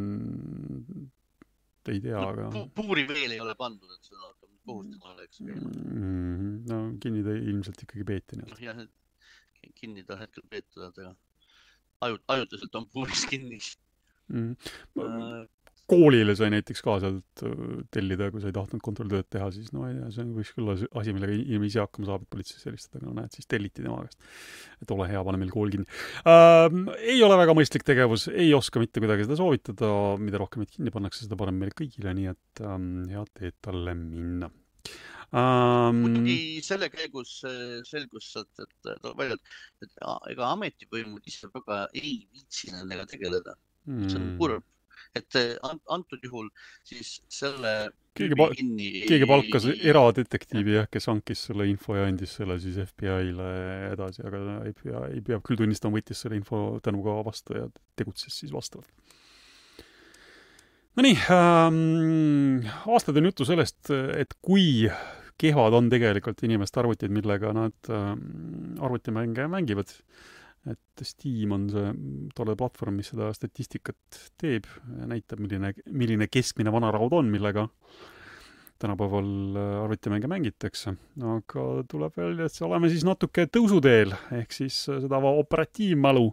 ei 1.89 2.01
tea, 2.03 2.19
aga 2.19 2.49
no,. 2.49 2.67
pu- 2.69 2.83
puuri 2.83 3.07
veel 3.09 3.33
ei 3.33 3.41
ole 3.41 3.55
pandud, 3.57 3.89
et 3.95 4.05
seda 4.05 4.21
hakkab 4.27 4.49
nüüd 4.51 4.65
kohustama, 4.69 5.25
eks. 5.25 5.41
mm, 5.47 6.51
no 6.69 6.81
kinni 7.01 7.25
ta 7.25 7.33
ilmselt 7.37 7.81
ikkagi 7.87 8.05
peeti, 8.07 8.37
nii 8.37 8.45
et 8.45 8.53
noh, 8.53 8.63
jah, 8.67 8.83
et 9.65 9.73
kinni 9.81 10.05
ta 10.05 10.19
hetkel 10.19 10.45
peetud, 10.51 10.83
aga 10.91 11.15
ajut-, 12.05 12.27
ajutiselt 12.35 12.77
on 12.77 12.85
puuris 12.93 13.25
kinni 13.31 13.57
mm.. 14.29 14.53
äh,. 15.91 15.95
koolile 15.95 16.35
sai 16.37 16.49
näiteks 16.53 16.83
ka 16.85 16.97
sealt 17.03 17.43
äh, 17.45 17.83
tellida, 17.93 18.29
kui 18.31 18.41
sa 18.43 18.49
ei 18.49 18.55
tahtnud 18.55 18.83
kontrolltööd 18.85 19.27
teha, 19.33 19.49
siis 19.53 19.71
no 19.75 19.85
ei 19.89 19.97
tea, 19.97 20.09
see 20.15 20.27
võiks 20.37 20.53
küll 20.55 20.71
asi, 20.73 21.13
millega 21.15 21.35
inimene 21.35 21.69
ise 21.69 21.81
hakkama 21.83 22.09
saab, 22.09 22.25
et 22.25 22.31
politseisse 22.33 22.69
helistada, 22.69 23.03
no 23.05 23.15
näed, 23.17 23.31
siis 23.35 23.49
telliti 23.51 23.83
tema 23.83 23.99
käest. 24.05 24.19
et 24.81 24.95
ole 24.95 25.09
hea, 25.11 25.21
pane 25.27 25.41
meil 25.41 25.53
kool 25.53 25.73
kinni 25.73 25.87
ähm,. 26.31 26.89
ei 26.97 27.19
ole 27.25 27.37
väga 27.43 27.55
mõistlik 27.57 27.85
tegevus, 27.87 28.27
ei 28.31 28.51
oska 28.57 28.81
mitte 28.83 29.03
kuidagi 29.03 29.27
seda 29.27 29.39
soovitada, 29.39 29.93
mida 30.21 30.41
rohkem 30.41 30.63
meid 30.63 30.73
kinni 30.73 30.93
pannakse, 30.93 31.25
seda 31.27 31.39
parem 31.39 31.59
meile 31.61 31.75
kõigile, 31.77 32.15
nii 32.17 32.31
et 32.31 32.65
ähm, 32.65 32.91
head 33.11 33.31
teed 33.37 33.57
talle 33.63 33.95
minna 33.97 34.51
ähm,. 35.35 36.01
muidugi 36.01 36.37
selle 36.65 36.91
käigus 36.93 37.37
äh, 37.47 37.79
selgus 37.87 38.31
sealt, 38.33 38.51
et 38.63 38.75
tuleb 39.03 39.19
välja, 39.19 39.39
et, 39.83 39.95
ega 40.33 40.51
ametivõimud 40.55 41.27
ise 41.27 41.51
väga 41.53 41.85
ei 41.93 42.21
viitsi 42.31 42.73
nendega 42.75 43.07
tegeleda, 43.11 43.57
see 43.85 44.19
on 44.19 44.35
kurb. 44.39 44.67
Et 45.15 45.35
äh, 45.39 45.55
an- 45.67 45.81
antud 45.91 46.21
juhul 46.23 46.47
siis 46.87 47.19
selle 47.31 47.91
Keegi 48.11 48.33
tüübi 48.33 48.41
pa- 48.41 48.55
kinni 48.55 48.89
keegi 49.07 49.27
palkas 49.29 49.65
eradetektiivi 49.71 50.73
jah, 50.75 50.87
kes 50.91 51.07
hankis 51.07 51.45
selle 51.47 51.67
info 51.71 51.95
ja 51.95 52.09
andis 52.09 52.33
selle 52.39 52.57
siis 52.59 52.79
FBI-le 52.89 53.51
edasi, 53.93 54.23
aga 54.27 54.41
ei 54.67 54.75
pea, 54.75 55.05
ei 55.13 55.21
pea 55.23 55.39
küll 55.43 55.59
tunnistama, 55.61 55.95
võttis 55.99 56.23
selle 56.25 56.35
info 56.39 56.79
tänuga 56.83 57.21
vastu 57.27 57.55
ja 57.55 57.69
tegutses 57.99 58.35
siis 58.41 58.51
vastavalt. 58.51 58.91
Nonii 60.99 61.15
ähm,, 61.31 62.67
aastaid 62.91 63.21
on 63.21 63.29
juttu 63.29 63.47
sellest, 63.47 63.93
et 64.19 64.35
kui 64.43 64.89
kehvad 65.41 65.73
on 65.77 65.87
tegelikult 65.91 66.43
inimeste 66.45 66.81
arvutid, 66.81 67.13
millega 67.15 67.53
nad 67.55 67.89
ähm, 67.89 68.75
arvutimänge 68.83 69.47
mängivad. 69.51 69.95
Et 70.69 71.05
Steam 71.07 71.55
on 71.55 71.67
see 71.73 71.91
tore 72.37 72.55
platvorm, 72.57 72.99
mis 73.01 73.09
seda 73.13 73.31
statistikat 73.33 74.19
teeb 74.41 74.67
näitab, 75.09 75.41
milline, 75.41 75.73
milline 75.89 76.27
keskmine 76.29 76.73
vanaraud 76.73 77.15
on, 77.17 77.31
millega 77.33 77.65
tänapäeval 78.81 79.55
äh, 79.55 79.83
arvutimänge 79.83 80.27
mängitakse. 80.27 80.93
aga 81.21 81.65
tuleb 81.89 82.17
välja, 82.17 82.45
et 82.45 82.61
oleme 82.65 82.89
siis 82.89 83.05
natuke 83.05 83.45
tõusuteel, 83.49 84.13
ehk 84.39 84.55
siis 84.55 84.83
äh, 84.89 85.01
seda 85.03 85.19
operatiivmälu, 85.31 86.27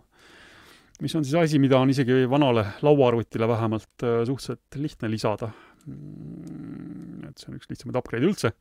mis 1.04 1.16
on 1.16 1.26
siis 1.26 1.36
asi, 1.40 1.60
mida 1.62 1.80
on 1.80 1.92
isegi 1.92 2.24
vanale 2.30 2.64
lauaarvutile 2.82 3.48
vähemalt 3.48 4.04
äh, 4.04 4.22
suhteliselt 4.28 4.80
lihtne 4.80 5.10
lisada. 5.10 5.52
et 7.28 7.38
see 7.38 7.48
on 7.48 7.56
üks 7.56 7.68
lihtsamaid 7.70 7.96
upgrade'e 8.00 8.28
üldse. 8.28 8.52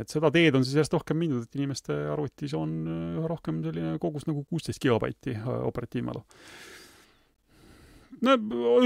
Et 0.00 0.12
seda 0.12 0.30
teed 0.34 0.56
on 0.56 0.64
siis 0.64 0.76
järjest 0.78 0.96
rohkem 0.96 1.18
mindud, 1.20 1.46
et 1.46 1.58
inimeste 1.58 1.94
arvutis 2.12 2.54
on 2.58 2.72
äh, 2.84 3.04
üha 3.20 3.30
rohkem 3.32 3.62
selline 3.64 3.96
kogus 4.02 4.26
nagu 4.28 4.44
kuusteist 4.50 4.82
gigabaiti 4.82 5.36
äh, 5.36 5.52
operatiivmälu. 5.68 6.22
no 8.26 8.36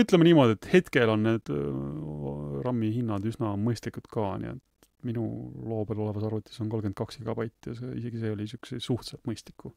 ütleme 0.00 0.26
niimoodi, 0.26 0.58
et 0.58 0.72
hetkel 0.72 1.12
on 1.12 1.24
need 1.28 1.52
äh, 1.54 2.60
RAM-i 2.66 2.92
hinnad 2.96 3.26
üsna 3.28 3.54
mõistlikud 3.60 4.10
ka, 4.10 4.32
nii 4.42 4.54
et 4.56 4.66
minu 5.06 5.24
loo 5.64 5.84
peal 5.88 6.02
olevas 6.04 6.26
arvutis 6.28 6.60
on 6.60 6.68
kolmkümmend 6.68 6.98
kaks 6.98 7.20
gigabaiti 7.22 7.72
ja 7.72 7.78
see, 7.78 7.94
isegi 8.02 8.20
see 8.20 8.32
oli 8.34 8.44
niisuguse 8.44 8.80
suhteliselt 8.84 9.28
mõistliku 9.28 9.72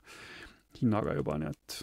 hinnaga 0.82 1.16
juba, 1.16 1.38
nii 1.40 1.52
et 1.54 1.78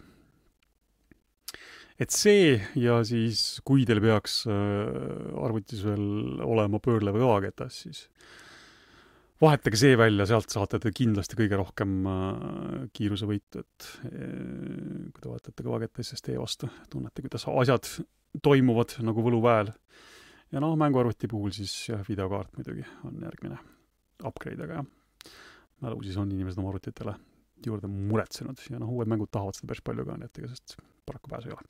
et 2.01 2.14
see 2.14 2.55
ja 2.80 3.01
siis, 3.07 3.61
kui 3.66 3.84
teil 3.88 4.01
peaks 4.03 4.42
äh, 4.48 5.40
arvutis 5.44 5.82
veel 5.84 6.40
olema 6.46 6.80
pöörlev 6.82 7.18
kõvaketas, 7.20 7.82
siis 7.84 8.07
vahetage 9.41 9.78
see 9.80 9.97
välja, 9.99 10.26
sealt 10.28 10.53
saate 10.53 10.80
te 10.82 10.93
kindlasti 10.95 11.38
kõige 11.38 11.59
rohkem 11.61 11.95
äh, 12.09 12.86
kiirusevõitu, 12.97 13.64
et 13.64 13.88
äh, 14.11 15.11
kui 15.11 15.22
te 15.22 15.30
vaatate 15.30 15.64
kõvaketta 15.64 16.05
SSD 16.05 16.36
vastu, 16.36 16.68
tunnete, 16.93 17.24
kuidas 17.24 17.47
asjad 17.49 17.88
toimuvad 18.45 18.99
nagu 19.07 19.24
võluväel. 19.24 19.72
ja 20.53 20.62
noh, 20.62 20.76
mänguarvuti 20.78 21.30
puhul 21.30 21.55
siis 21.57 21.72
jah, 21.88 22.05
videokaart 22.09 22.59
muidugi 22.59 22.84
on 23.09 23.18
järgmine 23.24 23.59
upgrade, 24.28 24.62
aga 24.64 24.80
jah, 24.80 25.32
mälu 25.80 26.05
siis 26.05 26.20
on 26.20 26.30
inimesed 26.30 26.61
oma 26.61 26.74
arvutitele 26.74 27.16
juurde 27.66 27.88
muretsenud 27.91 28.61
ja 28.70 28.80
noh, 28.80 28.93
uued 28.93 29.09
mängud 29.11 29.32
tahavad 29.32 29.57
seda 29.57 29.72
päris 29.72 29.84
palju 29.84 30.07
ka, 30.09 30.20
nii 30.20 30.30
et 30.30 30.41
ega 30.41 30.53
sellest 30.53 30.78
paraku 31.09 31.32
pääsu 31.32 31.51
ei 31.51 31.57
ole. 31.57 31.68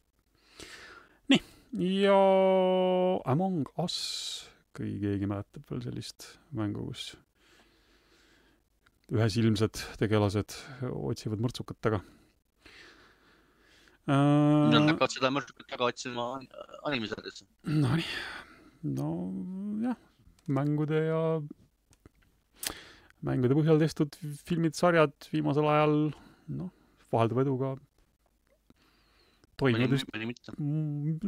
nii, 1.31 1.43
ja 2.03 2.21
Among 3.31 3.71
Us, 3.79 3.97
kui 4.77 4.99
keegi 5.03 5.31
mäletab 5.31 5.67
veel 5.71 5.83
sellist 5.87 6.33
mängu, 6.57 6.91
kus 6.91 7.13
ühesilmsed 9.11 9.83
tegelased 10.01 10.57
otsivad 10.87 11.43
mõrtsukat 11.43 11.79
taga 11.83 12.01
Nad 14.11 14.75
äh,. 14.75 14.87
hakkavad 14.89 15.13
seda 15.13 15.29
mõrtsukat 15.31 15.69
taga 15.71 15.87
otsima 15.91 16.25
animesarjas. 16.89 17.45
Nonii, 17.69 18.07
nojah, 18.97 19.99
mängude 20.51 21.03
ja 21.05 21.21
mängude 23.27 23.55
põhjal 23.59 23.79
tehtud 23.83 24.17
filmid, 24.49 24.75
sarjad 24.75 25.13
viimasel 25.31 25.69
ajal 25.69 25.95
noh, 26.57 26.73
vahelduva 27.13 27.45
eduga 27.45 27.75
toimivad 29.61 29.93
mõni 29.93 30.09
mõni 30.15 30.29
mitte. 30.31 30.55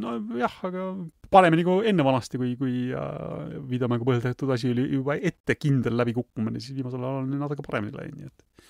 nojah, 0.03 0.55
aga 0.69 0.87
paremini 1.33 1.63
kui 1.67 1.87
enne 1.91 2.05
vanasti, 2.07 2.39
kui, 2.41 2.55
kui 2.59 2.75
äh, 2.97 3.55
videomängu 3.69 4.07
põhjal 4.09 4.25
tehtud 4.29 4.51
asi 4.55 4.71
oli 4.73 4.87
juba 4.97 5.15
ette 5.21 5.55
kindel 5.59 5.95
läbikukkumine, 6.01 6.59
siis 6.63 6.75
viimasel 6.77 7.03
ajal 7.03 7.21
on 7.23 7.33
natuke 7.45 7.65
paremini 7.65 7.95
läinud, 7.99 8.19
nii 8.23 8.31
et 8.31 8.69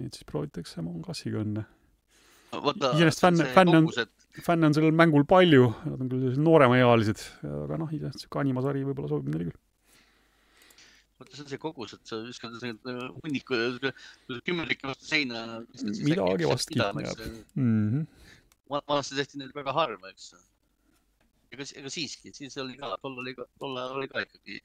nii 0.00 0.08
et 0.08 0.16
siis 0.20 0.24
proovitakse 0.28 0.78
Among 0.80 1.08
Usiga 1.12 1.42
õnne. 1.42 1.64
Iseenesest 2.50 3.20
fänn- 3.22 3.46
fänne 3.54 3.76
on- 3.78 3.88
fänne 4.46 4.66
on 4.66 4.74
sellel 4.74 4.94
mängul 4.96 5.24
palju, 5.28 5.68
nad 5.86 6.00
on 6.00 6.08
küll 6.10 6.22
sellised 6.24 6.42
nooremaealised, 6.46 7.20
aga 7.46 7.76
noh, 7.78 7.90
iseenesest 7.94 8.24
sihuke 8.24 8.40
animasari 8.42 8.82
võib-olla 8.86 9.10
sobib 9.12 9.28
neile 9.34 9.50
küll. 9.50 9.58
vaata 11.20 11.36
see 11.36 11.44
on 11.44 11.50
see 11.52 11.60
kogus, 11.60 11.92
et 11.98 12.08
sa 12.08 12.16
viskad 12.24 12.54
selle 12.62 13.10
hunniku, 13.20 13.58
kümnendike 14.46 14.88
vastu 14.88 15.04
seina. 15.10 15.42
Midagi 16.06 16.48
vastu 16.48 16.72
kinni 16.78 17.04
jääb. 17.04 18.06
Mm 18.70 18.76
-hmm. 18.76 18.88
vanasti 18.88 19.16
tehti 19.18 19.38
neid 19.38 19.54
väga 19.54 19.72
harva, 19.72 20.10
eks. 20.10 20.34
ega, 21.52 21.64
ega 21.80 21.90
siiski, 21.90 22.32
siis 22.34 22.56
oli 22.62 22.76
ka, 22.78 22.96
tol 23.02 23.18
oli 23.18 23.34
ka, 23.34 23.46
tol 23.58 23.76
ajal 23.76 23.96
oli 23.98 24.08
ka 24.08 24.22
ikkagi, 24.26 24.60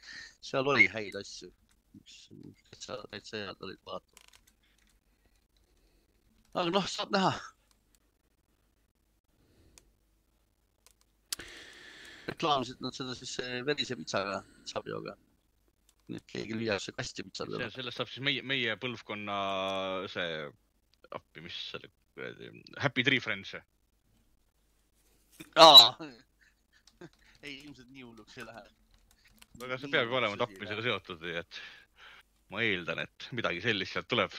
seal 0.49 0.69
oli 0.73 0.85
häid 0.93 1.17
asju, 1.21 1.49
mis 1.97 2.19
täitsa, 2.69 2.99
täitsa 3.09 3.41
head 3.41 3.67
olid 3.67 3.81
vaata. 3.89 4.23
aga 6.53 6.69
noh, 6.69 6.87
saab 6.87 7.17
näha. 7.17 7.33
reklaamisid 12.29 12.81
nad 12.81 12.93
seda 12.97 13.13
siis 13.17 13.37
eh, 13.39 13.59
verise 13.65 13.95
pitsaga, 13.97 14.41
nii 16.05 16.19
et 16.21 16.25
keegi 16.29 16.57
lüüakse 16.57 16.93
kasti 16.93 17.25
pitsadele. 17.25 17.69
sellest 17.73 17.97
saab 17.97 18.09
siis 18.11 18.23
meie, 18.25 18.41
meie 18.45 18.77
põlvkonna 18.81 19.37
see, 20.13 20.41
appi, 21.17 21.41
mis 21.45 21.61
selle 21.71 21.89
kuradi, 22.15 22.49
Happy 22.77 23.03
Tree 23.03 23.19
Friends. 23.19 23.55
Aa, 25.55 25.93
ei 27.45 27.61
ilmselt 27.63 27.89
nii 27.91 28.03
hulluks 28.05 28.37
ei 28.39 28.47
lähe. 28.47 28.65
aga 29.65 29.77
see 29.79 29.91
peab 29.91 30.11
ju 30.11 30.19
olema 30.19 30.39
tapmisega 30.39 30.83
seotud, 30.85 31.23
nii 31.23 31.39
et 31.41 31.61
ma 32.53 32.63
eeldan, 32.65 33.01
et 33.05 33.29
midagi 33.37 33.63
sellist 33.63 33.95
sealt 33.95 34.09
tuleb. 34.11 34.33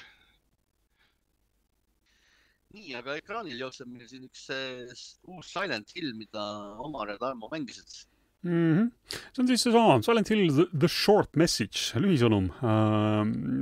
nii, 2.77 2.91
aga 2.99 3.17
ekraanil 3.21 3.63
jookseb 3.63 3.89
meil 3.89 4.09
siin 4.11 4.27
üks 4.27 4.49
eh, 4.53 4.91
uus 5.33 5.53
Silent 5.53 5.95
Hill, 5.97 6.13
mida 6.19 6.43
Omar 6.85 7.15
ja 7.15 7.17
Tarmo 7.23 7.49
mängisid. 7.53 8.03
mm. 8.43 8.75
-hmm. 8.75 8.91
see 9.33 9.45
on 9.45 9.49
siis 9.53 9.65
seesama 9.69 10.03
Silent 10.03 10.33
Hill 10.33 10.51
The, 10.59 10.69
The 10.73 10.91
Short 10.93 11.37
Message, 11.37 12.03
lühisõnum, 12.03 12.51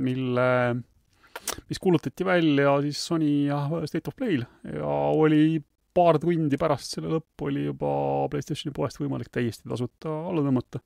mille, 0.07 0.49
mis 1.69 1.79
kuulutati 1.79 2.27
välja 2.27 2.81
siis 2.87 3.05
Sony 3.07 3.31
State 3.87 4.11
of 4.11 4.19
Play'l 4.19 4.43
ja 4.75 4.99
oli 5.23 5.63
paar 5.95 6.19
tundi 6.21 6.59
pärast 6.59 6.97
selle 6.97 7.13
lõppu 7.13 7.49
oli 7.49 7.67
juba 7.69 7.91
Playstationi 8.31 8.73
poest 8.75 8.99
võimalik 8.99 9.31
täiesti 9.33 9.69
tasuta 9.69 10.11
alla 10.29 10.43
tõmmata. 10.45 10.81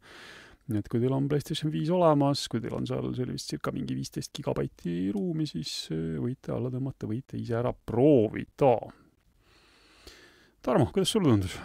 nii 0.70 0.84
et 0.84 0.90
kui 0.92 1.02
teil 1.02 1.16
on 1.16 1.28
Playstation 1.30 1.74
viis 1.74 1.90
olemas, 1.90 2.46
kui 2.52 2.62
teil 2.62 2.76
on 2.78 2.86
seal, 2.86 3.10
see 3.18 3.26
oli 3.26 3.38
vist 3.40 3.50
circa 3.50 3.74
mingi 3.74 3.98
viisteist 3.98 4.32
gigabaiti 4.38 5.10
ruumi, 5.16 5.50
siis 5.50 5.90
eh, 5.96 6.20
võite 6.22 6.54
alla 6.54 6.70
tõmmata, 6.74 7.10
võite 7.10 7.40
ise 7.42 7.58
ära 7.58 7.74
proovida. 7.74 8.76
Tarmo, 10.62 10.92
kuidas 10.94 11.16
sulle 11.16 11.34
tundus? 11.34 11.58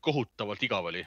kohutavalt 0.00 0.62
igav 0.64 0.86
oli. 0.88 1.02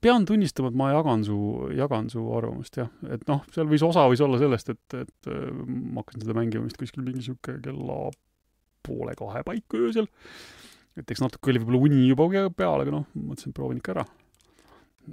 pean 0.00 0.24
tunnistama, 0.26 0.70
et 0.72 0.78
ma 0.78 0.88
jagan 0.90 1.20
su, 1.26 1.36
jagan 1.76 2.08
su 2.10 2.22
arvamust 2.34 2.78
jah, 2.80 2.88
et 3.12 3.26
noh, 3.28 3.44
seal 3.54 3.68
võis 3.70 3.84
osa 3.86 4.06
võis 4.10 4.22
olla 4.24 4.40
sellest, 4.40 4.72
et, 4.72 4.96
et 5.04 5.28
äh, 5.30 5.50
ma 5.68 6.00
hakkasin 6.00 6.24
seda 6.24 6.36
mängima 6.38 6.64
vist 6.64 6.80
kuskil 6.80 7.04
mingi 7.04 7.22
sihuke 7.26 7.58
kella 7.62 8.08
poole 8.84 9.14
kahe 9.18 9.42
paiku 9.46 9.80
öösel. 9.88 10.08
et 10.98 11.10
eks 11.10 11.22
natuke 11.24 11.50
oli 11.50 11.62
võib-olla 11.62 11.88
uni 11.88 12.04
juba 12.08 12.28
peal, 12.54 12.84
aga 12.84 12.94
noh, 12.94 13.08
mõtlesin, 13.16 13.50
et 13.50 13.56
proovin 13.56 13.80
ikka 13.80 13.94
ära. 13.96 14.04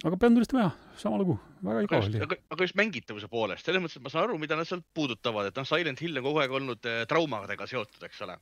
aga 0.04 0.18
pean 0.18 0.36
tunnistama 0.36 0.66
jah, 0.66 0.76
sama 1.02 1.20
lugu, 1.22 1.38
väga 1.66 1.86
igav 1.86 2.08
oli. 2.08 2.24
aga, 2.28 2.40
just 2.62 2.80
mängitavuse 2.80 3.30
poolest, 3.32 3.66
selles 3.66 3.84
mõttes, 3.84 4.00
et 4.00 4.06
ma 4.06 4.14
saan 4.14 4.28
aru, 4.28 4.40
mida 4.42 4.58
nad 4.60 4.70
sealt 4.70 4.86
puudutavad, 4.94 5.50
et 5.50 5.60
noh, 5.60 5.68
Silent 5.68 6.04
Hill 6.04 6.22
on 6.22 6.28
kogu 6.30 6.44
aeg 6.44 6.58
olnud 6.60 6.90
äh, 6.90 7.04
traumadega 7.10 7.68
seotud, 7.70 8.04
eks 8.08 8.22
ole. 8.28 8.38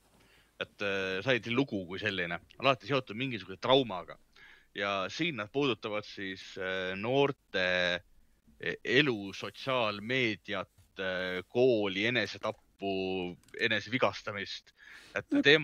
et 0.60 0.84
äh, 0.86 1.20
Silent 1.24 1.48
Hill 1.48 1.58
lugu 1.62 1.84
kui 1.88 2.02
selline, 2.02 2.42
alati 2.60 2.90
seotud 2.90 3.18
mingisuguse 3.18 3.60
traumaga 3.62 4.18
ja 4.76 5.08
siin 5.10 5.40
nad 5.40 5.50
puudutavad 5.52 6.06
siis 6.06 6.52
äh, 6.60 6.92
noorte 6.98 7.64
elu, 8.60 9.32
sotsiaalmeediat, 9.32 10.68
kooli, 11.48 12.02
enesetappu, 12.80 13.36
enesevigastamist. 13.60 14.72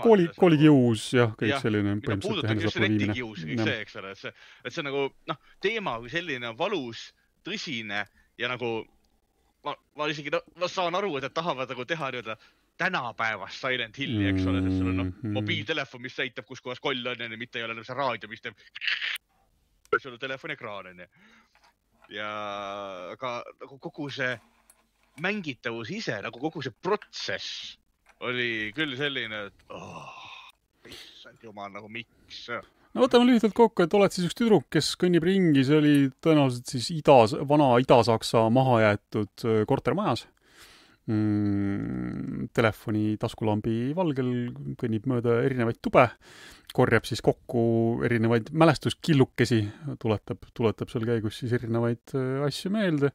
kooli, 0.03 0.29
koolikius 0.37 1.13
jah, 1.15 1.33
kõik 1.39 1.49
Jah, 1.51 1.63
selline 1.63 1.97
puudutabki 2.03 2.63
just 2.67 2.79
netikius, 2.83 3.45
kõik 3.47 3.63
see, 3.63 3.81
eks 3.85 3.97
ole, 3.97 4.11
et 4.11 4.19
see, 4.19 4.33
et 4.65 4.73
see 4.75 4.83
nagu 4.83 5.07
noh, 5.31 5.39
teema 5.61 5.99
kui 6.03 6.11
selline 6.11 6.49
on 6.51 6.59
valus, 6.59 7.13
tõsine 7.47 8.05
ja 8.39 8.49
nagu 8.51 8.85
ma, 9.65 9.75
ma 9.97 10.09
isegi, 10.11 10.31
ma 10.57 10.69
saan 10.69 10.95
aru, 10.95 11.17
et 11.17 11.23
nad 11.29 11.33
tahavad 11.37 11.71
nagu 11.71 11.85
teha 11.87 12.11
nii-öelda 12.11 12.37
tänapäevast 12.77 13.63
Silent 13.63 13.97
Hilli, 13.99 14.27
eks 14.29 14.45
ole, 14.47 14.61
sest 14.67 14.79
sul 14.79 14.91
on 14.91 14.97
noh, 14.97 15.07
Mhm. 15.23 15.33
mobiiltelefon, 15.33 16.03
mis 16.03 16.19
näitab, 16.19 16.45
kus 16.45 16.61
kohas 16.61 16.81
koll 16.81 17.07
on, 17.07 17.23
onju, 17.23 17.39
mitte 17.39 17.59
ei 17.59 17.65
ole 17.65 17.73
enam 17.73 17.85
see 17.85 17.95
raadio, 17.97 18.29
mis 18.29 18.41
teeb. 18.43 18.55
sul 20.03 20.13
on 20.13 20.19
telefoni 20.19 20.53
ekraan, 20.59 20.87
onju. 20.93 21.07
ja, 22.11 22.29
aga 23.15 23.43
nagu 23.61 23.79
kogu 23.79 24.11
see 24.11 24.37
mängitavus 25.23 25.91
ise, 25.95 26.19
nagu 26.25 26.41
kogu 26.41 26.63
see 26.65 26.75
protsess 26.83 27.77
oli 28.27 28.73
küll 28.77 28.97
selline, 28.97 29.47
et 29.51 29.75
oh, 29.77 30.13
issand 30.89 31.43
jumal, 31.45 31.69
nagu 31.73 31.91
miks. 31.93 32.47
no 32.95 33.05
võtame 33.05 33.29
lühidalt 33.29 33.57
kokku, 33.57 33.85
et 33.85 33.97
oled 33.97 34.15
siis 34.15 34.29
üks 34.29 34.39
tüdruk, 34.39 34.69
kes 34.73 34.95
kõnnib 35.01 35.27
ringi, 35.27 35.65
see 35.67 35.77
oli 35.81 35.95
tõenäoliselt 36.25 36.73
siis 36.77 36.89
idas, 36.95 37.37
vana 37.49 37.75
Ida-Saksa 37.83 38.47
mahajäetud 38.55 39.47
äh, 39.49 39.63
kortermajas 39.69 40.27
mm,. 41.11 42.49
Telefoni 42.57 43.17
taskulambi 43.21 43.91
valgel 43.97 44.31
kõnnib 44.81 45.09
mööda 45.11 45.41
erinevaid 45.45 45.81
tube, 45.85 46.07
korjab 46.77 47.09
siis 47.09 47.23
kokku 47.25 47.61
erinevaid 48.07 48.49
mälestuskillukesi, 48.57 49.61
tuletab, 50.01 50.49
tuletab 50.57 50.93
seal 50.93 51.05
käigus 51.09 51.43
siis 51.43 51.53
erinevaid 51.57 52.17
äh, 52.17 52.47
asju 52.49 52.73
meelde 52.75 53.13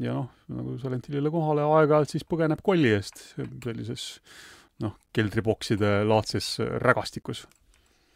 ja 0.00 0.16
noh, 0.16 0.30
nagu 0.52 0.76
Silent 0.80 1.08
Hillile 1.08 1.32
kohale 1.34 1.66
aeg-ajalt 1.66 2.14
siis 2.14 2.24
põgeneb 2.28 2.62
kolli 2.64 2.94
eest 2.96 3.24
sellises 3.36 4.06
noh, 4.82 4.96
keldribokside 5.14 6.00
laadses 6.08 6.54
rägastikus 6.82 7.44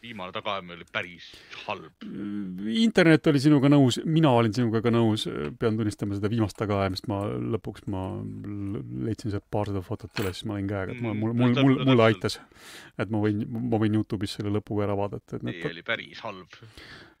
viimane 0.01 0.31
tagaajamine 0.31 0.75
oli 0.77 0.85
päris 0.93 1.27
halb. 1.65 2.05
internet 2.69 3.27
oli 3.31 3.41
sinuga 3.41 3.69
nõus, 3.71 3.99
mina 4.05 4.31
olin 4.37 4.53
sinuga 4.53 4.81
ka 4.85 4.91
nõus, 4.93 5.25
pean 5.59 5.79
tunnistama 5.79 6.17
seda 6.17 6.29
viimast 6.31 6.57
tagaajamist, 6.59 7.07
ma 7.11 7.23
lõpuks 7.55 7.87
ma 7.91 8.03
leidsin 9.07 9.33
sealt 9.33 9.47
paarsada 9.53 9.81
fotot 9.85 10.23
üles, 10.23 10.39
siis 10.39 10.49
ma 10.49 10.57
olin 10.57 10.69
käega, 10.69 10.95
et 10.95 11.03
ma, 11.03 11.15
mul, 11.17 11.33
mul, 11.37 11.57
mul, 11.57 11.81
mulle 11.89 12.07
aitas. 12.07 12.39
et 12.97 13.13
ma 13.13 13.21
võin, 13.23 13.43
ma 13.47 13.81
võin 13.81 13.99
Youtube'is 13.99 14.37
selle 14.37 14.53
lõpu 14.53 14.79
ära 14.85 14.97
vaadata, 14.97 15.39
et 15.39 15.43
ei, 15.43 15.49
need 15.49 15.69
oli 15.71 15.85
päris 15.87 16.23
halb. 16.25 16.61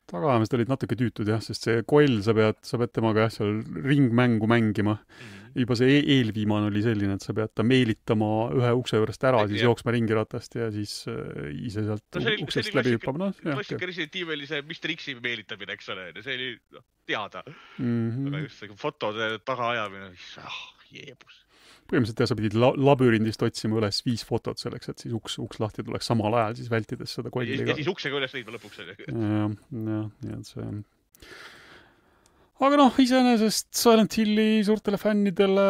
Tagaajamised 0.07 0.53
olid 0.57 0.69
natuke 0.71 0.95
tüütud 0.99 1.27
jah, 1.27 1.41
sest 1.43 1.65
see 1.67 1.81
koll, 1.87 2.19
sa 2.25 2.33
pead, 2.37 2.59
sa 2.65 2.79
pead 2.81 2.93
temaga 2.95 3.25
jah, 3.27 3.33
seal 3.39 3.57
ringmängu 3.85 4.47
mängima. 4.49 4.97
juba 5.57 5.73
see 5.73 5.87
e 5.97 6.01
eelviimane 6.19 6.67
oli 6.69 6.83
selline, 6.85 7.15
et 7.17 7.23
sa 7.25 7.33
pead 7.33 7.49
ta 7.57 7.63
meelitama 7.65 8.27
ühe 8.53 8.71
ukse 8.77 8.99
juurest 8.99 9.23
ära, 9.25 9.39
siis 9.49 9.57
Jah. 9.63 9.71
jooksma 9.71 9.93
ringi 9.95 10.13
ratast 10.13 10.53
ja 10.59 10.67
siis 10.69 10.91
äh, 11.09 11.49
ise 11.65 11.81
sealt 11.87 12.03
No 12.13 12.21
oli- 12.29 12.43
uksest 12.45 12.75
läbi 12.77 12.93
hüppama, 12.93 13.31
noh 13.31 13.39
klassika 13.55 13.89
Resident 13.89 14.19
Evil'i 14.21 14.45
see 14.45 14.61
Mr 14.61 14.93
X-i 14.93 15.15
meelitamine, 15.17 15.73
eks 15.73 15.89
ole, 15.95 16.11
see 16.21 16.35
oli 16.37 16.51
noh, 16.77 16.85
teada, 17.09 17.41
Mhm. 17.79 18.27
aga 18.29 18.43
just 18.45 18.59
see 18.61 18.69
fotode 18.77 19.31
tagaajamine, 19.49 20.11
ah, 20.45 20.61
jeebus. 20.93 21.41
Põhimõtteliselt 21.89 22.23
jah, 22.23 22.31
sa 22.31 22.37
pidid 22.39 22.57
la-, 22.59 22.73
labürindist 22.89 23.43
otsima 23.47 23.79
üles 23.81 24.01
viis 24.05 24.25
fotot 24.27 24.59
selleks, 24.61 24.91
et 24.93 25.05
siis 25.05 25.15
uks, 25.17 25.37
uks 25.43 25.61
lahti 25.63 25.85
tuleks 25.87 26.09
samal 26.11 26.35
ajal, 26.39 26.57
siis 26.59 26.71
vältides 26.71 27.17
seda 27.19 27.33
kolli 27.33 27.59
ja 27.59 27.77
siis 27.77 27.91
uksega 27.91 28.19
üles 28.19 28.33
leidma 28.35 28.57
lõpuks 28.57 28.81
onju. 28.83 28.97
jah, 29.07 29.53
jah, 29.91 30.09
nii 30.23 30.39
et 30.39 30.51
see 30.51 30.71
aga 32.57 32.77
noh, 32.79 32.95
iseenesest 33.01 33.69
Silent 33.77 34.15
Hilli 34.17 34.63
suurtele 34.65 34.97
fännidele 35.01 35.65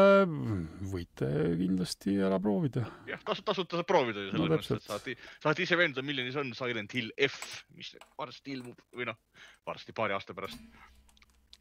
võite 0.91 1.27
kindlasti 1.59 2.15
ära 2.23 2.39
proovida. 2.43 2.85
jah, 3.09 3.21
tasu, 3.27 3.43
tasuta 3.47 3.81
saab 3.81 3.89
proovida 3.89 4.23
ju 4.23 4.31
No 4.31 4.45
selles 4.45 4.53
mõttes, 4.53 4.69
täpselt. 4.69 4.85
et 4.85 4.91
saate, 4.91 5.15
saate 5.43 5.65
ise 5.65 5.79
veenduda, 5.79 6.05
milline 6.07 6.31
see 6.31 6.43
on 6.43 6.53
Silent 6.57 6.95
Hill 6.95 7.11
F, 7.27 7.63
mis 7.75 7.91
varsti 8.19 8.55
ilmub 8.55 8.79
või 8.95 9.09
noh, 9.09 9.19
varsti 9.67 9.95
paari 9.97 10.15
aasta 10.15 10.35
pärast. 10.37 10.61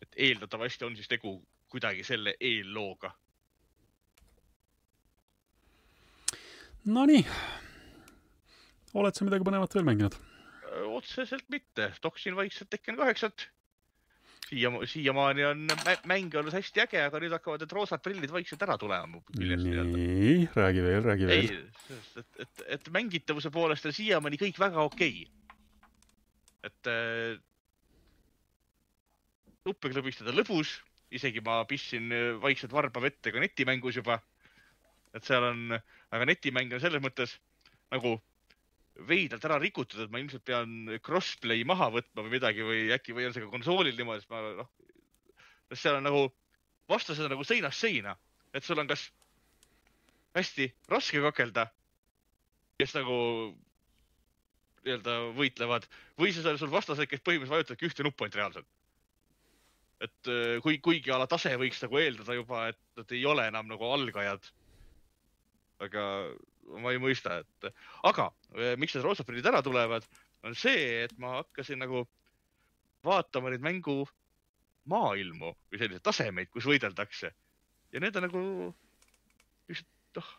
et 0.03 0.19
eeldatavasti 0.29 0.87
on 0.87 0.97
siis 0.97 1.09
tegu 1.11 1.39
kuidagi 1.73 2.05
selle 2.07 2.37
eellooga. 2.41 3.11
Nonii, 6.87 7.25
oled 8.95 9.17
sa 9.17 9.27
midagi 9.27 9.47
põnevat 9.47 9.75
veel 9.75 9.87
mänginud? 9.89 10.17
otseselt 10.97 11.47
mitte, 11.51 11.89
toksin 12.05 12.37
vaikselt 12.37 12.69
Tekken 12.71 12.99
kaheksat. 12.99 13.47
siia, 14.47 14.71
siiamaani 14.87 15.45
on 15.45 15.65
mä- 15.67 15.97
mäng 16.07 16.35
olnud 16.39 16.55
hästi 16.55 16.85
äge, 16.85 17.01
aga 17.03 17.19
nüüd 17.19 17.33
hakkavad 17.35 17.65
need 17.65 17.73
roosad 17.75 18.03
prillid 18.05 18.31
vaikselt 18.31 18.63
ära 18.63 18.77
tulema 18.79 19.19
nii, 19.97 20.37
räägi 20.55 20.85
veel, 20.85 21.03
räägi 21.03 21.27
ei 21.27 21.49
veel., 21.49 21.65
et, 22.23 22.31
et, 22.45 22.63
et 22.77 22.93
mängitavuse 22.95 23.51
poolest 23.51 23.89
on 23.91 23.97
siiamaani 23.97 24.39
kõik 24.45 24.61
väga 24.61 24.85
okei 24.87 25.27
okay.. 25.27 25.51
et 26.71 26.93
äh, 26.93 27.41
nuppe 29.67 29.91
klõbistada 29.91 30.35
lõbus, 30.37 30.79
isegi 31.11 31.43
ma 31.43 31.65
pistsin 31.67 32.13
äh, 32.15 32.31
vaikselt 32.43 32.73
varba 32.73 33.03
vette 33.03 33.35
ka 33.35 33.43
netimängus 33.43 33.99
juba. 33.99 34.21
Et 35.15 35.25
seal 35.27 35.45
on, 35.45 35.77
aga 36.11 36.29
netimäng 36.29 36.73
on 36.73 36.83
selles 36.83 37.03
mõttes 37.03 37.37
nagu 37.93 38.17
veidralt 39.07 39.45
ära 39.45 39.59
rikutud, 39.61 40.01
et 40.03 40.11
ma 40.13 40.21
ilmselt 40.23 40.45
pean 40.47 40.97
crossplay 41.05 41.65
maha 41.69 41.91
võtma 41.93 42.25
või 42.25 42.39
midagi 42.39 42.65
või 42.65 42.87
äkki 42.97 43.15
või 43.17 43.29
on 43.29 43.37
see 43.37 43.45
ka 43.45 43.53
konsoolil 43.53 43.97
niimoodi, 43.97 44.25
et 44.25 44.33
ma 44.33 44.43
noh, 44.63 44.71
seal 45.75 45.99
on 45.99 46.07
nagu 46.07 46.23
vastased 46.89 47.25
on 47.27 47.35
nagu 47.35 47.45
seinast 47.45 47.83
seina, 47.83 48.17
et 48.55 48.65
sul 48.65 48.81
on 48.81 48.89
kas 48.89 49.09
hästi 50.37 50.69
raske 50.93 51.21
kakelda, 51.25 51.67
kes 52.81 52.95
nagu 52.97 53.17
nii-öelda 54.87 55.17
võitlevad 55.37 55.87
või 56.21 56.33
siis 56.33 56.47
on 56.47 56.59
sul 56.61 56.73
vastased, 56.73 57.09
kes 57.11 57.25
põhimõtteliselt 57.25 57.57
vajutavadki 57.57 57.89
ühte 57.91 58.07
nuppu 58.07 58.25
ainult 58.25 58.39
reaalselt. 58.41 58.69
et 60.01 60.29
äh, 60.29 60.61
kui, 60.63 60.79
kuigi 60.85 61.11
ala 61.11 61.27
tase 61.27 61.55
võiks 61.57 61.81
nagu 61.83 61.99
eeldada 61.99 62.35
juba, 62.37 62.67
et 62.69 62.79
nad 63.01 63.13
ei 63.17 63.25
ole 63.25 63.47
enam 63.49 63.67
nagu 63.71 63.93
algajad. 63.93 64.45
Aga 65.85 66.05
ma 66.83 66.93
ei 66.93 67.01
mõista, 67.03 67.41
et 67.43 67.69
aga 68.07 68.31
äh, 68.57 68.75
miks 68.81 68.97
need 68.97 69.05
roosaprillid 69.07 69.47
ära 69.47 69.63
tulevad, 69.65 70.07
on 70.47 70.57
see, 70.59 71.05
et 71.05 71.15
ma 71.23 71.41
hakkasin 71.41 71.81
nagu 71.83 72.05
vaatama 73.07 73.53
neid 73.53 73.65
mängu 73.65 74.05
maailmu 74.91 75.53
või 75.53 75.81
selliseid 75.81 76.05
tasemeid, 76.07 76.51
kus 76.51 76.67
võideldakse. 76.69 77.33
ja 77.93 78.03
need 78.03 78.17
on 78.19 78.27
nagu, 78.27 78.43
noh, 80.19 80.31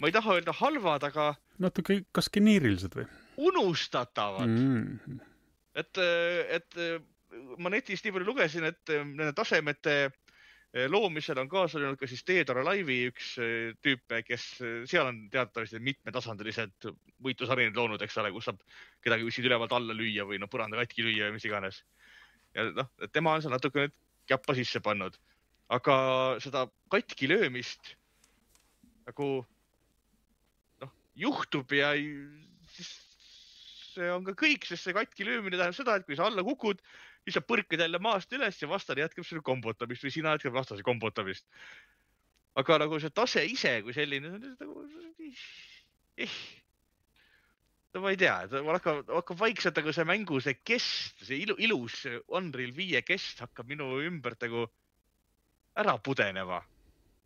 ma 0.00 0.08
ei 0.08 0.16
taha 0.16 0.38
öelda 0.38 0.54
halvad, 0.56 1.08
aga 1.08 1.30
natuke, 1.62 2.02
kas 2.16 2.30
geneerilised 2.32 2.96
või 2.96 3.06
unustatavad 3.50 4.48
mm.? 4.48 5.20
et, 5.76 6.00
et 6.58 6.78
ma 7.60 7.72
netist 7.72 8.04
nii 8.04 8.14
palju 8.14 8.28
lugesin, 8.28 8.68
et 8.68 8.94
nende 8.96 9.32
tasemete 9.36 9.96
loomisel 10.90 11.38
on 11.38 11.48
kaasa 11.48 11.80
löönud 11.80 11.98
ka 12.00 12.08
siis 12.10 12.24
Dead 12.26 12.48
or 12.52 12.60
Alive'i 12.60 13.10
üks 13.10 13.36
eh, 13.42 13.74
tüüp, 13.84 14.12
kes 14.26 14.46
eh, 14.60 14.80
seal 14.90 15.08
on 15.08 15.22
teatavasti 15.32 15.80
mitmetasandilised 15.80 16.88
võitlusarinad 17.24 17.78
loonud, 17.78 18.02
eks 18.02 18.18
ole, 18.20 18.32
kus 18.34 18.48
saab 18.50 18.60
kedagi 19.04 19.24
kuskilt 19.24 19.48
ülevalt 19.48 19.72
alla 19.76 19.96
lüüa 19.96 20.26
või 20.28 20.40
noh, 20.42 20.50
põranda 20.52 20.80
katki 20.82 21.06
lüüa 21.06 21.30
või 21.30 21.38
mis 21.38 21.48
iganes. 21.48 21.82
ja 22.56 22.68
noh, 22.76 22.90
tema 23.12 23.36
on 23.36 23.44
seal 23.44 23.54
natuke 23.54 23.86
nüüd 23.86 23.96
käppa 24.26 24.56
sisse 24.58 24.82
pannud, 24.82 25.16
aga 25.72 25.96
seda 26.42 26.66
katki 26.92 27.30
löömist 27.30 27.94
nagu 29.06 29.30
noh, 30.82 30.94
juhtub 31.14 31.72
ja 31.72 31.94
ei- 31.94 32.26
siis 32.74 32.90
see 33.96 34.08
on 34.12 34.26
ka 34.26 34.34
kõik, 34.36 34.66
sest 34.68 34.84
see 34.84 34.96
katki 34.96 35.24
löömine 35.24 35.56
tähendab 35.56 35.78
seda, 35.78 35.96
et 35.96 36.06
kui 36.08 36.18
sa 36.18 36.26
alla 36.28 36.44
kukud, 36.44 36.82
sa 37.34 37.42
põrkad 37.42 37.82
jälle 37.82 37.98
maast 38.02 38.32
üles 38.36 38.60
ja 38.62 38.68
vastane 38.70 39.02
jätkab 39.02 39.26
selle 39.26 39.42
kombotamist 39.46 40.04
või 40.06 40.12
sina 40.14 40.36
jätkad 40.36 40.54
vastase 40.54 40.86
kombotamist. 40.86 41.46
aga 42.56 42.78
nagu 42.80 43.00
see 43.00 43.10
tase 43.10 43.42
ise 43.44 43.82
kui 43.84 43.92
selline, 43.92 44.30
nagu 44.60 44.84
eh. 46.16 46.36
no 47.94 48.00
ma 48.04 48.12
ei 48.14 48.20
tea, 48.20 48.36
hakkab, 48.48 49.10
hakkab 49.18 49.40
vaikselt 49.40 49.76
nagu 49.80 49.92
see 49.92 50.06
mängu, 50.08 50.40
see 50.40 50.56
kest, 50.62 51.26
see 51.26 51.42
ilu, 51.44 51.58
ilus 51.58 52.04
Unreal 52.28 52.72
viie 52.76 53.02
kest 53.02 53.42
hakkab 53.44 53.68
minu 53.68 53.98
ümbert 54.06 54.40
nagu 54.46 54.68
ära 55.76 55.98
pudenema. 55.98 56.62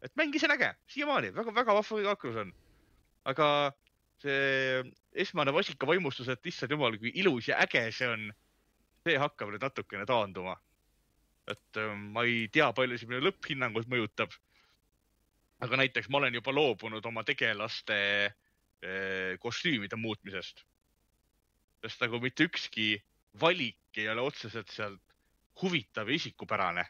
et 0.02 0.16
mängis 0.16 0.44
on 0.48 0.56
äge, 0.56 0.72
siiamaani 0.88 1.34
väga-väga 1.36 1.76
vahva 1.76 2.02
kaklus 2.14 2.36
on. 2.40 2.52
aga 3.24 3.46
see 4.20 4.82
esmane 5.12 5.52
vasikavaimustus, 5.52 6.28
et 6.28 6.46
issand 6.46 6.72
jumal, 6.72 6.96
kui 6.98 7.12
ilus 7.20 7.48
ja 7.48 7.60
äge 7.60 7.86
see 7.92 8.08
on, 8.08 8.30
see 9.04 9.16
hakkab 9.20 9.52
nüüd 9.52 9.64
natukene 9.64 10.06
taanduma. 10.08 10.56
et 11.50 11.76
äh, 11.80 11.94
ma 11.96 12.22
ei 12.28 12.48
tea, 12.52 12.68
palju 12.76 12.98
see 12.98 13.08
minu 13.10 13.24
lõpphinnangut 13.24 13.88
mõjutab. 13.90 14.34
aga 15.60 15.76
näiteks 15.76 16.08
ma 16.08 16.18
olen 16.18 16.34
juba 16.34 16.52
loobunud 16.52 17.06
oma 17.06 17.24
tegelaste 17.24 17.96
eh, 18.26 19.38
kostüümide 19.40 19.96
muutmisest. 19.96 20.64
sest 21.82 22.00
nagu 22.00 22.20
mitte 22.20 22.44
ükski 22.44 23.02
valik 23.40 23.96
ei 23.96 24.08
ole 24.08 24.20
otseselt 24.20 24.68
sealt 24.68 25.16
huvitav 25.62 26.08
ja 26.08 26.14
isikupärane. 26.14 26.84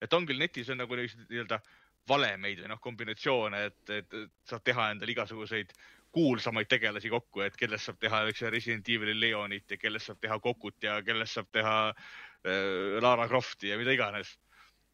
et 0.00 0.12
on 0.12 0.26
küll 0.26 0.38
netis 0.38 0.70
on 0.70 0.78
nagu 0.78 0.94
niisuguseid 0.94 1.30
nii-öelda 1.30 1.60
valemeid 2.08 2.62
või 2.62 2.68
noh, 2.70 2.80
kombinatsioone, 2.80 3.64
et, 3.68 3.90
et 3.90 4.14
et 4.14 4.30
saab 4.48 4.62
teha 4.64 4.90
endale 4.92 5.12
igasuguseid 5.12 5.74
kuulsamaid 6.18 6.68
tegelasi 6.70 7.10
kokku, 7.12 7.44
et 7.46 7.56
kellest 7.58 7.88
saab 7.88 8.00
teha, 8.02 8.24
eks 8.30 8.42
ju, 8.42 8.50
Resident 8.50 8.90
Evil'i 8.90 9.14
Leonit 9.20 9.70
ja 9.70 9.78
kellest 9.78 10.10
saab 10.10 10.20
teha 10.24 10.38
Kokut 10.42 10.82
ja 10.82 10.98
kellest 11.06 11.38
saab 11.38 11.50
teha 11.54 11.76
äh, 11.92 12.98
Lara 13.04 13.28
Crofti 13.30 13.70
ja 13.70 13.78
mida 13.78 13.94
iganes. 13.94 14.34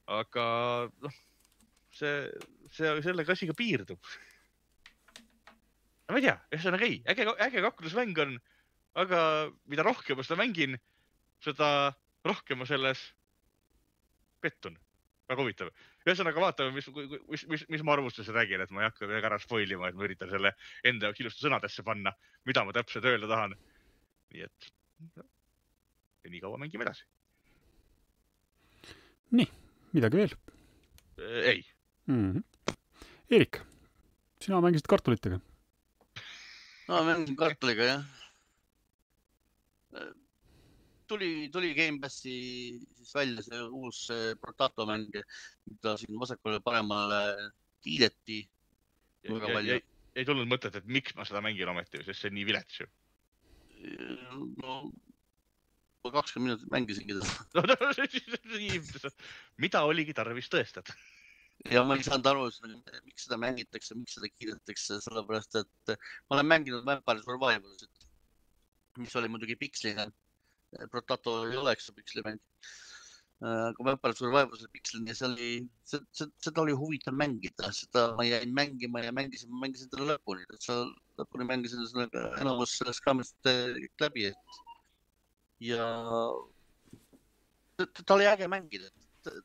aga 0.05 0.45
noh, 1.01 1.14
see, 1.97 2.29
see 2.77 2.91
sellega 3.07 3.33
asi 3.33 3.49
ka 3.49 3.57
piirdub. 3.57 4.11
ma 6.12 6.20
ei 6.20 6.27
tea, 6.27 6.37
ühesõnaga 6.53 6.85
ei, 6.85 6.99
äge, 7.09 7.25
äge 7.47 7.62
kaklusmäng 7.64 8.20
on, 8.27 8.37
aga 9.01 9.20
mida 9.70 9.87
rohkem 9.87 10.20
ma 10.20 10.27
seda 10.27 10.37
mängin, 10.43 10.77
seda 11.43 11.68
rohkem 12.29 12.61
ma 12.61 12.68
selles 12.68 13.07
pettun. 14.45 14.77
Väga 15.29 15.43
huvitav. 15.43 15.70
ühesõnaga 16.07 16.43
vaatame, 16.45 16.75
mis, 16.77 16.89
mis, 17.29 17.47
mis, 17.49 17.66
mis 17.72 17.85
ma 17.87 17.97
arvustuses 17.97 18.35
räägin, 18.35 18.61
et 18.61 18.70
ma 18.70 18.85
ei 18.85 18.89
hakka 18.91 19.09
midagi 19.09 19.31
ära 19.31 19.39
spoil 19.43 19.70
ima, 19.77 19.89
et 19.89 19.99
ma 19.99 20.07
üritan 20.09 20.31
selle 20.33 20.55
enda 20.85 21.09
jaoks 21.09 21.25
ilusti 21.25 21.47
sõnadesse 21.47 21.85
panna, 21.87 22.12
mida 22.45 22.64
ma 22.64 22.75
täpselt 22.77 23.09
öelda 23.09 23.31
tahan. 23.31 23.57
nii 24.35 24.47
et 24.49 24.72
no, 25.16 25.29
ja 26.25 26.33
nii 26.33 26.43
kaua 26.43 26.59
mängime 26.61 26.87
edasi. 26.87 27.07
midagi 29.95 30.16
veel 30.16 30.35
ei, 31.18 31.64
mm? 32.07 32.33
-hmm. 32.33 32.43
Eerik, 33.31 33.61
sina 34.41 34.61
mängisid 34.61 34.87
kartulitega. 34.87 35.39
no 36.89 37.05
mängin 37.05 37.37
kartuliga 37.37 37.85
jah. 37.85 38.05
tuli, 41.11 41.48
tuli 41.52 41.72
Gamepassi 41.76 42.34
siis 42.96 43.14
välja 43.14 43.44
see 43.46 43.62
uus 43.68 44.07
Protato 44.40 44.86
mäng, 44.88 45.11
mida 45.70 45.96
siin 46.00 46.18
vasakule-paremale 46.20 47.22
kiideti 47.84 48.42
väga 49.28 49.50
palju. 49.52 49.80
ei 50.14 50.28
tulnud 50.28 50.48
mõtet, 50.48 50.76
et 50.78 50.86
miks 50.86 51.16
ma 51.18 51.26
seda 51.28 51.42
mängin 51.44 51.70
ometi, 51.72 52.02
sest 52.05 52.22
see 52.22 52.30
on 52.32 52.38
nii 52.38 52.46
vilets 52.50 52.80
ju. 52.80 52.88
no 54.62 54.78
ma 56.05 56.12
kakskümmend 56.12 56.50
minutit 56.50 56.72
mängisingi 56.72 57.14
teda 57.16 59.11
mida 59.64 59.84
oligi 59.88 60.16
tarvis 60.16 60.50
tõestada? 60.52 60.96
ja 61.72 61.84
ma 61.86 61.96
ei 61.96 62.05
saanud 62.05 62.26
aru, 62.28 62.48
miks 63.07 63.24
seda 63.26 63.38
mängitakse, 63.40 63.96
miks 63.96 64.18
seda 64.18 64.28
kiidetakse, 64.32 64.98
sellepärast 65.07 65.61
et 65.62 65.94
ma 65.94 66.36
olen 66.36 66.50
mänginud 66.50 66.84
Vampire 66.86 67.24
Survivalsit, 67.24 68.09
mis 69.00 69.16
oli 69.16 69.30
muidugi 69.32 69.57
piksline. 69.61 70.07
Protato 70.91 71.37
ei 71.49 71.59
ole, 71.61 71.75
eks 71.75 71.89
ju, 71.89 71.95
pikslimäng. 71.99 72.41
aga 73.45 73.85
Vampire 73.85 74.14
Survivals 74.16 74.62
oli 74.62 74.70
piksline 74.72 75.11
ja 75.11 75.16
see 75.18 75.27
oli, 75.27 75.49
seda 75.85 76.62
oli 76.62 76.72
huvitav 76.79 77.16
mängida, 77.18 77.68
seda 77.77 78.05
ma 78.16 78.25
jäin 78.25 78.55
mängima 78.57 79.03
ja 79.05 79.12
mängisin, 79.12 79.51
mängisin 79.61 79.91
teda 79.93 80.07
lõpuni, 80.12 80.47
täitsa 80.49 80.77
lõpuni 81.18 81.49
mängisin 81.51 81.83
ühesõnaga 81.83 82.22
enamus 82.41 82.77
sellest 82.79 83.05
kaamest 83.05 83.37
kõik 83.45 84.05
läbi, 84.07 84.31
et 84.31 84.62
ja 85.66 85.91
ta, 87.77 88.14
oli 88.16 88.31
äge 88.31 88.49
mängida, 88.49 88.89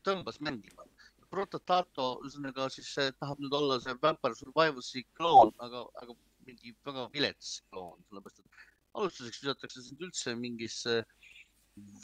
tõmbas 0.08 0.40
mängima 0.46 0.86
Prototato, 1.34 2.08
ühesõnaga 2.24 2.70
siis 2.74 2.88
see 2.96 3.12
tahab 3.20 3.42
nüüd 3.44 3.54
olla 3.58 3.82
see 3.84 3.98
Vampire 4.02 4.38
Survivalsi 4.38 5.04
kloon, 5.18 5.52
aga, 5.66 5.84
aga 6.02 6.16
mingi 6.48 6.74
väga 6.88 7.10
vilets 7.14 7.60
kloon, 7.70 8.00
sellepärast 8.08 8.42
et 8.42 8.64
alustuseks 8.98 9.44
visatakse 9.44 9.84
sind 9.86 10.02
üldse 10.08 10.34
mingisse 10.40 10.96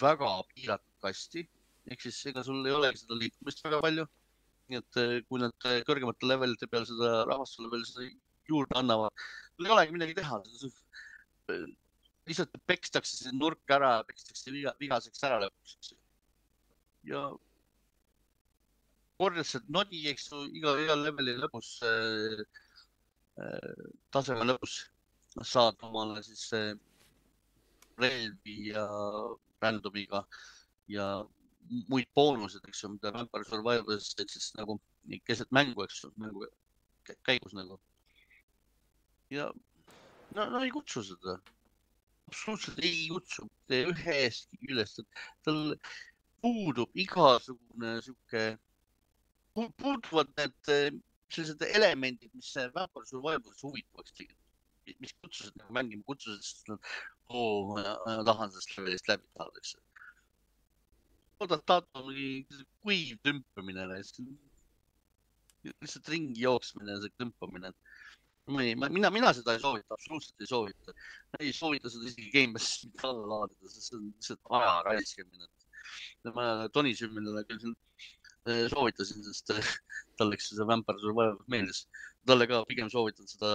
väga 0.02 0.32
piiratud 0.52 1.00
kasti, 1.06 1.46
ehk 1.92 2.06
siis 2.06 2.20
ega 2.32 2.44
sul 2.46 2.66
ei 2.66 2.76
olegi 2.76 3.04
seda 3.04 3.18
liikumist 3.22 3.64
väga 3.66 3.82
palju. 3.86 4.06
nii 4.70 4.80
et 4.82 4.98
eh, 4.98 5.20
kui 5.30 5.38
nad 5.38 5.68
eh, 5.70 5.82
kõrgemate 5.86 6.26
levelite 6.26 6.68
peal 6.70 6.88
seda 6.90 7.10
rahvast 7.30 7.58
sulle 7.58 7.70
veel 7.70 7.84
seda 7.86 8.08
juurde 8.50 8.80
annavad, 8.80 9.26
ei 9.62 9.74
olegi 9.76 9.94
midagi 9.94 10.16
teha. 10.18 10.40
lihtsalt 12.26 12.58
pekstakse 12.66 13.20
see 13.20 13.36
nurk 13.38 13.76
ära, 13.78 13.92
pekstakse 14.08 14.54
viga, 14.56 14.74
vigaseks 14.82 15.22
ära 15.28 15.38
lõpuks, 15.44 15.94
ja 17.06 17.28
kordas 19.22 19.54
see 19.54 19.62
nodi, 19.78 20.02
eks 20.12 20.28
ju, 20.32 20.42
iga, 20.60 20.74
igal 20.82 21.06
leveli 21.06 21.38
lõpus 21.40 21.70
äh,, 21.88 22.42
äh, 23.46 23.86
taseme 24.16 24.50
lõpus 24.50 24.80
saad 25.44 25.80
omale 25.86 26.24
siis 26.24 26.48
äh, 26.56 26.74
relvi 28.02 28.72
ja 28.72 28.86
random'iga 29.66 30.24
ja 30.91 31.07
muid 31.89 32.09
boonused, 32.18 32.63
eks 32.70 32.84
ju, 32.84 32.91
mida 32.93 33.11
Vampire 33.16 33.47
teed 34.18 34.32
siis 34.32 34.51
nagu 34.59 34.78
keset 35.26 35.51
mängu, 35.55 35.84
eks 35.86 36.03
ju, 36.03 36.11
mängu 36.22 36.45
kä- 37.09 37.18
käigus 37.26 37.53
nagu. 37.57 37.80
ja 39.34 39.49
no, 40.36 40.45
no 40.53 40.61
ei 40.63 40.72
kutsu 40.74 41.03
seda, 41.03 41.39
absoluutselt 42.30 42.80
ei 42.86 43.07
kutsu 43.09 43.47
ühestki 43.89 44.70
et 45.01 45.26
tal 45.45 45.76
puudub 46.41 46.93
igasugune 47.01 47.95
sihuke 48.05 48.45
pu- 49.57 49.72
puuduvad 49.82 50.30
need 50.38 50.72
eh, 50.74 50.89
sellised 51.34 51.66
elemendid, 51.74 52.34
mis 52.38 52.53
Vampire 52.76 53.09
Survivalis 53.09 53.63
huvitavaks 53.66 54.13
tegid. 54.13 54.38
mis 55.01 55.16
kutsusid 55.18 55.55
nagu 55.57 55.74
mängima, 55.74 56.03
kutsusid, 56.05 56.43
sest 56.45 56.68
nad, 56.70 56.91
oo, 57.30 57.78
sellest 57.78 58.78
levelist 58.78 59.08
läbi 59.10 59.28
saada, 59.34 59.62
eks 59.62 59.76
ju. 59.76 59.82
Oodata 61.44 61.82
mingi 62.06 62.46
kuiv 62.86 63.18
tümpamine, 63.26 63.88
lihtsalt 65.82 66.12
ringi 66.14 66.46
jooksmine, 66.46 66.98
see 67.02 67.14
tõmbamine. 67.20 67.74
ma 68.54 68.62
ei, 68.62 68.76
mina, 68.78 69.10
mina 69.10 69.32
seda 69.34 69.56
ei 69.56 69.62
soovita, 69.64 69.96
absoluutselt 69.98 70.42
ei 70.46 70.50
soovita. 70.52 70.94
ei 71.40 71.54
soovita 71.54 71.90
seda 71.90 72.06
isegi 72.12 72.30
Gamepassi 72.34 72.92
mitte 72.92 73.08
alla 73.10 73.26
laadida, 73.32 73.72
sest 73.74 73.90
see 73.90 73.98
on 73.98 74.06
lihtsalt 74.12 74.54
aja 74.60 74.76
raiskamine. 74.90 75.50
ma 76.36 76.46
Tony 76.74 76.94
Simmile 76.98 77.44
küll 77.50 77.62
siin 77.62 77.76
soovitasin, 78.46 79.24
sest 79.26 79.54
eh, 79.56 79.70
talle, 80.18 80.38
eks 80.38 80.52
see 80.54 80.68
Vampire 80.68 81.02
Survivor 81.02 81.39
meeldis. 81.52 81.86
talle 82.26 82.48
ka 82.50 82.64
pigem 82.66 82.89
soovitan 82.89 83.28
seda 83.30 83.50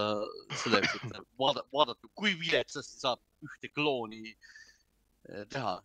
selleks, 0.63 0.95
et 0.95 1.15
vaadata, 1.39 1.67
vaadata, 1.75 2.09
kui 2.15 2.35
viletsasti 2.39 3.01
saab 3.03 3.19
ühte 3.47 3.71
klooni 3.75 4.23
eh, 4.31 5.45
teha. 5.51 5.79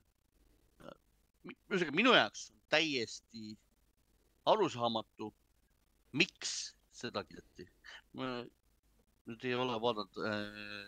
ühesõnaga 1.46 1.94
minu 1.94 2.14
jaoks 2.14 2.48
täiesti 2.70 3.56
arusaamatu, 4.50 5.30
miks 6.18 6.54
seda 6.94 7.22
kiideti. 7.26 7.68
ma 8.16 8.42
nüüd 9.26 9.44
ei 9.44 9.54
ole 9.58 9.78
vaadanud 9.82 10.18
äh, 10.22 10.86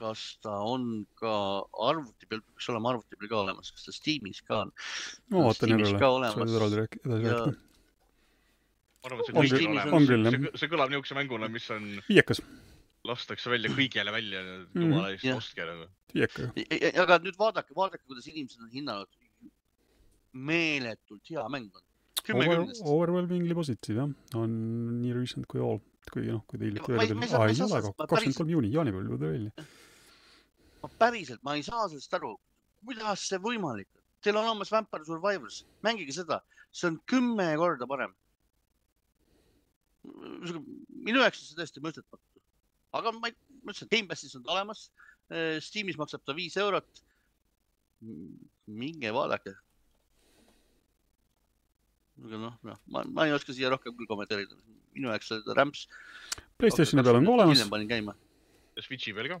kas 0.00 0.20
ta 0.44 0.54
on 0.64 0.84
ka 1.20 1.32
arvuti 1.88 2.28
peal, 2.30 2.40
peaks 2.46 2.68
olema 2.72 2.94
arvuti 2.94 3.18
peal 3.20 3.28
ka 3.32 3.40
olemas, 3.44 3.70
kas 3.76 3.84
ta 3.88 3.92
Steamis 3.96 4.40
ka 4.46 4.62
on? 4.64 4.72
ma 5.34 5.44
vaatan 5.48 5.74
järele, 5.76 5.92
ka 5.98 6.06
sa 6.06 6.14
olemas. 6.16 6.40
võid 6.40 6.56
eraldi 6.60 6.78
rääk- 6.80 6.98
edasi 7.04 7.26
Ja- 7.28 7.36
rääkida. 7.36 7.56
ma 9.00 9.10
arvan, 9.10 9.20
et 9.20 9.26
see 9.26 9.36
On 9.36 9.44
kõigil 9.44 9.70
olemas 9.76 10.60
see, 10.60 10.68
kõlab 10.74 10.90
niisuguse 10.92 11.18
mänguna, 11.20 11.48
mis 11.52 11.70
on, 11.76 11.88
viiekas, 12.08 12.40
lastakse 13.08 13.48
välja 13.52 13.70
kõigile 13.76 14.12
välja, 14.12 14.40
Mhm. 14.42 14.82
jumala 14.82 15.12
eest 15.14 15.24
ostke 15.36 15.64
nagu. 15.68 15.86
aga 17.04 17.18
nüüd 17.24 17.36
vaadake, 17.38 17.72
vaadake, 17.76 18.02
kuidas 18.06 18.26
inimesed 18.32 18.60
on 18.66 18.70
hinnanud. 18.72 19.08
meeletult 20.32 21.26
hea 21.30 21.42
mäng 21.50 21.70
on. 21.74 21.82
Over, 22.30 22.60
overwhelmingly 22.84 23.54
positiiv 23.58 23.96
jah, 23.98 24.10
on 24.38 24.50
nii 25.02 25.12
recent 25.16 25.46
kui 25.50 25.58
all, 25.64 25.80
kuigi 26.12 26.30
noh, 26.30 26.44
kui 26.46 26.58
te 26.60 26.68
hiljuti 26.68 26.92
ei 26.94 27.08
et 27.10 27.32
aa 27.34 27.48
ei 27.48 27.62
ole, 27.64 27.80
kakskümmend 27.98 28.36
kolm 28.38 28.52
juuni, 28.54 28.70
jaanipäeval 28.70 29.08
tuli 29.18 29.32
välja. 29.32 29.64
Ma 30.82 30.90
päriselt, 31.02 31.42
ma 31.46 31.56
ei 31.58 31.64
saa 31.66 31.88
sellest 31.88 32.14
aru, 32.16 32.34
kuidas 32.84 33.26
see 33.28 33.40
võimalik 33.42 33.88
on. 33.94 34.06
Teil 34.20 34.36
on 34.36 34.48
olemas 34.50 34.72
Vampire 34.72 35.06
Survivors, 35.08 35.62
mängige 35.86 36.12
seda, 36.12 36.40
see 36.72 36.90
on 36.90 36.98
kümme 37.08 37.46
korda 37.60 37.88
parem. 37.88 38.16
minu 41.04 41.20
jaoks 41.20 41.40
on 41.42 41.46
see 41.46 41.56
täiesti 41.58 41.80
mõõdetamatu, 41.84 42.42
aga 42.96 43.12
ma 43.16 43.30
ma 43.64 43.72
ütlesin, 43.72 43.90
Gamepassis 43.92 44.36
on 44.38 44.44
ta 44.44 44.54
olemas. 44.56 44.88
Steamis 45.64 45.98
maksab 46.00 46.24
ta 46.26 46.36
viis 46.36 46.56
eurot. 46.60 47.02
minge 48.66 49.10
vaadake. 49.12 49.52
aga 52.24 52.38
noh, 52.40 52.56
noh, 52.64 52.78
ma, 52.92 53.02
ma 53.08 53.26
ei 53.26 53.32
oska 53.32 53.52
siia 53.56 53.70
rohkem 53.72 53.94
küll 53.96 54.08
kommenteerida, 54.08 54.56
minu 54.96 55.08
jaoks 55.08 55.30
oli 55.32 55.44
ta 55.44 55.56
rämps. 55.56 55.86
Playstationi 56.60 57.04
peal 57.04 57.16
on 57.20 57.28
ka 57.28 57.32
olemas 57.32 57.56
hiljem, 57.56 57.70
panin 57.72 57.88
käima. 57.88 58.14
ja 58.76 58.84
Switchi 58.84 59.14
peal 59.16 59.30
ka. 59.32 59.40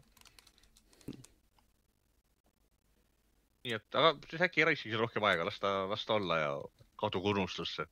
Nii 3.64 3.76
et, 3.76 3.86
aga 4.00 4.14
siis 4.30 4.44
äkki 4.46 4.62
ei 4.62 4.68
raiskagi 4.70 5.00
rohkem 5.00 5.26
aega, 5.28 5.46
las 5.48 5.60
ta, 5.60 5.72
las 5.90 6.06
ta 6.08 6.16
olla 6.16 6.38
ja 6.40 6.50
kadugu 7.00 7.34
unustusse. 7.34 7.86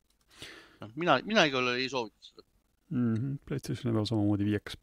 noh, 0.80 0.90
mina, 0.94 1.18
mina 1.26 1.44
igal 1.48 1.66
juhul 1.66 1.80
ei 1.82 1.88
soovita 1.92 2.30
seda. 2.30 2.46
mm. 2.90 3.14
-hmm. 3.14 3.38
Playstationi 3.44 3.94
peal 3.94 4.10
samamoodi 4.12 4.44
viiekas. 4.50 4.78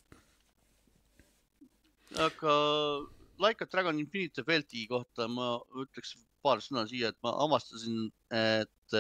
aga 2.27 2.55
Like 3.38 3.63
a 3.63 3.67
Dragon 3.67 3.99
Infinite 3.99 4.43
Felti 4.47 4.86
kohta 4.88 5.27
ma 5.27 5.57
ütleks 5.75 6.15
paar 6.45 6.61
sõna 6.63 6.86
siia, 6.88 7.09
et 7.11 7.17
ma 7.25 7.33
avastasin, 7.43 8.05
et, 8.31 8.95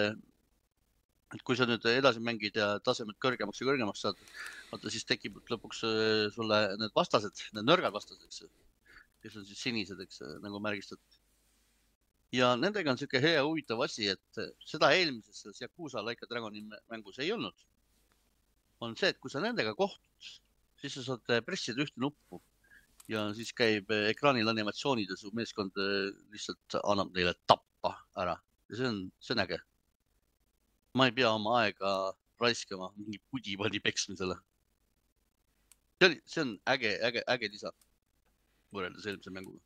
et 1.35 1.43
kui 1.47 1.55
sa 1.55 1.67
nüüd 1.69 1.85
edasi 1.87 2.19
mängid 2.19 2.57
ja 2.59 2.73
tasemed 2.83 3.15
kõrgemaks 3.23 3.61
ja 3.61 3.67
kõrgemaks 3.69 4.03
saad, 4.03 4.19
vaata 4.71 4.91
siis 4.91 5.07
tekib 5.07 5.37
lõpuks 5.53 5.83
äh, 5.87 6.25
sulle 6.35 6.59
need 6.81 6.95
vastased, 6.97 7.45
need 7.55 7.69
nõrgad 7.69 7.95
vastased, 7.95 8.25
eks 8.27 8.41
ju, 8.43 8.49
kes 9.23 9.37
on 9.39 9.47
siis 9.47 9.61
sinised, 9.67 10.01
eks 10.03 10.19
nagu 10.43 10.59
märgistatud. 10.67 11.14
Ja 12.35 12.53
nendega 12.59 12.91
on 12.91 12.97
niisugune 12.99 13.21
hea 13.23 13.43
huvitav 13.45 13.83
asi, 13.85 14.09
et 14.11 14.41
seda 14.67 14.91
eelmises 14.95 15.43
selles 15.43 15.61
Yakuusa 15.63 16.03
Like 16.05 16.25
a 16.25 16.29
Dragoni 16.31 16.65
mängus 16.91 17.19
ei 17.23 17.31
olnud. 17.35 17.55
on 18.83 18.95
see, 18.99 19.09
et 19.13 19.19
kui 19.23 19.31
sa 19.31 19.39
nendega 19.39 19.71
kohtud, 19.73 20.31
siis 20.81 20.97
sa 20.97 21.03
saad 21.05 21.45
pressida 21.47 21.81
ühte 21.81 22.01
nuppu 22.01 22.41
ja 23.11 23.21
siis 23.37 23.53
käib 23.55 23.91
eh, 23.93 24.09
ekraanil 24.11 24.49
animatsioonid 24.51 25.11
ja 25.13 25.17
su 25.19 25.31
meeskond 25.37 25.77
eh, 25.81 26.09
lihtsalt 26.33 26.77
annab 26.81 27.13
neile 27.15 27.35
tappa 27.47 27.93
ära 28.21 28.35
ja 28.69 28.79
see 28.79 28.89
on, 28.89 28.99
see 29.21 29.35
on 29.35 29.43
äge. 29.45 29.59
ma 30.95 31.07
ei 31.07 31.15
pea 31.15 31.31
oma 31.37 31.59
aega 31.61 31.91
raiskama 32.41 32.91
mingi 32.97 33.19
pudipadi 33.31 33.79
peksmisele. 33.79 34.37
see 35.99 36.09
oli, 36.09 36.21
see 36.25 36.41
on 36.41 36.57
äge, 36.73 36.95
äge, 37.09 37.23
äge 37.35 37.51
lisa 37.53 37.71
võrreldes 38.73 39.05
eelmise 39.05 39.31
mänguga. 39.31 39.61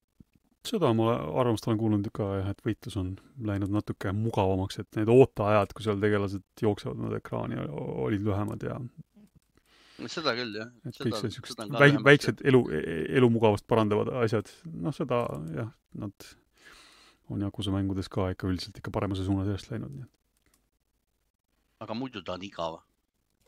Seda 0.68 0.92
ma 0.96 1.14
arvamust 1.16 1.68
olen 1.68 1.80
kuulnud 1.80 2.10
ka 2.16 2.30
jah, 2.40 2.50
et 2.52 2.64
võitlus 2.66 2.98
on 3.00 3.14
läinud 3.48 3.72
natuke 3.74 4.12
mugavamaks, 4.16 4.82
et 4.82 5.00
need 5.00 5.12
ooteajad, 5.14 5.74
kui 5.76 5.86
seal 5.86 6.02
tegelased 6.02 6.66
jooksevad 6.66 7.00
mööda 7.00 7.22
ekraani, 7.22 7.62
olid 8.08 8.26
lühemad 8.26 8.66
ja 8.68 8.80
seda 10.12 10.36
küll 10.38 10.56
jah. 10.56 10.70
et 10.88 11.00
kõik 11.00 11.18
see 11.20 11.34
siuksed 11.38 11.64
väik-, 11.76 12.04
väiksed 12.06 12.46
elu, 12.48 12.62
elumugavust 13.20 13.68
parandavad 13.68 14.12
asjad, 14.24 14.52
noh 14.84 14.96
seda 14.96 15.26
jah, 15.56 15.74
nad 16.00 16.30
on 17.30 17.44
Yakuza 17.46 17.74
mängudes 17.74 18.10
ka 18.12 18.32
ikka 18.34 18.48
üldiselt 18.50 18.80
ikka 18.80 18.94
paremuse 18.96 19.26
suunas 19.28 19.50
järjest 19.52 19.72
läinud, 19.74 19.92
nii 19.96 20.08
et 20.08 20.16
aga 21.84 21.96
muidu 21.96 22.22
ta 22.22 22.36
on 22.36 22.44
igav. 22.44 22.80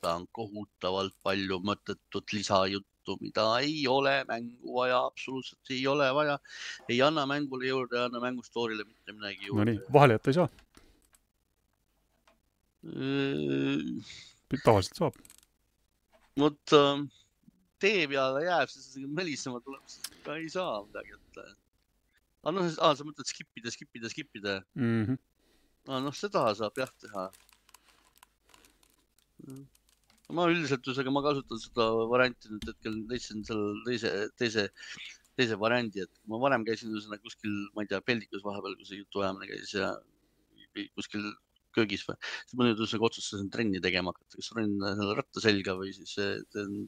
ta 0.02 0.16
on 0.18 0.24
kohutavalt 0.34 1.14
palju 1.22 1.60
mõttetut 1.62 2.34
lisajuttu, 2.34 2.91
mida 3.22 3.60
ei 3.60 3.88
ole 3.88 4.24
mängu 4.30 4.76
vaja, 4.80 5.06
absoluutselt 5.06 5.74
ei 5.74 5.88
ole 5.88 6.14
vaja. 6.14 6.40
ei 6.90 7.02
anna 7.02 7.26
mängule 7.26 7.68
juurde, 7.68 7.98
ei 7.98 8.06
anna 8.06 8.20
mängu 8.20 8.44
story'le 8.46 8.86
mitte 8.86 9.12
midagi 9.14 9.48
juurde 9.48 9.72
nii, 9.72 9.80
vahele 9.94 10.20
jätta 10.20 10.30
ei 10.30 10.40
saa, 10.42 10.50
Äh, 12.82 14.58
tavaliselt 14.64 14.98
saab. 14.98 15.18
vot 16.42 16.74
äh, 16.74 17.04
tee 17.82 18.08
peale 18.10 18.42
jääb, 18.48 18.72
siis 18.74 18.96
mölisema 19.06 19.60
tuleb, 19.62 19.84
siis 19.86 20.08
ka 20.26 20.38
ei 20.40 20.50
saa 20.50 20.80
midagi 20.88 21.14
ette. 21.14 21.46
aga 22.42 22.56
noh, 22.56 22.72
sa 22.74 23.06
mõtled 23.06 23.30
skip 23.30 23.62
ida, 23.62 23.74
skip 23.74 24.00
ida, 24.00 24.10
skip 24.10 24.40
ida. 24.40 24.56
Mm 24.74 25.04
-hmm. 25.06 25.20
noh, 26.08 26.18
seda 26.18 26.48
saab 26.58 26.82
jah 26.82 26.94
teha. 27.06 27.30
Ma 30.36 30.48
üldiselt, 30.52 30.86
ühesõnaga 30.88 31.14
ma 31.16 31.24
kasutan 31.26 31.62
seda 31.62 31.88
varianti 32.12 32.52
nüüd 32.52 32.68
hetkel, 32.70 32.98
leidsin 33.12 33.46
selle 33.48 33.74
teise, 33.88 34.12
teise, 34.40 34.68
teise 35.40 35.58
variandi, 35.60 36.06
et 36.06 36.22
ma 36.32 36.40
varem 36.42 36.66
käisin 36.68 36.94
ühesõnaga 36.94 37.24
kuskil, 37.28 37.56
ma 37.76 37.86
ei 37.86 37.92
tea, 37.92 38.02
peldikus 38.06 38.44
vahepeal, 38.46 38.78
kui 38.80 38.90
see 38.90 39.02
jutuajamine 39.02 39.50
käis 39.52 39.74
ja 39.78 39.94
kuskil 40.98 41.32
köögis 41.76 42.04
või, 42.08 42.18
siis 42.44 42.58
ma 42.60 42.68
nüüd 42.68 42.80
ühesõnaga 42.82 43.10
otsustasin 43.10 43.52
trenni 43.54 43.82
tegema 43.84 44.12
hakata, 44.14 44.40
kas 44.40 44.52
ronin 44.56 44.78
selle 44.84 45.18
ratta 45.20 45.44
selga 45.44 45.76
või 45.80 45.94
siis 45.96 46.16
eh, 46.22 46.34
teen 46.54 46.88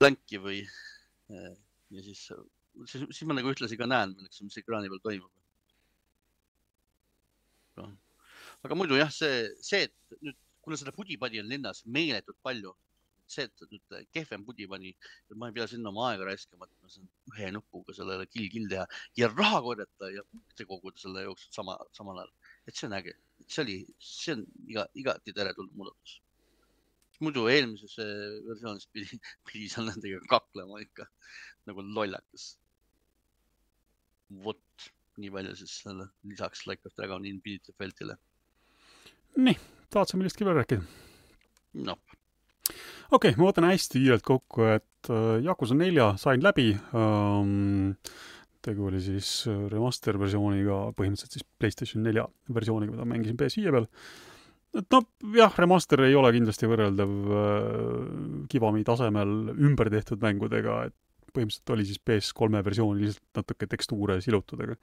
planki 0.00 0.40
või 0.40 0.62
eh, 0.64 1.54
ja 1.94 2.04
siis, 2.04 2.24
siis, 2.84 3.04
siis 3.04 3.24
ma 3.28 3.36
nagu 3.36 3.52
ühtlasi 3.52 3.78
ka 3.80 3.88
näen, 3.88 4.14
milleks, 4.16 4.42
mis 4.44 4.60
ekraani 4.62 4.92
peal 4.92 5.04
toimub. 5.04 5.32
aga 8.66 8.74
muidu 8.74 8.96
jah, 8.98 9.10
see, 9.14 9.46
see, 9.62 9.86
et 9.86 10.18
nüüd, 10.24 10.36
kuna 10.68 10.76
seda 10.80 10.92
pudipadi 10.92 11.40
on 11.40 11.48
linnas 11.48 11.80
meeletult 11.96 12.36
palju, 12.44 12.74
see, 13.28 13.44
et 13.46 13.64
nüüd 13.72 13.94
kehvem 14.16 14.44
pudipadi, 14.46 14.92
ma 15.40 15.48
ei 15.48 15.56
pea 15.56 15.66
sinna 15.70 15.92
oma 15.92 16.06
aega 16.10 16.28
raiskama, 16.28 16.68
et 16.68 16.84
ma 16.84 16.92
saan 16.92 17.08
ühe 17.32 17.50
nupuga 17.54 17.94
sellele 17.96 18.26
kill-kill 18.32 18.68
teha 18.72 18.86
ja 19.20 19.28
raha 19.32 19.60
korjata 19.64 20.10
ja 20.14 20.24
punkte 20.28 20.66
koguda 20.70 21.02
selle 21.02 21.26
jooksul 21.26 21.52
sama, 21.58 21.76
samal 21.96 22.22
ajal. 22.22 22.32
et 22.66 22.80
see 22.80 22.88
on 22.88 22.96
äge, 22.98 23.14
see 23.46 23.64
oli, 23.64 23.76
see 24.12 24.36
on 24.36 24.44
iga, 24.72 24.86
igati 25.02 25.36
teretulnud 25.36 25.76
muudatus. 25.80 26.18
muidu 27.24 27.48
eelmises 27.52 27.98
eh, 28.04 28.38
versioonis 28.48 28.88
pidi, 28.94 29.20
pidi 29.48 29.68
seal 29.72 29.88
nendega 29.90 30.20
kaklema 30.34 30.80
ikka 30.84 31.08
nagu 31.68 31.84
lollakas. 31.84 32.50
vot, 34.44 34.90
nii 35.20 35.32
palju 35.34 35.56
siis 35.60 35.80
selle 35.82 36.08
lisaks 36.30 36.66
Like 36.68 36.88
of 36.88 36.96
Dragon 36.96 37.24
Infinity 37.28 37.76
Feltile. 37.76 38.16
nii, 39.36 39.58
tahad 39.92 40.10
sa 40.10 40.20
millestki 40.20 40.46
veel 40.46 40.58
rääkida? 40.60 40.84
noh, 41.84 41.98
okei 43.10 43.32
okay,, 43.32 43.36
ma 43.38 43.50
võtan 43.50 43.68
hästi 43.68 44.02
kiirelt 44.02 44.26
kokku, 44.26 44.66
et 44.76 45.12
äh, 45.12 45.38
Yakuza 45.44 45.76
nelja 45.78 46.12
sain 46.20 46.44
läbi 46.44 46.72
ähm,. 46.96 47.96
tegu 48.64 48.88
oli 48.90 49.00
siis 49.04 49.30
äh, 49.50 49.66
remaster 49.72 50.18
versiooniga, 50.20 50.88
põhimõtteliselt 50.98 51.38
siis 51.38 51.46
Playstation 51.60 52.04
nelja 52.06 52.26
versiooniga, 52.54 52.94
mida 52.96 53.06
mängisin 53.08 53.38
PS5 53.40 53.76
peal. 53.76 53.88
et 54.78 54.96
noh, 54.96 55.06
jah, 55.36 55.54
remaster 55.60 56.04
ei 56.06 56.16
ole 56.18 56.32
kindlasti 56.36 56.70
võrreldav 56.70 57.14
äh, 57.42 58.08
Kiwami 58.52 58.84
tasemel 58.88 59.54
ümber 59.56 59.92
tehtud 59.94 60.24
mängudega, 60.24 60.82
et 60.90 60.96
põhimõtteliselt 61.28 61.74
oli 61.76 61.86
siis 61.86 62.02
PS3 62.02 62.64
versioon 62.64 63.00
lihtsalt 63.00 63.42
natuke 63.42 63.68
tekstuure 63.70 64.20
silutud, 64.24 64.60
aga 64.64 64.76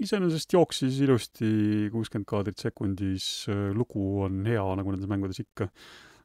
iseenesest 0.00 0.54
jooksis 0.56 1.00
ilusti 1.04 1.50
kuuskümmend 1.92 2.28
kaadrit 2.28 2.62
sekundis, 2.62 3.24
lugu 3.76 4.22
on 4.24 4.44
hea, 4.48 4.62
nagu 4.80 4.94
nendes 4.94 5.10
mängudes 5.10 5.42
ikka 5.42 5.68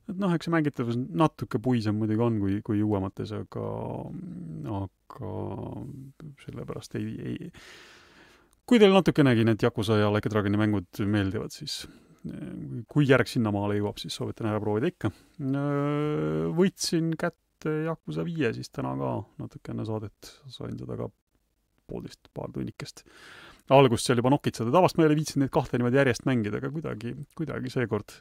et 0.05 0.17
noh, 0.21 0.33
eks 0.35 0.47
see 0.47 0.53
mängitavus 0.53 0.97
natuke 1.17 1.59
puisem 1.63 1.97
muidugi 1.97 2.23
on 2.23 2.39
kui, 2.41 2.59
kui 2.65 2.81
uuemates, 2.85 3.31
aga, 3.33 3.67
aga 4.77 5.31
sellepärast 6.43 6.97
ei, 6.99 7.07
ei 7.31 7.51
kui 8.69 8.81
teile 8.81 8.93
natukenegi 8.97 9.45
need 9.47 9.65
Yakuza 9.65 9.97
ja 9.99 10.11
Like 10.13 10.29
a 10.29 10.33
Dragoni 10.33 10.59
mängud 10.61 11.01
meeldivad, 11.09 11.53
siis 11.53 11.83
eh, 12.29 12.83
kui 12.91 13.07
järg 13.09 13.29
sinnamaale 13.29 13.79
jõuab, 13.79 13.99
siis 14.01 14.17
soovitan 14.17 14.51
ära 14.51 14.61
proovida 14.61 14.89
ikka. 14.93 15.11
võtsin 16.59 17.13
kätte 17.17 17.73
Yakuza 17.87 18.25
viie 18.27 18.53
siis 18.53 18.69
täna 18.73 18.93
ka 18.99 19.17
natuke 19.41 19.73
enne 19.73 19.87
saadet, 19.89 20.35
sain 20.53 20.77
seda 20.77 20.97
ka 21.01 21.09
poolteist, 21.89 22.29
paar 22.33 22.53
tunnikest 22.53 23.05
algust 23.73 24.05
seal 24.05 24.19
juba 24.21 24.33
nokitseda, 24.33 24.69
tavaliselt 24.73 24.99
ma 24.99 25.05
ei 25.05 25.09
ole 25.09 25.17
viitsinud 25.19 25.45
neid 25.45 25.53
kahte 25.53 25.79
niimoodi 25.79 25.97
järjest 26.01 26.27
mängida, 26.29 26.59
aga 26.61 26.69
kuidagi, 26.73 27.15
kuidagi 27.37 27.71
seekord 27.73 28.19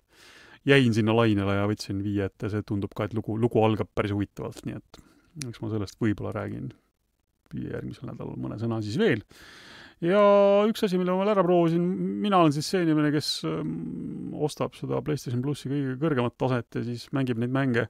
jäin 0.68 0.94
sinna 0.96 1.12
lainele 1.16 1.58
ja 1.58 1.66
võtsin 1.68 2.00
viie 2.04 2.30
ette, 2.30 2.48
see 2.52 2.64
tundub 2.64 2.94
ka, 2.96 3.08
et 3.08 3.16
lugu, 3.16 3.36
lugu 3.40 3.60
algab 3.64 3.90
päris 3.96 4.14
huvitavalt, 4.16 4.62
nii 4.64 4.78
et 4.78 5.04
eks 5.50 5.60
ma 5.60 5.70
sellest 5.72 6.00
võib-olla 6.00 6.32
räägin 6.36 6.72
järgmisel 7.54 8.08
nädalal 8.08 8.38
mõne 8.40 8.58
sõna 8.58 8.80
siis 8.82 8.96
veel. 8.98 9.22
ja 10.04 10.20
üks 10.68 10.86
asi, 10.86 10.98
mille 10.98 11.12
ma 11.12 11.22
veel 11.22 11.34
ära 11.34 11.44
proovisin, 11.46 11.84
mina 12.24 12.40
olen 12.42 12.54
siis 12.56 12.68
see 12.72 12.82
inimene, 12.86 13.12
kes 13.14 13.30
ähm, 13.48 14.32
ostab 14.34 14.74
seda 14.78 15.02
PlayStation 15.04 15.42
plussi 15.44 15.70
kõige 15.70 15.98
kõrgemat 16.02 16.38
taset 16.40 16.80
ja 16.80 16.86
siis 16.88 17.06
mängib 17.14 17.40
neid 17.42 17.54
mänge 17.54 17.86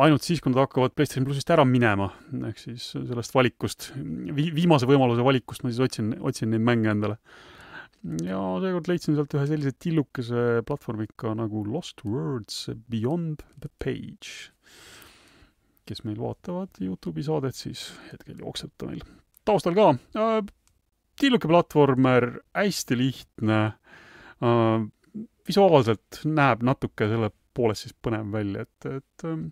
ainult 0.00 0.24
siis, 0.24 0.40
kui 0.40 0.52
nad 0.52 0.62
hakkavad 0.62 0.94
PlayStation 0.96 1.26
plussist 1.26 1.50
ära 1.52 1.64
minema, 1.68 2.08
ehk 2.48 2.60
siis 2.60 2.92
sellest 2.94 3.34
valikust, 3.34 3.90
vi-, 3.98 4.52
viimase 4.54 4.88
võimaluse 4.88 5.24
valikust 5.26 5.64
ma 5.64 5.72
siis 5.72 5.82
otsin, 5.84 6.14
otsin 6.24 6.52
neid 6.52 6.64
mänge 6.64 6.92
endale. 6.92 7.18
ja 8.26 8.38
seekord 8.62 8.88
leidsin 8.90 9.14
sealt 9.18 9.34
ühe 9.36 9.44
sellise 9.46 9.74
tillukese 9.78 10.62
platvormika 10.66 11.36
nagu 11.38 11.62
Lost 11.68 12.02
Words 12.04 12.70
Beyond 12.90 13.44
the 13.60 13.70
Page. 13.78 14.50
kes 15.86 16.02
meil 16.06 16.16
vaatavad 16.18 16.80
Youtube'i 16.80 17.26
saadet, 17.26 17.58
siis 17.58 17.90
hetkel 18.12 18.40
jookseb 18.40 18.72
ta 18.78 18.88
meil 18.88 19.04
taustal 19.44 19.76
ka 19.76 19.92
äh,. 20.16 20.40
tilluke 21.20 21.50
platvormer, 21.50 22.40
hästi 22.56 22.96
lihtne 22.96 23.60
äh,, 24.40 24.88
visuaalselt 25.46 26.22
näeb 26.24 26.62
natuke 26.64 27.10
selle 27.10 27.32
poolest 27.56 27.86
siis 27.86 27.96
põnev 28.04 28.30
välja, 28.34 28.66
et, 28.66 28.88
et 29.00 29.26
ähm, 29.28 29.50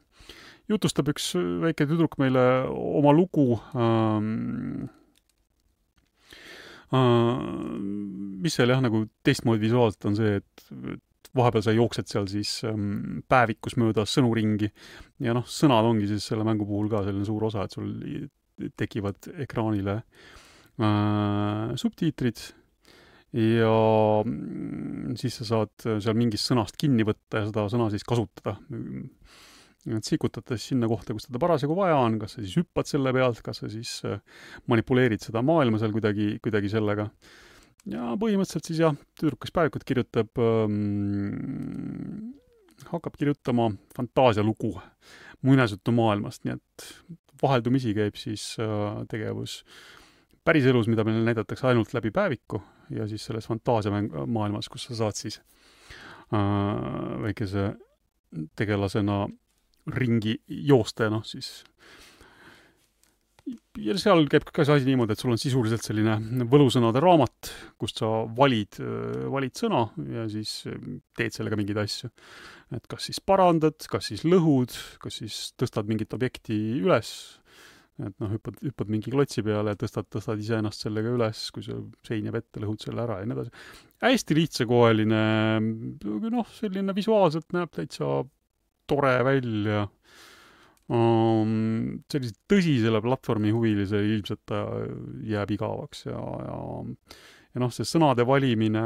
jutustab 0.70 1.10
üks 1.12 1.32
väike 1.64 1.86
tüdruk 1.90 2.16
meile 2.22 2.42
oma 2.70 3.12
lugu 3.16 3.54
ähm,, 3.74 4.88
äh, 6.94 7.46
mis 8.40 8.56
seal 8.56 8.72
jah, 8.72 8.82
nagu 8.84 9.04
teistmoodi 9.26 9.66
visuaalselt 9.66 10.10
on 10.10 10.18
see, 10.18 10.40
et, 10.40 10.66
et 10.96 11.32
vahepeal 11.36 11.64
sa 11.64 11.74
jooksed 11.76 12.10
seal 12.10 12.28
siis 12.30 12.56
ähm, 12.68 13.22
päevikus 13.30 13.76
mööda 13.80 14.06
sõnu 14.08 14.32
ringi 14.36 14.70
ja 15.22 15.34
noh, 15.36 15.46
sõnad 15.46 15.86
ongi 15.86 16.10
siis 16.10 16.26
selle 16.32 16.46
mängu 16.46 16.66
puhul 16.68 16.90
ka 16.92 17.04
selline 17.06 17.28
suur 17.28 17.48
osa, 17.50 17.66
et 17.66 17.76
sul 17.76 17.92
tekivad 18.76 19.30
ekraanile 19.40 20.00
äh, 20.00 21.76
subtiitrid 21.80 22.42
ja 23.36 23.74
mm, 24.24 25.14
siis 25.20 25.36
sa 25.40 25.46
saad 25.46 25.86
seal 26.02 26.16
mingist 26.18 26.50
sõnast 26.50 26.78
kinni 26.80 27.06
võtta 27.06 27.42
ja 27.42 27.50
seda 27.50 27.66
sõna 27.70 27.86
siis 27.92 28.04
kasutada. 28.06 28.56
et 29.90 30.04
sikutades 30.04 30.66
sinna 30.66 30.88
kohta, 30.90 31.14
kus 31.14 31.28
teda 31.28 31.40
parasjagu 31.40 31.76
vaja 31.78 31.96
on, 32.02 32.18
kas 32.20 32.34
sa 32.36 32.42
siis 32.42 32.56
hüppad 32.58 32.90
selle 32.90 33.14
pealt, 33.16 33.40
kas 33.44 33.62
sa 33.62 33.70
siis 33.70 34.00
äh, 34.04 34.18
manipuleerid 34.68 35.22
seda 35.22 35.42
maailma 35.46 35.78
seal 35.80 35.94
kuidagi, 35.94 36.34
kuidagi 36.42 36.72
sellega. 36.72 37.08
ja 37.86 38.10
põhimõtteliselt 38.20 38.66
siis 38.66 38.82
jah, 38.82 38.98
tüdruk, 39.16 39.40
kes 39.44 39.54
päevikut 39.54 39.86
kirjutab 39.88 40.42
ähm,, 40.42 42.34
hakkab 42.90 43.16
kirjutama 43.16 43.70
fantaasialugu 43.96 44.74
muinasjutumaailmast, 45.46 46.44
nii 46.44 46.58
et 46.58 46.90
vaheldumisi 47.40 47.94
käib 47.96 48.18
siis 48.20 48.52
äh, 48.60 49.00
tegevus 49.08 49.62
päriselus, 50.44 50.90
mida 50.90 51.06
meile 51.06 51.22
näidatakse 51.24 51.70
ainult 51.70 51.94
läbi 51.94 52.10
päeviku 52.12 52.60
ja 52.94 53.06
siis 53.10 53.24
selles 53.28 53.48
fantaasiamaailmas, 53.50 54.68
kus 54.72 54.88
sa 54.88 54.98
saad 55.04 55.18
siis 55.18 55.40
äh, 56.34 57.22
väikese 57.26 57.72
tegelasena 58.56 59.24
ringi 59.90 60.36
joosta 60.46 61.08
ja 61.08 61.14
noh, 61.14 61.24
siis 61.26 61.62
ja 63.80 63.96
seal 63.98 64.26
käib 64.30 64.46
ka 64.54 64.64
see 64.66 64.76
asi 64.78 64.88
niimoodi, 64.88 65.14
et 65.14 65.22
sul 65.22 65.32
on 65.32 65.40
sisuliselt 65.40 65.84
selline 65.84 66.16
võlusõnade 66.50 67.02
raamat, 67.02 67.50
kust 67.80 68.02
sa 68.02 68.10
valid, 68.36 68.78
valid 69.32 69.56
sõna 69.58 69.86
ja 70.12 70.26
siis 70.30 70.62
teed 71.18 71.34
sellega 71.34 71.58
mingeid 71.58 71.80
asju. 71.82 72.10
et 72.76 72.86
kas 72.90 73.08
siis 73.08 73.20
parandad, 73.24 73.78
kas 73.90 74.10
siis 74.12 74.24
lõhud, 74.26 74.74
kas 75.02 75.20
siis 75.22 75.40
tõstad 75.58 75.88
mingit 75.90 76.12
objekti 76.14 76.58
üles, 76.78 77.12
et 78.08 78.16
noh, 78.22 78.32
hüppad, 78.32 78.58
hüppad 78.64 78.90
mingi 78.92 79.12
klotsi 79.12 79.44
peale 79.46 79.74
tõstad, 79.78 80.08
tõstad 80.12 80.40
iseennast 80.42 80.86
sellega 80.86 81.12
üles, 81.16 81.46
kui 81.54 81.64
sul 81.66 81.86
sein 82.06 82.26
jääb 82.28 82.40
ette, 82.40 82.62
lõhud 82.62 82.82
selle 82.82 83.04
ära 83.04 83.20
ja 83.20 83.28
nii 83.28 83.36
edasi. 83.36 83.64
hästi 84.06 84.36
lihtsakoeline, 84.38 85.22
noh, 86.36 86.52
selline 86.58 86.96
visuaalselt 86.96 87.56
näeb 87.56 87.72
täitsa 87.76 88.20
tore 88.90 89.16
välja 89.26 89.84
um,. 90.90 92.00
sellise 92.10 92.34
tõsisele 92.50 93.02
platvormi 93.04 93.52
huvilisele 93.54 94.16
ilmselt 94.16 94.42
ta 94.50 94.64
jääb 95.26 95.52
igavaks 95.58 96.08
ja, 96.08 96.22
ja 96.46 96.58
ja 97.50 97.62
noh, 97.62 97.72
see 97.74 97.86
sõnade 97.88 98.24
valimine 98.26 98.84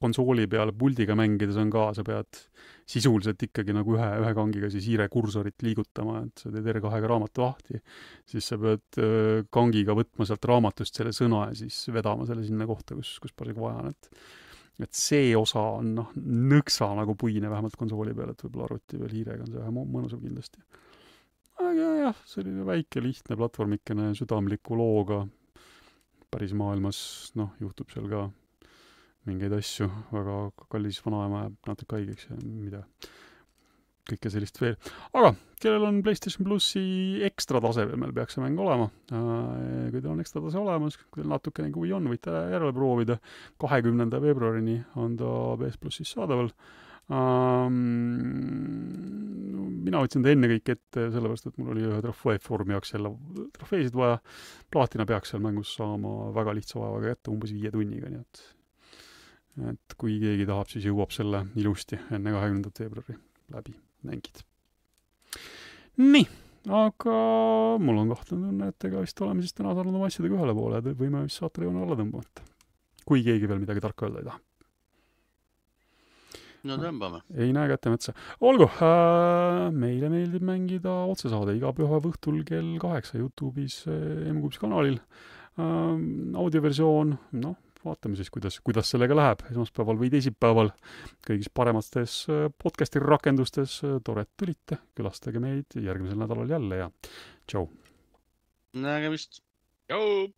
konsooli 0.00 0.46
peal 0.48 0.72
puldiga 0.76 1.16
mängides 1.18 1.58
on 1.60 1.72
ka, 1.72 1.90
sa 1.96 2.04
pead 2.06 2.40
sisuliselt 2.88 3.42
ikkagi 3.44 3.74
nagu 3.76 3.96
ühe, 3.96 4.08
ühe 4.22 4.32
kangiga 4.36 4.70
siis 4.72 4.86
hiirekursorit 4.88 5.64
liigutama, 5.66 6.22
et 6.24 6.40
sa 6.40 6.52
teed 6.52 6.68
R2-ga 6.72 7.10
raamatu 7.10 7.44
lahti, 7.44 7.80
siis 8.28 8.48
sa 8.48 8.58
pead 8.60 9.00
öö, 9.02 9.42
kangiga 9.52 9.96
võtma 9.98 10.26
sealt 10.28 10.48
raamatust 10.48 11.00
selle 11.00 11.12
sõna 11.16 11.48
ja 11.50 11.58
siis 11.58 11.82
vedama 11.92 12.26
selle 12.28 12.46
sinna 12.46 12.68
kohta, 12.68 12.96
kus, 12.96 13.18
kus 13.22 13.34
parasjagu 13.36 13.66
vaja 13.66 13.82
on, 13.82 13.92
et 13.92 14.12
et 14.78 14.94
see 14.94 15.32
osa 15.34 15.62
on 15.80 15.88
noh, 15.96 16.10
nõksa 16.14 16.86
nagu 16.94 17.16
puine 17.18 17.48
vähemalt 17.50 17.74
konsooli 17.74 18.12
peal, 18.14 18.30
et 18.30 18.44
võib-olla 18.44 18.68
arvuti 18.68 19.00
peal 19.00 19.14
hiirega 19.16 19.42
on 19.42 19.50
see 19.50 19.58
vähe 19.58 19.72
mõnusam 19.74 20.20
kindlasti. 20.22 20.62
aga 21.58 21.88
jah, 21.98 22.20
selline 22.30 22.66
väike 22.66 23.02
lihtne 23.02 23.36
platvormikene 23.40 24.12
südamliku 24.14 24.78
looga, 24.78 25.24
päris 26.30 26.54
maailmas, 26.54 27.00
noh, 27.40 27.56
juhtub 27.58 27.90
seal 27.90 28.06
ka 28.12 28.28
mingeid 29.28 29.54
asju, 29.58 29.88
väga 30.12 30.38
kallis 30.72 31.00
vanaema 31.04 31.46
jääb 31.46 31.70
natuke 31.70 31.98
haigeks 31.98 32.30
ja 32.30 32.38
mida, 32.42 32.82
kõike 34.08 34.32
sellist 34.32 34.60
veel. 34.62 34.76
aga 35.12 35.34
kellel 35.62 35.86
on 35.88 36.02
PlayStation 36.06 36.46
plussi 36.46 36.82
ekstra 37.26 37.60
tase 37.64 37.84
veel, 37.88 38.00
meil 38.00 38.14
peaks 38.16 38.36
see 38.36 38.42
mäng 38.44 38.58
olema. 38.62 38.88
Äh, 39.12 39.88
kui 39.92 40.00
teil 40.00 40.12
on 40.12 40.22
ekstra 40.22 40.42
tase 40.44 40.60
olemas, 40.60 40.98
kui 41.00 41.22
teil 41.22 41.32
natukene 41.32 41.72
huvi 41.74 41.94
on, 41.96 42.10
võite 42.10 42.34
järele 42.54 42.74
proovida. 42.76 43.18
kahekümnenda 43.60 44.20
veebruarini 44.22 44.82
on 44.96 45.16
ta 45.18 45.32
PS 45.60 45.80
plussis 45.82 46.14
saadaval 46.16 46.52
um,. 47.08 47.78
mina 49.88 50.02
võtsin 50.04 50.24
ta 50.24 50.32
ennekõike 50.34 50.76
ette 50.76 51.06
sellepärast, 51.14 51.48
et 51.48 51.58
mul 51.60 51.72
oli 51.72 51.86
ühe 51.88 52.00
trofeefoorumi 52.04 52.76
jaoks 52.76 52.92
jälle 52.94 53.14
trofeesid 53.56 53.96
vaja. 53.96 54.20
plaatina 54.70 55.08
peaks 55.08 55.32
seal 55.32 55.42
mängus 55.44 55.74
saama 55.78 56.30
väga 56.36 56.54
lihtsa 56.58 56.80
vaevaga 56.80 57.14
kätte, 57.14 57.32
umbes 57.32 57.54
viie 57.56 57.72
tunniga, 57.72 58.12
nii 58.12 58.20
et 58.20 58.44
et 59.72 59.96
kui 59.98 60.18
keegi 60.22 60.46
tahab, 60.48 60.70
siis 60.72 60.86
jõuab 60.88 61.14
selle 61.14 61.44
ilusti 61.58 61.98
enne 62.14 62.34
kahekümnendat 62.34 62.82
veebruari 62.82 63.16
läbi 63.54 63.74
mängida. 64.08 64.44
nii, 65.98 66.26
aga 66.82 67.16
mul 67.82 68.02
on 68.04 68.12
kahtlane 68.14 68.50
tunne, 68.50 68.68
et 68.72 68.90
ega 68.90 69.04
vist 69.04 69.24
oleme 69.24 69.42
siis 69.42 69.56
täna 69.56 69.74
saanud 69.74 69.94
oma 69.94 70.10
asjadega 70.10 70.38
ühele 70.38 70.54
poole 70.58 70.82
ja 70.82 70.98
võime 71.02 71.24
vist 71.26 71.42
saatele 71.42 71.72
alla 71.72 71.98
tõmmata. 71.98 72.44
kui 73.04 73.24
keegi 73.24 73.48
veel 73.48 73.64
midagi 73.64 73.82
tarka 73.82 74.06
öelda 74.06 74.22
ei 74.22 74.30
taha 74.30 74.44
no 76.66 76.78
tõmbame. 76.80 77.22
ei 77.38 77.52
näe 77.54 77.68
kätte 77.70 77.92
metsa. 77.92 78.14
olgu 78.40 78.68
äh,, 78.68 79.68
meile 79.74 80.10
meeldib 80.12 80.44
mängida 80.46 80.92
otsesaade 81.10 81.56
iga 81.58 81.72
pühapäeva 81.76 82.12
õhtul 82.12 82.42
kell 82.48 82.76
kaheksa 82.82 83.18
Youtube'is 83.20 83.82
äh, 83.90 84.28
M-Kuubis 84.32 84.60
kanalil 84.62 84.98
äh,. 84.98 85.62
audioversioon, 86.42 87.16
noh, 87.42 87.56
vaatame 87.88 88.18
siis, 88.18 88.30
kuidas, 88.34 88.60
kuidas 88.64 88.90
sellega 88.92 89.16
läheb 89.16 89.44
esmaspäeval 89.50 90.00
või 90.00 90.10
teisipäeval 90.12 90.72
kõigis 91.26 91.50
paremates 91.54 92.20
äh, 92.30 92.46
podcast'i 92.62 93.02
rakendustes. 93.02 93.80
tore, 94.04 94.26
et 94.26 94.32
tulite, 94.36 94.80
külastage 94.98 95.42
meid 95.42 95.78
järgmisel 95.78 96.20
nädalal 96.20 96.50
jälle 96.50 96.82
ja 96.82 96.90
tšau. 97.46 97.68
nägemist. 98.74 99.42
tšau. 99.88 100.28